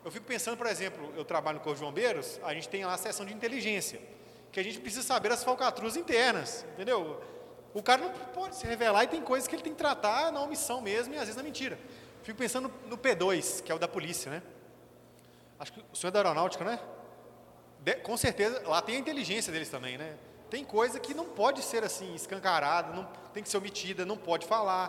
eu 0.05 0.11
fico 0.11 0.25
pensando, 0.27 0.57
por 0.57 0.67
exemplo, 0.67 1.13
eu 1.17 1.25
trabalho 1.25 1.59
no 1.59 1.65
Corpo 1.65 1.79
de 1.79 1.85
Bombeiros, 1.85 2.41
a 2.43 2.55
gente 2.55 2.69
tem 2.69 2.85
lá 2.85 2.95
a 2.95 2.99
seção 2.99 3.27
de 3.27 3.35
inteligência 3.35 4.01
que 4.55 4.61
a 4.61 4.63
gente 4.63 4.79
precisa 4.79 5.03
saber 5.03 5.33
as 5.33 5.43
falcatruas 5.43 5.97
internas, 5.97 6.65
entendeu? 6.75 7.21
O 7.75 7.83
cara 7.83 8.03
não 8.03 8.13
pode 8.13 8.55
se 8.55 8.65
revelar 8.65 9.03
e 9.03 9.09
tem 9.09 9.21
coisas 9.21 9.49
que 9.49 9.55
ele 9.57 9.65
tem 9.65 9.73
que 9.73 9.79
tratar 9.79 10.31
na 10.31 10.41
omissão 10.41 10.81
mesmo 10.81 11.13
e 11.13 11.17
às 11.17 11.25
vezes 11.25 11.35
na 11.35 11.43
mentira. 11.43 11.77
Fico 12.23 12.39
pensando 12.39 12.73
no 12.87 12.97
P2, 12.97 13.65
que 13.65 13.73
é 13.73 13.75
o 13.75 13.81
da 13.81 13.89
polícia, 13.89 14.31
né? 14.31 14.41
Acho 15.59 15.73
que 15.73 15.85
o 15.93 15.97
senhor 15.97 16.11
é 16.11 16.13
da 16.13 16.21
aeronáutica, 16.21 16.65
né? 16.65 16.79
De, 17.81 17.97
com 17.97 18.17
certeza, 18.17 18.63
lá 18.65 18.81
tem 18.81 18.95
a 18.95 18.99
inteligência 19.01 19.53
deles 19.53 19.69
também, 19.69 19.99
né? 19.99 20.17
Tem 20.49 20.65
coisa 20.65 21.01
que 21.01 21.15
não 21.15 21.25
pode 21.25 21.61
ser 21.61 21.83
assim, 21.83 22.15
escancarada, 22.15 22.93
não, 22.93 23.07
tem 23.33 23.43
que 23.43 23.49
ser 23.49 23.57
omitida, 23.57 24.07
não 24.07 24.17
pode 24.17 24.47
falar. 24.47 24.87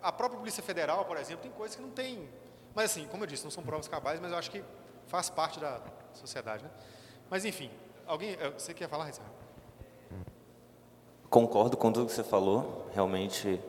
A 0.00 0.12
própria 0.12 0.38
Polícia 0.38 0.62
Federal, 0.62 1.04
por 1.06 1.16
exemplo, 1.16 1.42
tem 1.42 1.50
coisas 1.50 1.74
que 1.74 1.82
não 1.82 1.90
tem. 1.90 2.28
Mas 2.72 2.92
assim, 2.92 3.04
como 3.08 3.24
eu 3.24 3.26
disse, 3.26 3.42
não 3.42 3.50
são 3.50 3.64
provas 3.64 3.88
cabais, 3.88 4.20
mas 4.20 4.30
eu 4.30 4.38
acho 4.38 4.48
que 4.48 4.62
faz 5.08 5.28
parte 5.28 5.58
da 5.58 5.80
sociedade, 6.14 6.62
né? 6.62 6.70
Mas 7.28 7.44
enfim, 7.44 7.68
Alguém, 8.10 8.36
você 8.58 8.74
quer 8.74 8.88
falar, 8.88 9.04
Rizal? 9.04 9.24
Concordo 11.30 11.76
com 11.76 11.92
tudo 11.92 12.06
que 12.06 12.12
você 12.12 12.24
falou. 12.24 12.88
Realmente, 12.92 13.60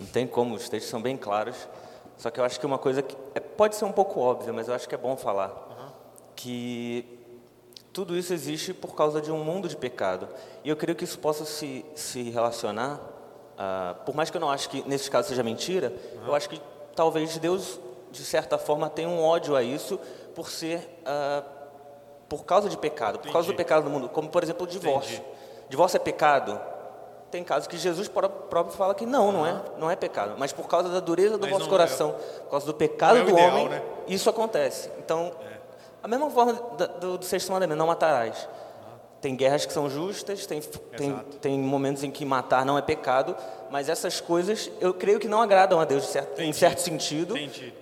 não 0.00 0.06
tem 0.06 0.26
como, 0.26 0.54
os 0.54 0.66
textos 0.66 0.90
são 0.90 1.02
bem 1.02 1.14
claros. 1.14 1.68
Só 2.16 2.30
que 2.30 2.40
eu 2.40 2.44
acho 2.44 2.58
que 2.58 2.64
uma 2.64 2.78
coisa 2.78 3.02
que 3.02 3.14
é, 3.34 3.40
pode 3.40 3.76
ser 3.76 3.84
um 3.84 3.92
pouco 3.92 4.18
óbvia, 4.18 4.50
mas 4.50 4.66
eu 4.66 4.72
acho 4.72 4.88
que 4.88 4.94
é 4.94 4.98
bom 4.98 5.14
falar. 5.14 5.48
Uhum. 5.48 5.88
Que 6.34 7.06
tudo 7.92 8.16
isso 8.16 8.32
existe 8.32 8.72
por 8.72 8.94
causa 8.94 9.20
de 9.20 9.30
um 9.30 9.44
mundo 9.44 9.68
de 9.68 9.76
pecado. 9.76 10.26
E 10.64 10.70
eu 10.70 10.76
creio 10.76 10.96
que 10.96 11.04
isso 11.04 11.18
possa 11.18 11.44
se, 11.44 11.84
se 11.94 12.30
relacionar, 12.30 12.94
uh, 12.94 14.02
por 14.06 14.14
mais 14.14 14.30
que 14.30 14.38
eu 14.38 14.40
não 14.40 14.48
acho 14.48 14.70
que 14.70 14.82
nesse 14.88 15.10
caso 15.10 15.28
seja 15.28 15.42
mentira, 15.42 15.92
uhum. 16.14 16.28
eu 16.28 16.34
acho 16.34 16.48
que 16.48 16.58
talvez 16.96 17.36
Deus, 17.36 17.78
de 18.10 18.24
certa 18.24 18.56
forma, 18.56 18.88
tenha 18.88 19.10
um 19.10 19.22
ódio 19.22 19.54
a 19.54 19.62
isso 19.62 20.00
por 20.34 20.48
ser 20.48 20.78
uh, 21.02 21.61
por 22.32 22.46
causa 22.46 22.66
de 22.66 22.78
pecado, 22.78 23.18
por 23.18 23.30
causa 23.30 23.46
do 23.46 23.54
pecado 23.54 23.84
do 23.84 23.90
mundo, 23.90 24.08
como 24.08 24.26
por 24.30 24.42
exemplo 24.42 24.64
o 24.64 24.66
divórcio. 24.66 25.16
Entendi. 25.16 25.28
Divórcio 25.68 25.98
é 25.98 26.00
pecado? 26.00 26.58
Tem 27.30 27.44
casos 27.44 27.68
que 27.68 27.76
Jesus 27.76 28.08
próprio 28.08 28.70
fala 28.70 28.94
que 28.94 29.04
não, 29.04 29.26
uhum. 29.26 29.32
não 29.32 29.46
é, 29.46 29.62
não 29.76 29.90
é 29.90 29.96
pecado. 29.96 30.34
Mas 30.38 30.50
por 30.50 30.66
causa 30.66 30.88
da 30.88 30.98
dureza 30.98 31.36
do 31.36 31.42
mas 31.42 31.50
vosso 31.50 31.68
coração, 31.68 32.08
é, 32.08 32.40
por 32.40 32.50
causa 32.52 32.64
do 32.64 32.72
pecado 32.72 33.18
é 33.18 33.24
do 33.24 33.30
ideal, 33.32 33.50
homem, 33.50 33.68
né? 33.68 33.82
isso 34.08 34.30
acontece. 34.30 34.90
Então, 34.98 35.30
é. 35.42 35.56
a 36.02 36.08
mesma 36.08 36.30
forma 36.30 36.54
do, 36.54 36.88
do, 36.88 37.18
do 37.18 37.24
sexto 37.26 37.52
mandamento, 37.52 37.78
não 37.78 37.86
matarás. 37.86 38.48
Tem 39.20 39.36
guerras 39.36 39.66
que 39.66 39.72
são 39.72 39.90
justas, 39.90 40.46
tem, 40.46 40.62
tem, 40.96 41.14
tem, 41.38 41.58
momentos 41.58 42.02
em 42.02 42.10
que 42.10 42.24
matar 42.24 42.64
não 42.64 42.78
é 42.78 42.82
pecado, 42.82 43.36
mas 43.70 43.90
essas 43.90 44.22
coisas 44.22 44.70
eu 44.80 44.94
creio 44.94 45.20
que 45.20 45.28
não 45.28 45.42
agradam 45.42 45.78
a 45.78 45.84
Deus 45.84 46.06
certo, 46.06 46.40
em 46.40 46.52
certo 46.52 46.78
sentido, 46.78 47.34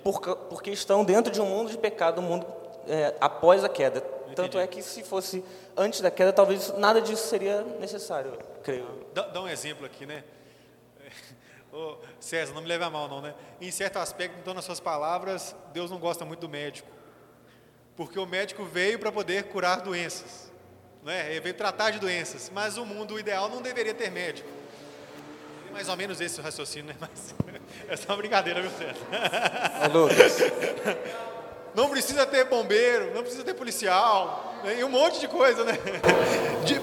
por, 0.03 0.19
porque 0.49 0.71
estão 0.71 1.05
dentro 1.05 1.31
de 1.31 1.39
um 1.39 1.45
mundo 1.45 1.71
de 1.71 1.77
pecado, 1.77 2.19
um 2.19 2.25
mundo 2.25 2.45
é, 2.87 3.13
após 3.19 3.63
a 3.63 3.69
queda. 3.69 4.03
Entendi. 4.31 4.49
Tanto 4.49 4.59
é 4.59 4.67
que 4.67 4.81
se 4.81 5.03
fosse 5.03 5.43
antes 5.75 6.01
da 6.01 6.11
queda, 6.11 6.33
talvez 6.33 6.73
nada 6.77 7.01
disso 7.01 7.27
seria 7.27 7.61
necessário, 7.79 8.37
creio. 8.63 9.05
Dá, 9.13 9.23
dá 9.23 9.41
um 9.41 9.47
exemplo 9.47 9.85
aqui, 9.85 10.05
né? 10.05 10.23
Ô, 11.71 11.97
César, 12.19 12.53
não 12.53 12.61
me 12.61 12.67
leve 12.67 12.83
a 12.83 12.89
mal 12.89 13.07
não, 13.07 13.21
né? 13.21 13.33
Em 13.59 13.71
certo 13.71 13.97
aspecto, 13.97 14.37
então, 14.39 14.53
nas 14.53 14.65
suas 14.65 14.79
palavras, 14.79 15.55
Deus 15.73 15.89
não 15.89 15.99
gosta 15.99 16.25
muito 16.25 16.41
do 16.41 16.49
médico. 16.49 16.89
Porque 17.95 18.19
o 18.19 18.25
médico 18.25 18.63
veio 18.65 18.97
para 18.99 19.11
poder 19.11 19.43
curar 19.43 19.81
doenças 19.81 20.51
né? 21.03 21.31
ele 21.31 21.39
veio 21.39 21.55
tratar 21.55 21.91
de 21.91 21.99
doenças, 21.99 22.51
mas 22.53 22.77
o 22.77 22.85
mundo 22.85 23.19
ideal 23.19 23.49
não 23.49 23.61
deveria 23.61 23.93
ter 23.93 24.11
médico. 24.11 24.47
É 25.69 25.71
mais 25.71 25.89
ou 25.89 25.97
menos 25.97 26.21
esse 26.21 26.39
o 26.39 26.43
raciocínio, 26.43 26.87
né? 26.87 26.95
Mas 26.99 27.35
é 27.87 27.95
só 27.95 28.09
uma 28.09 28.17
brincadeira, 28.17 28.61
viu, 28.61 28.71
César? 28.71 29.91
Lucas. 29.91 30.37
Não 31.73 31.89
precisa 31.89 32.25
ter 32.25 32.45
bombeiro, 32.45 33.13
não 33.13 33.21
precisa 33.21 33.43
ter 33.43 33.53
policial, 33.53 34.55
né? 34.63 34.79
e 34.79 34.83
um 34.83 34.89
monte 34.89 35.19
de 35.19 35.27
coisa, 35.27 35.63
né? 35.63 35.77
De... 36.65 36.81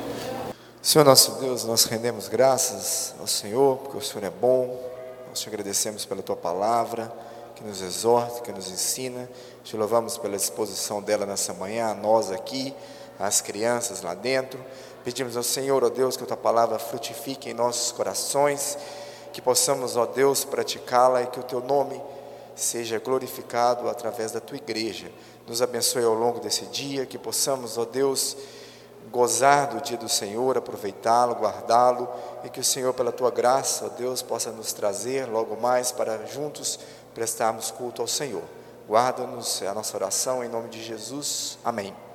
Senhor 0.81 1.05
nosso 1.05 1.33
Deus, 1.33 1.65
nós 1.65 1.85
rendemos 1.85 2.29
graças 2.29 3.15
ao 3.21 3.27
Senhor, 3.27 3.77
porque 3.79 3.99
o 3.99 4.01
Senhor 4.01 4.25
é 4.25 4.31
bom, 4.31 4.81
nós 5.29 5.41
te 5.41 5.49
agradecemos 5.49 6.07
pela 6.07 6.23
tua 6.23 6.37
palavra, 6.37 7.13
que 7.55 7.63
nos 7.63 7.83
exorta, 7.83 8.41
que 8.41 8.53
nos 8.53 8.71
ensina, 8.71 9.29
te 9.63 9.77
louvamos 9.77 10.17
pela 10.17 10.37
exposição 10.37 11.03
dela 11.03 11.27
nessa 11.27 11.53
manhã, 11.53 11.89
a 11.89 11.95
nós 11.95 12.31
aqui, 12.31 12.75
as 13.19 13.41
crianças 13.43 14.01
lá 14.01 14.15
dentro. 14.15 14.65
Pedimos 15.05 15.37
ao 15.37 15.43
Senhor, 15.43 15.85
ó 15.85 15.91
Deus, 15.91 16.17
que 16.17 16.23
a 16.23 16.27
tua 16.27 16.37
palavra 16.37 16.79
frutifique 16.79 17.51
em 17.51 17.55
nossos 17.55 17.93
corações, 17.93 18.79
que 19.33 19.43
possamos, 19.43 19.97
ó 19.97 20.07
Deus, 20.07 20.45
praticá-la 20.45 21.23
e 21.23 21.27
que 21.27 21.41
o 21.41 21.43
teu 21.43 21.61
nome 21.61 22.01
seja 22.61 22.99
glorificado 22.99 23.89
através 23.89 24.33
da 24.33 24.41
tua 24.41 24.57
igreja. 24.57 25.11
Nos 25.47 25.63
abençoe 25.63 26.05
ao 26.05 26.15
longo 26.15 26.41
desse 26.41 26.67
dia, 26.67 27.07
que 27.07 27.17
possamos, 27.19 27.79
ó 27.79 27.85
Deus, 27.85 28.37
gozar 29.11 29.69
do 29.69 29.81
dia 29.81 29.97
do 29.97 30.09
Senhor, 30.09 30.59
aproveitá-lo, 30.59 31.35
guardá-lo 31.35 32.09
e 32.45 32.49
que 32.49 32.61
o 32.61 32.65
Senhor, 32.65 32.93
pela 32.95 33.13
tua 33.13 33.31
graça, 33.31 33.87
ó 33.87 33.89
Deus, 33.89 34.23
possa 34.23 34.51
nos 34.51 34.73
trazer 34.73 35.27
logo 35.27 35.57
mais 35.57 35.91
para 35.91 36.27
juntos 36.27 36.79
prestarmos 37.15 37.71
culto 37.71 38.03
ao 38.03 38.09
Senhor. 38.09 38.45
Guarda-nos, 38.89 39.63
é 39.63 39.69
a 39.69 39.75
nossa 39.75 39.97
oração 39.97 40.43
em 40.45 40.49
nome 40.49 40.69
de 40.69 40.83
Jesus. 40.83 41.59
Amém. 41.65 42.08